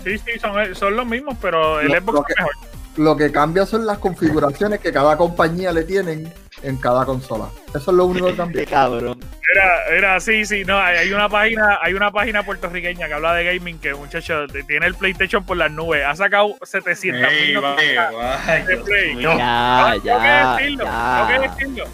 Sí, 0.04 0.18
sí, 0.18 0.38
son, 0.40 0.74
son 0.74 0.96
los 0.96 1.06
mismos, 1.06 1.36
pero 1.40 1.80
el 1.80 1.88
Lo- 1.88 1.94
Xbox 2.00 2.12
lo 2.14 2.20
es 2.28 2.36
mejor. 2.38 2.52
Lo 2.96 3.16
que 3.16 3.30
cambia 3.30 3.66
son 3.66 3.84
las 3.86 3.98
configuraciones 3.98 4.80
que 4.80 4.90
cada 4.92 5.16
compañía 5.16 5.70
le 5.72 5.84
tienen 5.84 6.32
en 6.62 6.76
cada 6.78 7.04
consola. 7.04 7.48
Eso 7.68 7.90
es 7.90 7.96
lo 7.96 8.06
único 8.06 8.26
que 8.28 8.34
cambia. 8.36 8.64
Qué 8.64 8.70
cabrón. 8.70 9.20
Era, 9.54 9.84
era, 9.96 10.20
sí, 10.20 10.44
sí, 10.44 10.64
no, 10.64 10.78
hay 10.78 10.96
hay 10.98 11.12
una 11.12 11.28
página, 11.28 11.78
hay 11.82 11.94
una 11.94 12.10
página 12.10 12.42
puertorriqueña 12.42 13.06
que 13.06 13.14
habla 13.14 13.32
de 13.34 13.44
gaming 13.44 13.78
que 13.78 13.94
muchacho 13.94 14.46
tiene 14.66 14.86
el 14.86 14.94
PlayStation 14.94 15.44
por 15.44 15.56
las 15.56 15.70
nubes, 15.70 16.04
ha 16.04 16.14
sacado 16.16 16.56
700 16.62 17.30
Ey, 17.32 17.46
mil 17.52 17.60
vale, 17.60 17.74
noticias 17.76 18.14
vale, 18.14 18.64
de 18.64 18.76
Play. 18.78 19.14
mío. 19.14 19.32
No, 19.32 19.38
Ya, 19.38 19.90
tengo 19.92 20.02
que 20.02 20.08
ya, 20.26 20.56
decirlo, 20.56 20.84
ya. 20.84 21.26
tengo 21.28 21.28
que 21.42 21.48
decirlo. 21.48 21.84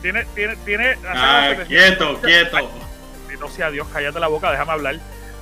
Tiene, 0.00 0.24
tiene, 0.34 0.56
tiene, 0.64 0.88
ha 0.92 0.94
sacado 1.14 1.22
Ah, 1.22 1.46
700 1.58 2.18
quieto, 2.18 2.20
quieto. 2.22 2.70
no 3.40 3.48
sea 3.48 3.70
Dios, 3.70 3.86
cállate 3.92 4.18
la 4.18 4.28
boca, 4.28 4.50
déjame 4.50 4.72
hablar. 4.72 4.96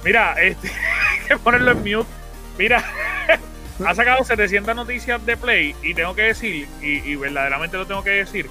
Mira, 0.05 0.33
este, 0.43 0.69
hay 1.21 1.27
que 1.29 1.37
ponerlo 1.39 1.71
en 1.71 1.79
mute. 1.79 2.11
Mira, 2.59 2.85
ha 3.87 3.95
sacado 3.95 4.25
700 4.25 4.75
noticias 4.75 5.25
de 5.25 5.37
Play 5.37 5.75
y 5.83 5.95
tengo 5.95 6.15
que 6.15 6.23
decir, 6.23 6.67
y, 6.83 7.15
verdaderamente 7.17 7.77
lo 7.77 7.87
tengo 7.87 8.03
que 8.03 8.11
decir, 8.11 8.47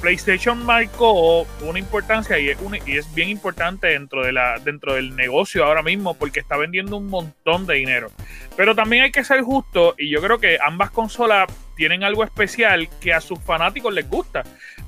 PlayStation 0.00 0.64
marcó 0.66 1.46
una 1.60 1.78
importancia 1.78 2.36
y 2.38 2.48
es, 2.48 3.14
bien 3.14 3.28
importante 3.28 3.86
dentro, 3.88 4.22
dentro 4.64 4.94
del 4.94 5.14
negocio 5.14 5.64
ahora 5.64 5.82
mismo 5.82 6.14
porque 6.14 6.40
está 6.40 6.56
vendiendo 6.56 6.96
un 6.96 7.06
montón 7.06 7.66
de 7.66 7.74
dinero. 7.74 8.10
Pero 8.56 8.74
también 8.74 9.04
hay 9.04 9.12
que 9.12 9.22
ser 9.22 9.42
justo 9.42 9.94
y 9.96 10.10
yo 10.10 10.20
creo 10.20 10.38
que 10.38 10.58
ambas 10.60 10.90
consolas 10.90 11.46
tienen 11.76 12.02
algo 12.02 12.24
especial 12.24 12.88
que 13.00 13.12
a 13.12 13.20
sus 13.20 13.38
fanáticos 13.40 13.94
les 13.94 14.08
gusta. 14.08 14.42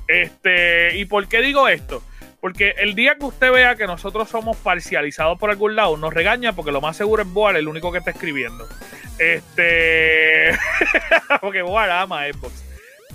Este, 0.07 0.97
¿Y 0.97 1.05
por 1.05 1.27
qué 1.27 1.41
digo 1.41 1.67
esto? 1.69 2.03
Porque 2.45 2.75
el 2.77 2.93
día 2.93 3.15
que 3.15 3.25
usted 3.25 3.51
vea 3.51 3.75
que 3.75 3.87
nosotros 3.87 4.29
somos 4.29 4.55
parcializados 4.57 5.39
por 5.39 5.49
algún 5.49 5.75
lado, 5.75 5.97
nos 5.97 6.13
regaña 6.13 6.53
porque 6.53 6.71
lo 6.71 6.79
más 6.79 6.95
seguro 6.95 7.23
es 7.23 7.33
Boar 7.33 7.55
el 7.55 7.67
único 7.67 7.91
que 7.91 7.97
está 7.97 8.11
escribiendo. 8.11 8.69
Este. 9.17 10.51
porque 11.41 11.63
Boar 11.63 11.89
ama 11.89 12.27
Xbox. 12.27 12.63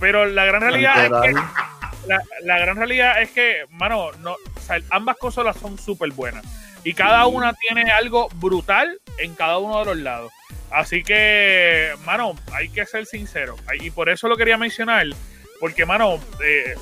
Pero 0.01 0.26
la 0.26 0.45
gran 0.47 0.62
realidad 0.62 1.05
es 1.05 1.12
que 1.12 1.41
la 2.43 2.59
gran 2.59 2.76
realidad 2.76 3.22
es 3.22 3.31
que, 3.31 3.66
mano, 3.70 4.11
no, 4.18 4.33
o 4.33 4.61
sea, 4.61 4.81
ambas 4.91 5.16
consolas 5.16 5.57
son 5.59 5.78
súper 5.78 6.11
buenas. 6.11 6.45
Y 6.83 6.95
cada 6.95 7.24
una 7.28 7.53
tiene 7.53 7.89
algo 7.93 8.31
brutal 8.35 9.01
en 9.18 9.37
cada 9.37 9.59
uno 9.59 9.78
de 9.78 9.85
los 9.85 9.99
lados. 9.99 10.33
Así 10.72 11.05
que, 11.05 11.93
mano, 12.05 12.35
hay 12.53 12.68
que 12.68 12.85
ser 12.85 13.07
sincero. 13.07 13.55
Y 13.81 13.93
por 13.93 14.09
eso 14.09 14.26
lo 14.26 14.37
quería 14.37 14.57
mencionar. 14.57 15.07
Porque, 15.61 15.87
mano, 15.87 16.18
eh, 16.45 16.74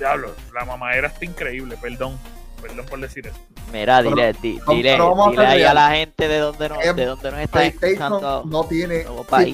diablo, 0.00 0.34
la 0.52 0.64
mamadera 0.64 1.06
está 1.08 1.24
increíble. 1.24 1.76
Perdón, 1.80 2.18
perdón 2.60 2.86
por 2.86 3.00
decir 3.00 3.26
eso. 3.26 3.36
Mira, 3.72 3.98
Pero- 3.98 4.10
dile, 4.16 4.32
di- 4.42 4.60
dile, 4.68 4.98
dile 4.98 5.46
ahí 5.46 5.62
a 5.62 5.72
la 5.74 5.90
gente 5.92 6.26
de 6.26 6.38
donde 6.38 6.68
nos, 6.68 6.84
Eh, 6.84 6.92
de 6.92 7.04
donde 7.06 7.30
nos 7.30 7.40
está 7.40 7.64
escuchando. 7.64 8.18
PlayStation 8.18 8.50
no 8.50 8.64
tiene. 8.64 9.06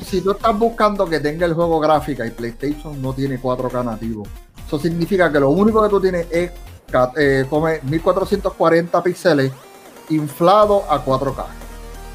Si, 0.04 0.22
tú 0.22 0.30
estás 0.30 0.58
buscando 0.58 1.06
que 1.06 1.20
tenga 1.20 1.44
el 1.44 1.52
juego 1.52 1.78
gráfica 1.80 2.24
y 2.26 2.30
PlayStation 2.30 3.00
no 3.02 3.12
tiene 3.12 3.38
4K 3.38 3.82
nativo, 3.84 4.26
eso 4.66 4.78
significa 4.78 5.30
que 5.30 5.38
lo 5.38 5.50
único 5.50 5.82
que 5.82 5.88
tú 5.90 6.00
tienes 6.00 6.26
es 6.30 6.50
eh, 7.16 7.44
come 7.50 7.80
1440 7.82 9.02
píxeles 9.02 9.52
inflado 10.08 10.84
a 10.90 11.04
4K. 11.04 11.44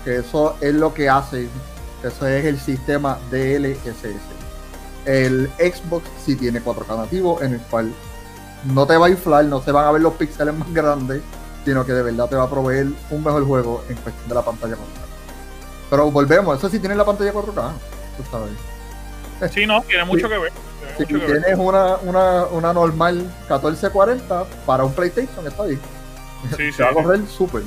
Que 0.03 0.17
eso 0.17 0.55
es 0.59 0.73
lo 0.73 0.93
que 0.93 1.07
hace. 1.07 1.47
Eso 2.03 2.27
es 2.27 2.45
el 2.45 2.59
sistema 2.59 3.19
DLSS. 3.29 4.15
El 5.05 5.49
Xbox 5.59 6.03
sí 6.25 6.35
tiene 6.35 6.61
4K 6.61 6.95
nativo, 6.97 7.41
en 7.43 7.53
el 7.53 7.59
cual 7.61 7.91
no 8.65 8.85
te 8.85 8.97
va 8.97 9.07
a 9.07 9.09
inflar, 9.09 9.45
no 9.45 9.61
se 9.61 9.71
van 9.71 9.85
a 9.85 9.91
ver 9.91 10.01
los 10.01 10.13
píxeles 10.13 10.53
más 10.53 10.71
grandes, 10.73 11.21
sino 11.65 11.85
que 11.85 11.93
de 11.93 12.03
verdad 12.03 12.27
te 12.29 12.35
va 12.35 12.43
a 12.43 12.49
proveer 12.49 12.87
un 13.09 13.23
mejor 13.23 13.45
juego 13.45 13.83
en 13.89 13.95
cuestión 13.97 14.27
de 14.29 14.35
la 14.35 14.41
pantalla 14.43 14.75
4K. 14.75 14.79
Pero 15.89 16.11
volvemos, 16.11 16.57
eso 16.57 16.69
sí 16.69 16.79
tiene 16.79 16.95
la 16.95 17.05
pantalla 17.05 17.33
4K, 17.33 17.71
tú 18.17 18.23
sabes. 18.31 19.51
Sí, 19.53 19.65
no, 19.65 19.81
tiene 19.83 20.03
mucho 20.05 20.27
Sí. 20.27 20.33
que 20.33 20.37
ver. 20.39 20.51
tiene 20.97 20.97
Si 21.07 21.13
mucho 21.13 21.25
que 21.25 21.31
ver. 21.33 21.41
tienes 21.43 21.59
una, 21.59 21.95
una, 21.97 22.45
una 22.45 22.73
normal 22.73 23.15
1440 23.49 24.45
para 24.65 24.83
un 24.83 24.93
PlayStation, 24.93 25.45
está 25.47 25.63
bien. 25.63 25.79
Sí, 26.57 26.71
Se 26.71 26.83
va 26.83 26.89
a 26.89 26.93
correr 26.93 27.21
súper. 27.27 27.63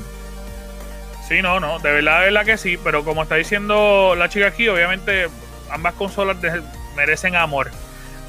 Sí, 1.29 1.41
no, 1.43 1.59
no, 1.59 1.79
de 1.79 1.91
verdad, 1.91 2.21
de 2.21 2.25
verdad 2.27 2.45
que 2.45 2.59
sí, 2.59 2.77
pero 2.83 3.05
como 3.05 3.23
está 3.23 3.37
diciendo 3.37 4.15
la 4.17 4.29
chica 4.29 4.49
aquí, 4.49 4.69
obviamente 4.69 5.29
ambas 5.71 5.95
consolas 5.95 6.37
merecen 6.97 7.35
amor. 7.37 7.71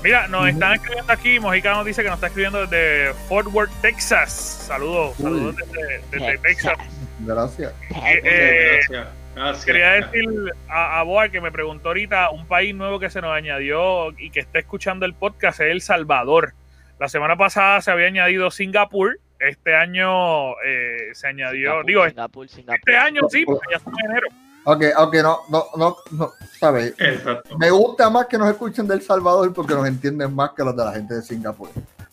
Mira, 0.05 0.27
nos 0.27 0.47
están 0.47 0.73
escribiendo 0.73 1.11
aquí, 1.11 1.39
Mojica 1.39 1.73
nos 1.73 1.83
dice 1.83 2.03
que 2.03 2.09
nos 2.09 2.17
está 2.17 2.27
escribiendo 2.27 2.67
desde 2.67 3.11
Fort 3.27 3.47
Worth, 3.51 3.71
Texas. 3.81 4.31
Saludos, 4.67 5.15
Uy. 5.17 5.23
saludos 5.23 5.55
desde, 5.55 6.01
desde 6.11 6.37
Texas. 6.37 6.73
Gracias. 7.21 7.73
Eh, 7.89 8.21
eh, 8.23 8.79
Gracias. 8.87 9.07
Gracias. 9.35 9.65
Quería 9.65 9.91
decir 9.93 10.29
a, 10.69 10.99
a 10.99 11.03
Boa 11.03 11.29
que 11.29 11.41
me 11.41 11.51
preguntó 11.51 11.87
ahorita 11.87 12.29
un 12.29 12.45
país 12.45 12.75
nuevo 12.75 12.99
que 12.99 13.09
se 13.09 13.19
nos 13.19 13.31
añadió 13.31 14.11
y 14.19 14.29
que 14.29 14.41
está 14.41 14.59
escuchando 14.59 15.07
el 15.07 15.15
podcast 15.15 15.59
es 15.61 15.71
El 15.71 15.81
Salvador. 15.81 16.53
La 16.99 17.09
semana 17.09 17.35
pasada 17.35 17.81
se 17.81 17.89
había 17.89 18.05
añadido 18.05 18.51
Singapur, 18.51 19.17
este 19.39 19.75
año 19.75 20.51
eh, 20.61 21.09
se 21.13 21.29
añadió, 21.29 21.81
Singapur, 21.81 21.85
digo, 21.87 22.07
Singapur, 22.09 22.47
Singapur. 22.47 22.75
este 22.77 22.95
año 22.95 23.21
sí, 23.27 23.43
porque 23.43 23.65
ya 23.71 23.77
estamos 23.77 23.99
en 24.01 24.11
enero. 24.11 24.27
Aunque, 24.65 24.91
aunque 24.95 25.21
no, 25.21 25.41
no, 25.49 25.65
no, 25.77 25.95
no, 26.11 26.31
¿sabes? 26.59 26.93
Exacto. 26.97 27.57
Me 27.57 27.69
gusta 27.69 28.09
más 28.09 28.25
que 28.25 28.37
nos 28.37 28.49
escuchen 28.49 28.87
del 28.87 29.01
Salvador 29.01 29.53
porque 29.53 29.73
nos 29.75 29.87
entienden 29.87 30.33
más 30.33 30.51
que 30.51 30.63
los 30.63 30.75
de 30.75 30.83
la 30.85 30.91
gente 30.93 31.13
de 31.15 31.21
Singapur. 31.21 31.69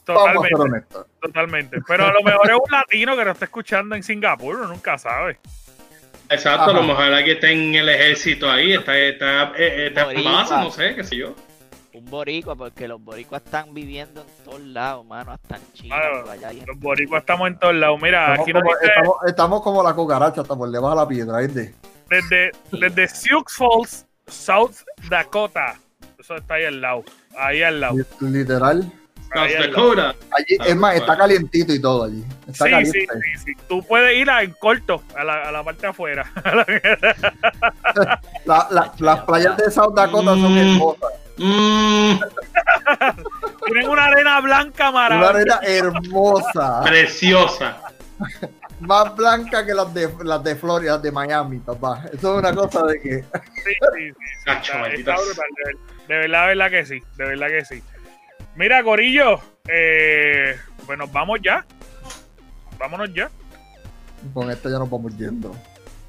Vamos 0.06 0.22
a 0.28 0.32
ser 0.32 0.50
Totalmente, 0.50 0.54
honestos. 0.56 1.06
totalmente. 1.20 1.78
Pero 1.86 2.06
a 2.06 2.12
lo 2.12 2.22
mejor 2.22 2.50
es 2.50 2.56
un 2.56 2.70
latino 2.70 3.16
que 3.16 3.24
nos 3.24 3.32
está 3.34 3.44
escuchando 3.46 3.94
en 3.94 4.02
Singapur, 4.02 4.56
uno 4.56 4.66
nunca 4.68 4.98
sabe. 4.98 5.38
Exacto, 6.28 6.70
a 6.70 6.72
lo 6.72 6.82
mejor 6.82 7.04
alguien 7.04 7.36
está 7.36 7.50
en 7.50 7.74
el 7.74 7.88
ejército 7.88 8.50
ahí, 8.50 8.72
está, 8.72 8.96
está, 8.98 9.44
eh, 9.56 9.92
eh, 9.92 9.92
está 9.94 10.62
no 10.62 10.70
sé, 10.70 10.94
qué 10.94 11.04
sé 11.04 11.16
yo. 11.16 11.34
Un 11.94 12.06
boricua, 12.06 12.56
porque 12.56 12.88
los 12.88 13.02
boricuas 13.04 13.42
están 13.44 13.74
viviendo 13.74 14.22
en 14.22 14.44
todos 14.44 14.60
lados, 14.62 15.04
mano, 15.04 15.32
hasta 15.32 15.56
en 15.56 15.72
China. 15.74 15.96
Claro, 16.00 16.22
por 16.24 16.30
allá, 16.32 16.52
y 16.52 16.60
en- 16.60 16.66
Los 16.66 16.78
boricuas 16.80 17.20
estamos 17.20 17.48
en 17.48 17.58
todos 17.58 17.74
lados. 17.74 17.98
Mira, 18.00 18.22
Estamos 18.34 18.40
aquí 18.42 18.52
nos 18.54 18.62
como, 18.62 18.74
dice 18.74 18.86
estamos, 18.94 19.16
estamos 19.26 19.62
como 19.62 19.82
la 19.82 19.92
cucaracha, 19.94 20.40
hasta 20.40 20.56
por 20.56 20.70
debajo 20.70 20.90
de 20.96 20.96
la 21.02 21.08
piedra, 21.08 21.38
¿viste? 21.40 21.74
Desde, 22.12 22.50
desde 22.70 23.08
Sioux 23.08 23.44
Falls, 23.48 24.06
South 24.26 24.76
Dakota. 25.08 25.74
Eso 26.18 26.36
está 26.36 26.54
ahí 26.54 26.64
al 26.66 26.80
lado. 26.80 27.04
Ahí 27.38 27.62
al 27.62 27.80
lado. 27.80 27.96
Literal. 28.20 28.82
South 28.82 29.38
Ahí 29.42 29.54
Dakota. 29.54 30.14
Allí, 30.36 30.58
es 30.68 30.76
más, 30.76 30.94
está 30.94 31.16
calientito 31.16 31.72
y 31.72 31.80
todo 31.80 32.04
allí. 32.04 32.22
Está 32.46 32.66
Sí, 32.66 32.70
sí, 32.70 33.06
caliente. 33.06 33.08
sí, 33.38 33.42
sí. 33.46 33.52
Tú 33.68 33.82
puedes 33.82 34.14
ir 34.16 34.28
a- 34.30 34.42
en 34.42 34.52
corto 34.52 35.02
a 35.16 35.24
la, 35.24 35.48
a 35.48 35.52
la 35.52 35.64
parte 35.64 35.82
de 35.82 35.88
afuera. 35.88 36.30
La- 38.44 38.68
la- 38.70 38.92
las 38.98 39.20
playas 39.20 39.56
de 39.56 39.70
South 39.70 39.94
Dakota 39.94 40.32
son 40.32 40.54
Mm. 40.54 40.58
hermosas. 40.58 41.12
Mm, 41.38 42.12
Tienen 43.64 43.88
una 43.88 44.04
arena 44.04 44.40
blanca 44.40 44.90
Una 44.90 45.08
maravillosa. 45.08 45.58
arena 45.58 45.60
hermosa. 45.64 46.82
preciosa. 46.84 47.76
Más 48.82 49.14
blanca 49.16 49.64
que 49.64 49.72
las 49.74 49.92
de, 49.94 50.08
las 50.24 50.42
de 50.42 50.56
Florida, 50.56 50.98
de 50.98 51.10
Miami, 51.12 51.58
papá. 51.58 52.04
Eso 52.12 52.32
es 52.34 52.38
una 52.38 52.54
cosa 52.54 52.84
de 52.86 53.00
que. 53.00 53.22
Sí, 53.22 53.24
sí, 53.54 53.72
sí. 53.96 54.12
Cacho, 54.44 54.72
Está, 54.72 54.78
maldita 54.80 55.12
está 55.14 55.24
brutal, 55.24 55.44
de, 55.56 55.64
ver- 55.64 55.76
de 56.08 56.16
verdad, 56.16 56.40
de 56.42 56.46
verdad 56.48 56.70
que 56.70 56.86
sí. 56.86 57.02
De 57.16 57.24
verdad 57.24 57.46
que 57.48 57.64
sí. 57.64 57.82
Mira, 58.56 58.82
Corillo, 58.82 59.40
eh, 59.68 60.56
pues 60.84 60.98
nos 60.98 61.10
vamos 61.12 61.38
ya. 61.42 61.64
Vámonos 62.78 63.14
ya. 63.14 63.30
Con 64.34 64.50
esto 64.50 64.68
ya 64.68 64.78
nos 64.78 64.90
vamos 64.90 65.16
yendo. 65.16 65.54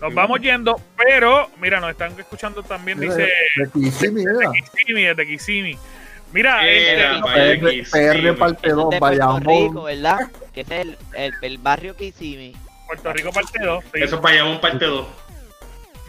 Nos 0.02 0.14
vamos 0.14 0.42
yendo, 0.42 0.76
pero 0.98 1.50
mira, 1.62 1.80
nos 1.80 1.92
están 1.92 2.12
escuchando 2.20 2.62
también, 2.64 3.00
Mira, 3.00 3.16
dice 3.16 3.30
de 3.56 3.70
Kissimmee, 3.72 4.26
mira. 4.26 4.52
Kissimmee, 4.52 5.04
desde 5.06 5.26
Kissimmee. 5.28 5.78
Mira, 6.34 6.68
Era, 6.68 7.18
este, 7.20 7.84
PR, 7.92 8.38
parte 8.38 8.68
Ese 8.68 8.70
es 8.70 8.76
2, 8.76 8.90
de 8.90 9.00
Puerto 9.00 9.40
Rico, 9.40 9.46
Bayamón. 9.46 9.84
¿verdad? 9.86 10.18
Que 10.54 10.62
ese 10.62 10.82
es 10.82 10.88
el, 10.88 10.98
el, 11.16 11.34
el 11.42 11.58
barrio 11.58 11.96
Kissimmee. 11.96 12.56
Puerto 12.88 13.14
Rico 13.14 13.32
parte 13.32 13.64
2. 13.64 13.84
Eso 13.94 14.16
es 14.16 14.22
Bayamón 14.22 14.62
parte 14.62 14.86
2. 14.86 15.08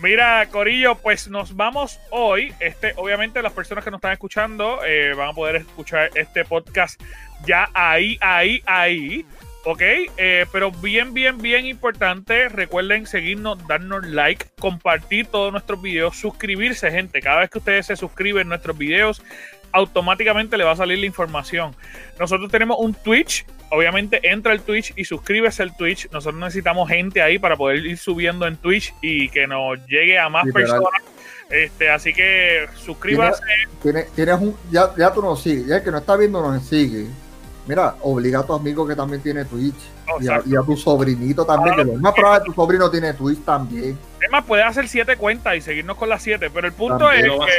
Mira, 0.02 0.46
Corillo, 0.50 0.96
pues 0.96 1.28
nos 1.28 1.56
vamos 1.56 2.00
hoy. 2.10 2.52
Este, 2.60 2.92
obviamente, 2.96 3.40
las 3.42 3.52
personas 3.52 3.84
que 3.84 3.90
nos 3.90 3.98
están 3.98 4.12
escuchando 4.12 4.84
eh, 4.84 5.14
van 5.14 5.30
a 5.30 5.32
poder 5.32 5.56
escuchar 5.56 6.10
este 6.14 6.44
podcast 6.44 7.00
ya 7.46 7.70
ahí, 7.72 8.18
ahí, 8.20 8.62
ahí. 8.66 9.24
¿Ok? 9.64 9.80
Eh, 9.80 10.44
pero 10.52 10.70
bien, 10.70 11.14
bien, 11.14 11.38
bien 11.38 11.64
importante. 11.64 12.50
Recuerden 12.50 13.06
seguirnos, 13.06 13.66
darnos 13.66 14.06
like, 14.06 14.46
compartir 14.58 15.26
todos 15.28 15.52
nuestros 15.52 15.80
videos, 15.80 16.18
suscribirse, 16.18 16.90
gente. 16.90 17.22
Cada 17.22 17.40
vez 17.40 17.48
que 17.48 17.58
ustedes 17.58 17.86
se 17.86 17.96
suscriben 17.96 18.48
a 18.48 18.50
nuestros 18.50 18.76
videos, 18.76 19.22
automáticamente 19.74 20.56
le 20.56 20.64
va 20.64 20.70
a 20.70 20.76
salir 20.76 20.98
la 20.98 21.06
información. 21.06 21.74
Nosotros 22.18 22.50
tenemos 22.50 22.78
un 22.78 22.94
Twitch. 22.94 23.44
Obviamente 23.70 24.20
entra 24.22 24.52
al 24.52 24.60
Twitch 24.60 24.92
y 24.96 25.04
suscríbese 25.04 25.64
al 25.64 25.76
Twitch. 25.76 26.08
Nosotros 26.12 26.40
necesitamos 26.40 26.88
gente 26.88 27.20
ahí 27.20 27.38
para 27.40 27.56
poder 27.56 27.84
ir 27.84 27.98
subiendo 27.98 28.46
en 28.46 28.56
Twitch 28.56 28.94
y 29.02 29.28
que 29.30 29.48
nos 29.48 29.84
llegue 29.86 30.18
a 30.18 30.28
más 30.28 30.46
Literal. 30.46 30.68
personas. 30.68 31.02
Este, 31.50 31.90
así 31.90 32.14
que 32.14 32.66
suscríbase. 32.76 33.42
Tienes, 33.82 34.10
tienes 34.12 34.40
un, 34.40 34.56
ya, 34.70 34.94
ya 34.96 35.12
tú 35.12 35.20
nos 35.20 35.42
sigues, 35.42 35.66
ya 35.66 35.76
el 35.76 35.82
que 35.82 35.90
no 35.90 35.98
está 35.98 36.16
viendo 36.16 36.40
nos 36.40 36.64
sigue. 36.64 37.06
Mira, 37.66 37.96
obliga 38.02 38.40
a 38.40 38.46
tu 38.46 38.54
amigo 38.54 38.86
que 38.86 38.94
también 38.94 39.22
tiene 39.22 39.44
Twitch. 39.44 39.74
Y 40.20 40.28
a, 40.28 40.30
exacto. 40.32 40.50
y 40.50 40.56
a 40.56 40.60
tu 40.62 40.76
sobrinito 40.76 41.44
también, 41.46 41.76
que 41.76 41.84
lo 41.84 41.94
más 41.94 42.12
probable 42.14 42.38
es 42.38 42.42
que 42.44 42.50
tu 42.50 42.54
sobrino 42.54 42.90
tiene 42.90 43.12
Twitch 43.14 43.44
también. 43.44 43.98
Es 44.20 44.30
más, 44.30 44.44
puedes 44.44 44.64
hacer 44.64 44.88
siete 44.88 45.16
cuentas 45.16 45.54
y 45.56 45.60
seguirnos 45.60 45.96
con 45.98 46.08
las 46.08 46.22
siete, 46.22 46.48
pero 46.48 46.66
el 46.66 46.72
punto 46.72 46.98
También 46.98 47.26
es 47.26 47.56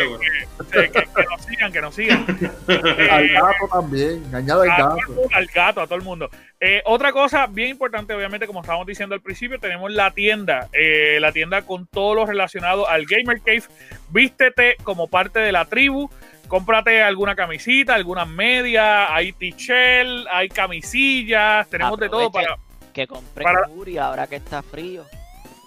que, 0.71 0.79
que- 0.81 0.91
que- 0.91 1.03
que 1.03 1.23
nos 1.29 1.41
sigan, 1.45 1.71
que 1.71 1.81
nos 1.81 1.95
sigan. 1.95 2.25
Al 3.11 3.25
Eh, 3.25 3.33
gato 3.33 3.67
también, 3.71 4.23
añade 4.33 4.61
al 4.71 4.77
gato. 4.77 4.97
al 5.33 5.45
gato, 5.47 5.81
a 5.81 5.85
todo 5.85 5.95
el 5.95 6.03
mundo. 6.03 6.29
Eh, 6.59 6.81
otra 6.85 7.11
cosa 7.11 7.45
bien 7.47 7.69
importante, 7.69 8.13
obviamente, 8.15 8.47
como 8.47 8.61
estábamos 8.61 8.87
diciendo 8.87 9.13
al 9.13 9.21
principio, 9.21 9.59
tenemos 9.59 9.91
la 9.91 10.11
tienda, 10.11 10.67
eh, 10.73 11.19
la 11.19 11.31
tienda 11.31 11.61
con 11.63 11.85
todo 11.85 12.15
lo 12.15 12.25
relacionado 12.25 12.89
al 12.89 13.05
Gamer 13.05 13.41
Cave. 13.41 13.63
Vístete 14.09 14.77
como 14.83 15.07
parte 15.07 15.39
de 15.39 15.51
la 15.51 15.65
tribu. 15.65 16.09
Cómprate 16.47 17.01
alguna 17.01 17.35
camisita, 17.35 17.95
algunas 17.95 18.27
medias, 18.27 19.07
hay 19.09 19.33
t-shirt, 19.33 20.27
hay 20.31 20.47
camisillas, 20.49 21.67
tenemos 21.69 21.99
de 21.99 22.09
todo 22.09 22.31
para 22.31 22.57
Que 22.93 23.07
compren 23.07 23.43
Para- 23.43 23.67
Uri 23.69 23.97
ahora 23.97 24.27
que 24.27 24.35
está 24.37 24.61
frío. 24.61 25.03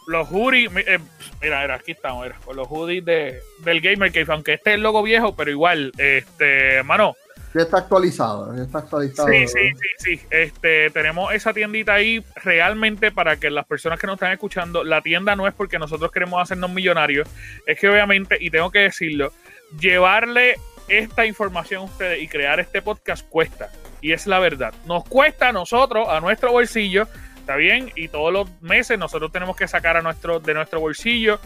los 0.06 0.28
hoodies. 0.30 0.70
eh, 0.86 0.98
mira, 1.42 1.60
mira, 1.62 1.74
aquí 1.74 1.92
estamos, 1.92 2.24
mira, 2.24 2.36
con 2.44 2.56
los 2.56 2.66
hoodies 2.68 3.04
de, 3.04 3.40
del 3.58 3.80
Gamer 3.82 4.10
Cave, 4.12 4.26
aunque 4.32 4.54
este 4.54 4.70
es 4.70 4.74
el 4.76 4.82
logo 4.82 5.02
viejo, 5.02 5.34
pero 5.36 5.50
igual, 5.50 5.92
este, 5.98 6.82
mano, 6.84 7.14
Ya 7.54 7.62
está 7.62 7.78
actualizado, 7.78 8.54
ya 8.56 8.62
está 8.62 8.78
actualizado. 8.78 9.28
Sí, 9.28 9.46
sí, 9.48 9.70
sí, 9.98 10.16
sí. 10.16 10.26
Este, 10.30 10.90
tenemos 10.90 11.32
esa 11.34 11.52
tiendita 11.52 11.94
ahí 11.94 12.22
realmente 12.44 13.10
para 13.10 13.36
que 13.38 13.50
las 13.50 13.66
personas 13.66 13.98
que 13.98 14.06
nos 14.06 14.14
están 14.14 14.32
escuchando, 14.32 14.82
la 14.84 15.00
tienda 15.02 15.34
no 15.36 15.46
es 15.48 15.52
porque 15.54 15.78
nosotros 15.78 16.10
queremos 16.12 16.40
hacernos 16.42 16.70
millonarios, 16.70 17.28
es 17.66 17.78
que 17.78 17.88
obviamente, 17.88 18.36
y 18.40 18.50
tengo 18.50 18.70
que 18.70 18.80
decirlo, 18.80 19.32
llevarle 19.78 20.56
esta 20.88 21.26
información 21.26 21.82
a 21.82 21.84
ustedes 21.84 22.22
y 22.22 22.28
crear 22.28 22.60
este 22.60 22.82
podcast 22.82 23.26
cuesta. 23.28 23.70
Y 24.00 24.12
es 24.12 24.26
la 24.26 24.38
verdad. 24.38 24.72
Nos 24.86 25.04
cuesta 25.04 25.48
a 25.48 25.52
nosotros, 25.52 26.08
a 26.08 26.20
nuestro 26.20 26.52
bolsillo, 26.52 27.08
¿está 27.38 27.56
bien? 27.56 27.92
Y 27.94 28.08
todos 28.08 28.32
los 28.32 28.48
meses 28.60 28.98
nosotros 28.98 29.32
tenemos 29.32 29.56
que 29.56 29.68
sacar 29.68 29.96
a 29.96 30.02
nuestro, 30.02 30.40
de 30.40 30.54
nuestro 30.54 30.80
bolsillo. 30.80 31.40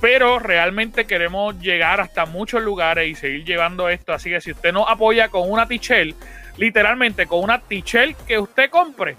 Pero 0.00 0.38
realmente 0.38 1.06
queremos 1.06 1.58
llegar 1.60 2.00
hasta 2.00 2.26
muchos 2.26 2.62
lugares 2.62 3.08
y 3.08 3.14
seguir 3.14 3.44
llevando 3.44 3.88
esto. 3.88 4.12
Así 4.12 4.30
que 4.30 4.40
si 4.40 4.52
usted 4.52 4.72
nos 4.72 4.88
apoya 4.88 5.28
con 5.28 5.50
una 5.50 5.66
tichel, 5.66 6.14
literalmente 6.56 7.26
con 7.26 7.42
una 7.42 7.60
tichel 7.60 8.16
que 8.26 8.38
usted 8.38 8.70
compre, 8.70 9.16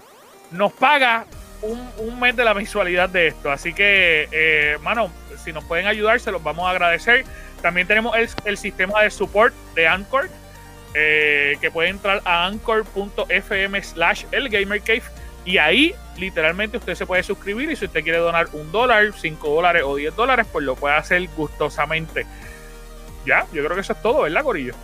nos 0.50 0.72
paga 0.72 1.24
un, 1.62 1.90
un 1.98 2.20
mes 2.20 2.36
de 2.36 2.44
la 2.44 2.54
mensualidad 2.54 3.08
de 3.08 3.28
esto. 3.28 3.50
Así 3.50 3.72
que, 3.72 4.28
eh, 4.30 4.76
mano, 4.82 5.10
si 5.42 5.52
nos 5.52 5.64
pueden 5.64 5.86
ayudar, 5.86 6.20
se 6.20 6.30
los 6.30 6.42
vamos 6.42 6.66
a 6.66 6.70
agradecer. 6.70 7.24
También 7.62 7.86
tenemos 7.86 8.16
el, 8.16 8.28
el 8.44 8.56
sistema 8.58 9.02
de 9.02 9.10
support 9.10 9.54
de 9.74 9.88
Anchor, 9.88 10.28
eh, 10.94 11.56
que 11.60 11.70
puede 11.70 11.88
entrar 11.88 12.22
a 12.24 12.46
anchor.fm 12.46 13.82
slash 13.82 14.24
el 14.32 14.48
Gamer 14.48 14.80
Cave 14.80 15.02
y 15.44 15.58
ahí 15.58 15.94
literalmente 16.16 16.76
usted 16.78 16.94
se 16.94 17.06
puede 17.06 17.22
suscribir 17.22 17.70
y 17.70 17.76
si 17.76 17.84
usted 17.84 18.02
quiere 18.02 18.18
donar 18.18 18.48
un 18.52 18.72
dólar, 18.72 19.12
cinco 19.18 19.50
dólares 19.50 19.82
o 19.84 19.96
diez 19.96 20.14
dólares, 20.16 20.46
pues 20.50 20.64
lo 20.64 20.74
puede 20.76 20.94
hacer 20.96 21.28
gustosamente. 21.36 22.26
Ya, 23.26 23.46
yo 23.52 23.62
creo 23.64 23.74
que 23.74 23.80
eso 23.80 23.92
es 23.92 24.02
todo, 24.02 24.22
¿verdad, 24.22 24.42
Corillo? 24.42 24.74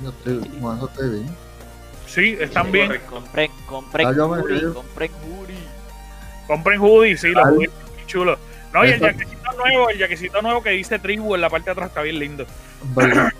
Eso 0.00 0.88
estoy 0.88 1.10
bien. 1.10 1.36
Sí, 2.06 2.36
están 2.40 2.66
Sí, 2.66 2.72
bien. 2.72 3.00
Compren, 3.08 3.50
compren 3.66 4.06
Ah, 4.08 4.12
creo. 4.12 4.74
compren 4.74 5.10
Uri. 5.40 5.54
Compren 6.46 6.80
hoodies, 6.80 7.20
sí, 7.20 7.28
los 7.28 7.44
hoodies 7.46 7.70
chulos. 8.06 8.38
No, 8.72 8.84
y 8.84 8.90
el 8.90 9.00
nuevo, 9.56 9.90
el 9.90 9.98
jaquecito 9.98 10.42
nuevo 10.42 10.62
que 10.62 10.70
dice 10.70 10.98
tribu 10.98 11.34
en 11.34 11.40
la 11.40 11.50
parte 11.50 11.66
de 11.66 11.72
atrás 11.72 11.88
está 11.88 12.02
bien 12.02 12.18
lindo. 12.18 12.46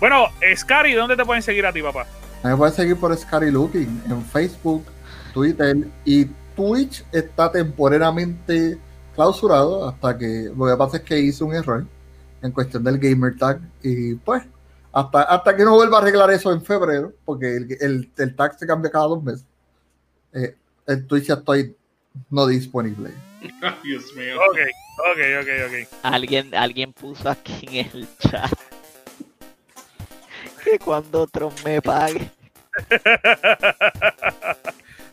Bueno, 0.00 0.26
Scary, 0.56 0.94
¿dónde 0.94 1.16
te 1.16 1.24
pueden 1.24 1.44
seguir 1.44 1.64
a 1.64 1.72
ti, 1.72 1.80
papá? 1.80 2.08
Me 2.42 2.56
pueden 2.56 2.74
seguir 2.74 2.96
por 2.96 3.16
Scary 3.16 3.52
Looking 3.52 4.02
en 4.10 4.24
Facebook, 4.24 4.84
Twitter 5.32 5.76
y 6.04 6.24
Twitch 6.56 7.04
está 7.12 7.52
temporalmente 7.52 8.78
clausurado 9.14 9.88
hasta 9.88 10.18
que 10.18 10.50
lo 10.56 10.66
que 10.66 10.76
pasa 10.76 10.96
es 10.96 11.04
que 11.04 11.20
hice 11.20 11.44
un 11.44 11.54
error 11.54 11.86
en 12.42 12.50
cuestión 12.50 12.82
del 12.82 12.98
gamer 12.98 13.36
tag 13.38 13.60
y 13.80 14.16
pues 14.16 14.42
hasta, 14.92 15.22
hasta 15.22 15.56
que 15.56 15.64
no 15.64 15.76
vuelva 15.76 15.98
a 15.98 16.00
arreglar 16.00 16.32
eso 16.32 16.52
en 16.52 16.62
febrero, 16.62 17.12
porque 17.24 17.56
el, 17.56 17.76
el, 17.80 18.12
el 18.18 18.34
tag 18.34 18.58
se 18.58 18.66
cambia 18.66 18.90
cada 18.90 19.06
dos 19.06 19.22
meses. 19.22 19.46
Eh, 20.32 20.56
el 20.86 21.06
Twitch 21.06 21.26
ya 21.26 21.34
estoy 21.34 21.76
no 22.28 22.46
disponible. 22.46 23.10
Dios 23.84 24.12
mío. 24.14 24.36
Ok, 24.36 24.58
ok, 24.98 25.18
ok, 25.40 25.48
ok. 25.66 25.88
Alguien, 26.04 26.54
alguien 26.54 26.92
puso 26.92 27.28
aquí 27.30 27.80
en 27.80 27.90
el 27.94 28.08
chat 28.18 28.52
que 30.64 30.78
cuando 30.78 31.26
Tron 31.26 31.52
me 31.64 31.82
pague. 31.82 32.30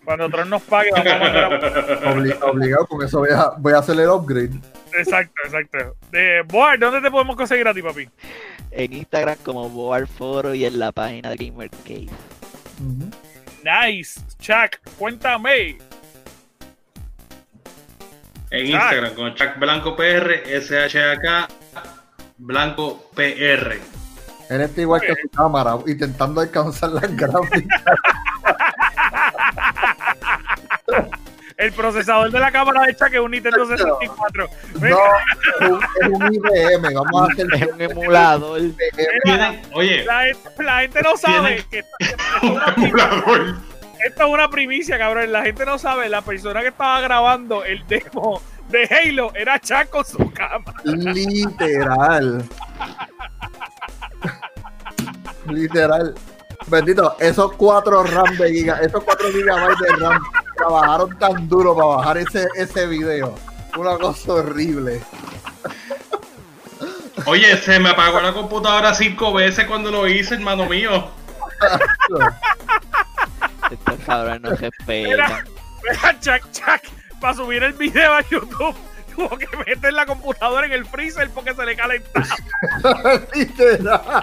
Cuando 0.06 0.30
Tron 0.30 0.50
nos 0.50 0.62
pague, 0.64 0.90
vamos 0.92 1.08
a 1.12 1.20
mandar 1.20 1.54
a- 1.54 2.14
Obli- 2.16 2.38
obligado, 2.42 2.88
con 2.88 3.06
eso 3.06 3.20
voy 3.20 3.30
a, 3.32 3.50
voy 3.58 3.74
a 3.74 3.78
hacer 3.80 4.00
el 4.00 4.08
upgrade. 4.10 4.52
Exacto, 4.94 5.34
exacto. 5.46 5.96
De 6.12 6.42
Boar, 6.48 6.80
¿dónde 6.80 7.02
te 7.02 7.12
podemos 7.12 7.36
conseguir 7.36 7.68
a 7.68 7.74
ti, 7.74 7.82
papi? 7.82 8.10
En 8.72 8.94
Instagram 8.94 9.36
como 9.44 9.70
Boar 9.70 10.08
Foro 10.08 10.56
y 10.56 10.66
en 10.66 10.80
la 10.80 10.92
página 10.92 11.30
de 11.32 11.36
Gamer 11.36 11.70
Cave. 11.84 12.08
Ujú. 12.80 13.12
Nice. 13.64 14.20
Chuck, 14.40 14.80
cuéntame. 14.98 15.78
En. 18.52 18.66
Instagram 18.68 19.14
con 19.14 19.36
Chuck 19.36 19.58
Blanco 19.58 19.96
PR, 19.96 20.44
SHAK 20.62 21.50
Blanco 22.38 23.10
PR. 23.16 23.80
Él 24.50 24.62
está 24.62 24.82
igual 24.82 25.02
que 25.02 25.14
su 25.22 25.30
cámara, 25.30 25.78
intentando 25.86 26.42
alcanzar 26.42 26.90
las 26.90 27.16
gráficas. 27.16 27.84
El 31.58 31.74
procesador 31.74 32.32
de 32.32 32.40
la 32.40 32.52
cámara 32.54 32.84
de 32.84 32.96
Chuck 32.96 33.14
es 33.14 33.20
un 33.20 33.32
Nintendo 33.32 33.66
64. 33.66 34.48
No, 34.80 34.88
es 34.88 34.96
un, 36.10 36.34
IBM, 36.34 36.94
vamos 36.94 37.30
a 37.30 37.34
hacer 37.34 37.48
un 37.74 37.82
emulador. 37.82 38.62
Oye, 39.74 40.06
La, 40.06 40.22
gente- 40.24 40.64
la 40.64 40.80
gente 40.80 41.02
no 41.02 41.18
sabe 41.18 41.66
que 41.70 41.80
esto, 41.80 41.92
esto 42.00 42.16
es 42.42 42.44
un 42.44 42.62
emulador. 42.86 43.56
Esto 44.06 44.24
es 44.24 44.30
una 44.30 44.50
primicia, 44.50 44.98
cabrón. 44.98 45.32
La 45.32 45.44
gente 45.44 45.66
no 45.66 45.78
sabe. 45.78 46.10
La 46.10 46.22
persona 46.22 46.62
que 46.62 46.68
estaba 46.68 47.02
grabando 47.02 47.64
el 47.64 47.86
demo 47.88 48.42
de 48.70 48.86
Halo 48.86 49.32
era 49.36 49.60
Chuck 49.60 49.90
con 49.90 50.06
su 50.06 50.32
cámara. 50.32 50.74
Literal. 50.84 52.44
Literal. 55.48 56.16
Bendito, 56.68 57.16
esos 57.20 57.54
cuatro 57.54 58.04
RAM 58.04 58.38
de 58.38 58.52
giga, 58.52 58.80
esos 58.80 59.04
cuatro 59.04 59.32
gigabytes 59.32 59.80
de 59.80 60.06
RAM 60.06 60.22
trabajaron 60.56 61.18
tan 61.18 61.50
duro 61.50 61.76
para 61.76 61.88
bajar 61.88 62.18
ese, 62.20 62.48
ese 62.56 62.86
video. 62.86 63.34
Una 63.78 63.98
cosa 63.98 64.34
horrible. 64.34 65.02
Oye, 67.26 67.58
se 67.58 67.80
me 67.80 67.90
apagó 67.90 68.20
la 68.22 68.34
computadora 68.34 68.94
cinco 68.94 69.34
veces 69.34 69.66
cuando 69.66 69.92
lo 69.92 70.08
hice, 70.08 70.36
hermano 70.36 70.66
mío. 70.66 71.10
Estos 73.72 74.00
cabrones 74.06 74.42
no 74.42 74.50
respetan. 74.50 75.04
Mira, 75.04 75.44
mira, 75.84 76.20
Chuck, 76.20 76.52
Chuck, 76.52 76.82
para 77.20 77.34
subir 77.34 77.64
el 77.64 77.74
video 77.74 78.14
a 78.14 78.22
YouTube. 78.22 78.76
Tuvo 79.16 79.38
que 79.38 79.48
meter 79.66 79.94
la 79.94 80.06
computadora 80.06 80.66
en 80.66 80.74
el 80.74 80.86
freezer 80.86 81.30
porque 81.32 81.54
se 81.54 81.66
le 81.66 81.76
calentaba. 81.76 82.26
Literal. 83.36 84.14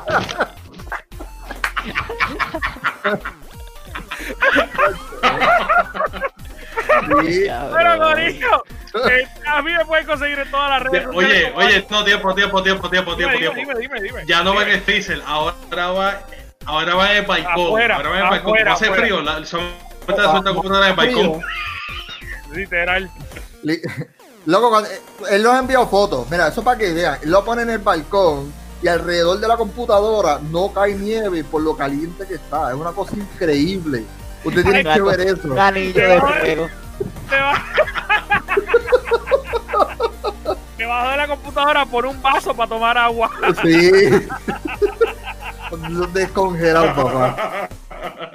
Pero, 7.73 7.99
Corillo, 7.99 8.65
eh, 9.11 9.29
a 9.47 9.63
mí 9.63 9.73
me 9.73 9.85
pueden 9.85 10.07
conseguir 10.07 10.39
en 10.39 10.51
todas 10.51 10.71
las 10.71 10.83
redes 10.83 11.07
Oye, 11.13 11.53
oye, 11.55 11.87
no, 11.91 12.05
tiempo, 12.05 12.35
tiempo, 12.35 12.63
tiempo, 12.63 12.91
tiempo, 12.91 13.17
tiempo, 13.17 13.39
tiempo. 13.39 13.55
dime, 13.55 13.75
dime, 13.75 14.01
dime. 14.01 14.27
Ya 14.27 14.43
no 14.43 14.55
va 14.55 14.63
en 14.63 14.71
el 14.71 14.81
freezer, 14.81 15.23
ahora 15.27 15.91
va, 15.93 16.21
ahora 16.67 16.95
va 16.95 17.11
en 17.13 17.17
el 17.19 17.27
balcón. 17.27 17.67
Afuera, 17.67 17.97
ahora 17.97 18.09
va 18.11 18.17
en 18.19 18.23
el 18.25 18.31
balcón. 18.31 18.49
afuera, 18.55 18.65
Como 18.65 18.75
hace 18.77 18.85
afuera. 18.87 19.03
frío, 19.03 19.23
la, 19.23 19.47
son 19.47 19.61
la 20.09 20.31
suelta 20.31 20.51
computadora 20.53 20.87
en 20.87 20.91
el 20.91 20.97
balcón. 20.97 21.41
Literal. 22.55 23.11
Li- 23.63 23.81
Loco, 24.47 24.69
cuando- 24.71 24.89
eh, 24.91 25.01
él 25.31 25.43
nos 25.43 25.59
envió 25.59 25.87
fotos. 25.89 26.31
Mira, 26.31 26.49
eso 26.49 26.63
para 26.63 26.79
que 26.79 26.93
vean. 26.93 27.19
Él 27.23 27.31
lo 27.31 27.45
pone 27.45 27.63
en 27.63 27.71
el 27.71 27.79
balcón 27.79 28.53
y 28.83 28.89
alrededor 28.89 29.41
de 29.41 29.49
la 29.49 29.57
computadora 29.57 30.39
no 30.51 30.73
cae 30.73 30.95
nieve 30.95 31.43
por 31.43 31.63
lo 31.63 31.77
caliente 31.77 32.27
que 32.27 32.35
está. 32.35 32.69
Es 32.71 32.77
una 32.77 32.93
cosa 32.93 33.17
increíble. 33.17 34.05
Usted 34.45 34.63
tiene 34.63 34.85
que 34.85 35.01
ver 35.03 35.21
eso. 35.21 35.49
De 35.49 35.55
debajo 40.79 41.09
de 41.11 41.17
la 41.17 41.27
computadora 41.27 41.85
por 41.87 42.07
un 42.07 42.21
vaso 42.23 42.55
para 42.55 42.69
tomar 42.69 42.97
agua. 42.99 43.31
Sí. 43.63 43.91
Descongelado, 46.13 46.95
papá. 46.95 47.69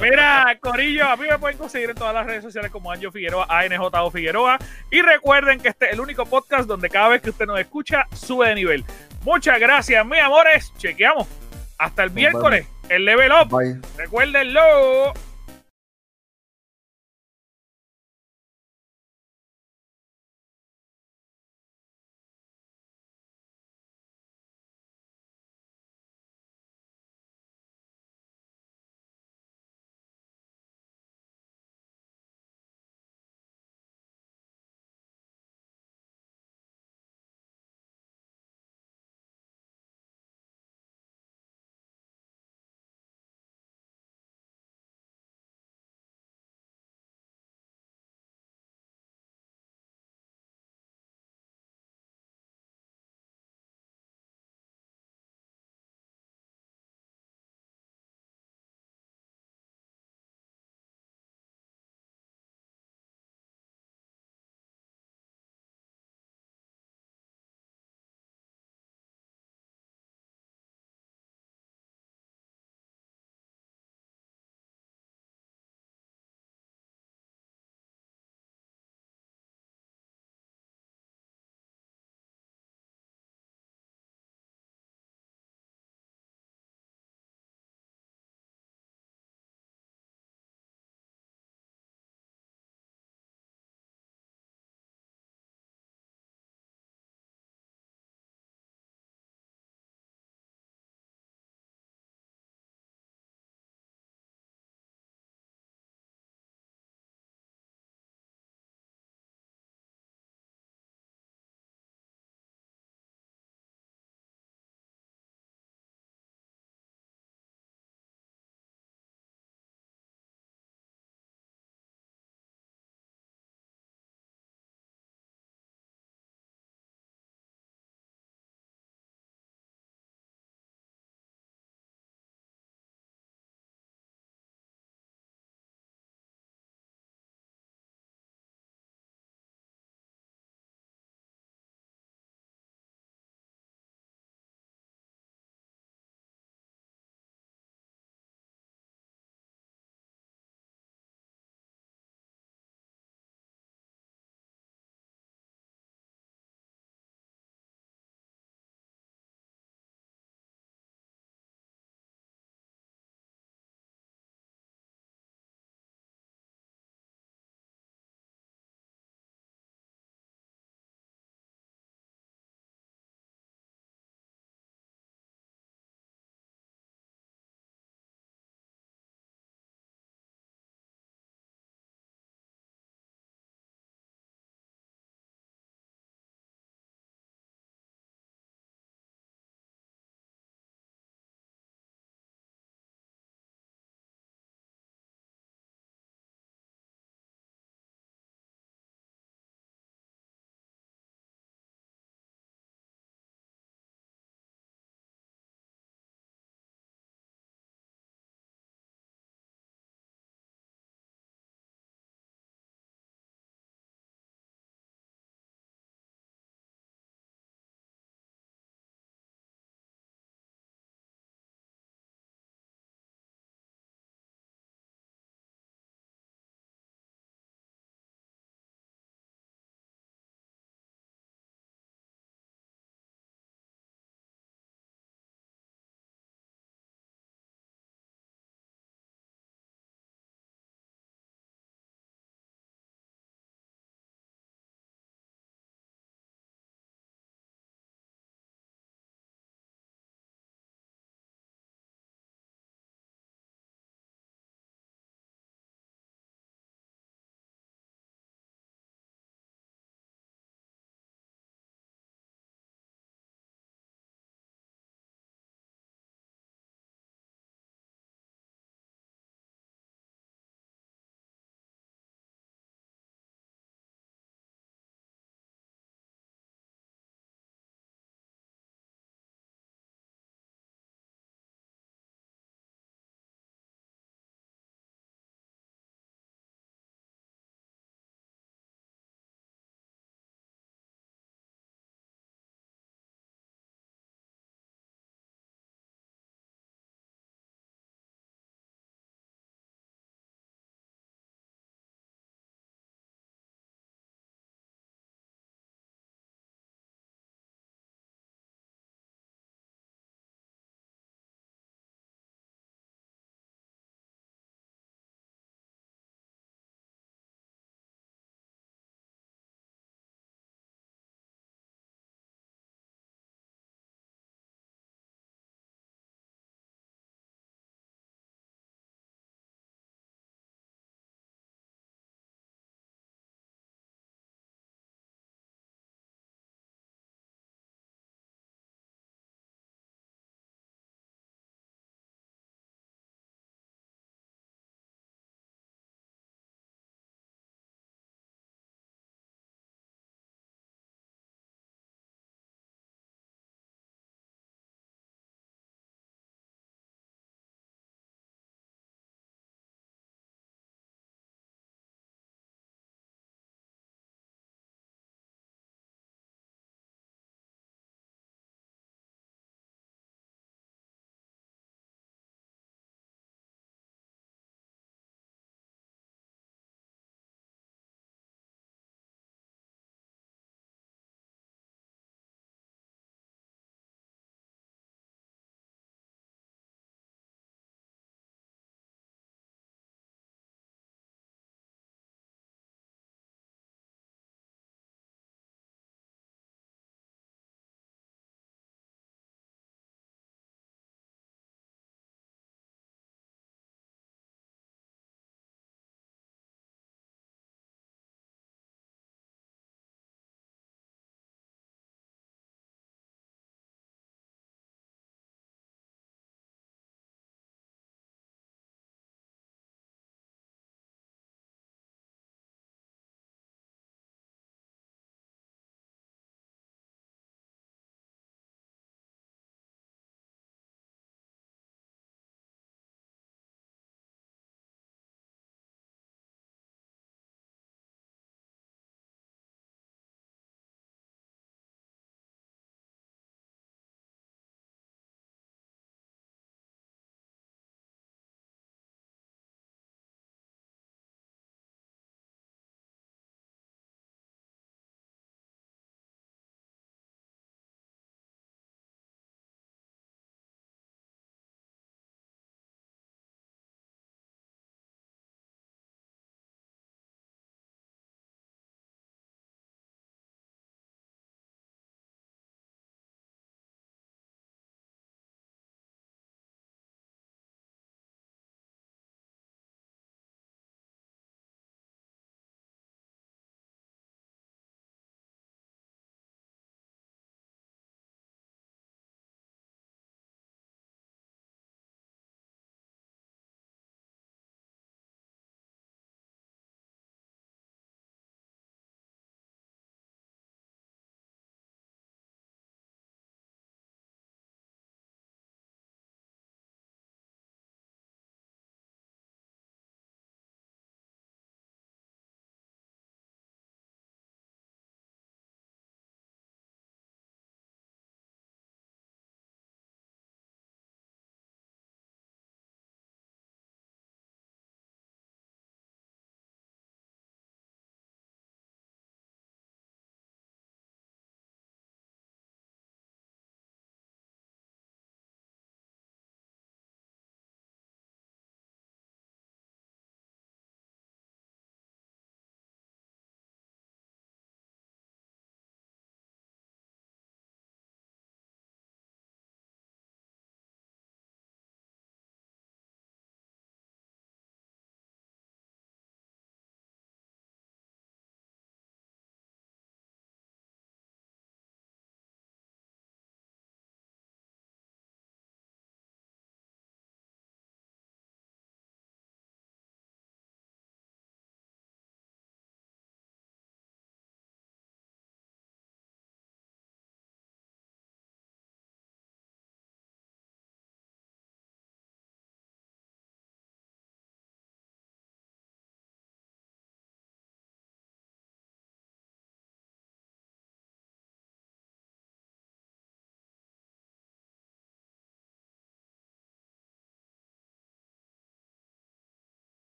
Mira, 0.00 0.56
Corillo, 0.60 1.06
a 1.06 1.16
mí 1.16 1.26
me 1.28 1.38
pueden 1.38 1.58
conseguir 1.58 1.90
en 1.90 1.96
todas 1.96 2.14
las 2.14 2.26
redes 2.26 2.42
sociales 2.42 2.70
como 2.70 2.90
Anjo 2.90 3.10
Figueroa, 3.10 3.46
ANJO 3.48 4.10
Figueroa. 4.10 4.58
Y 4.90 5.02
recuerden 5.02 5.60
que 5.60 5.68
este 5.68 5.86
es 5.86 5.92
el 5.92 6.00
único 6.00 6.24
podcast 6.26 6.66
donde 6.66 6.88
cada 6.88 7.08
vez 7.08 7.22
que 7.22 7.30
usted 7.30 7.46
nos 7.46 7.58
escucha, 7.58 8.06
sube 8.14 8.48
de 8.48 8.54
nivel. 8.54 8.84
Muchas 9.24 9.58
gracias, 9.58 10.04
mis 10.06 10.20
amores. 10.20 10.72
Chequeamos. 10.78 11.26
Hasta 11.78 12.04
el 12.04 12.10
miércoles, 12.10 12.66
el 12.88 13.04
level 13.04 13.30
up. 13.32 13.48
Bye. 13.48 13.80
Recuérdenlo. 13.96 15.12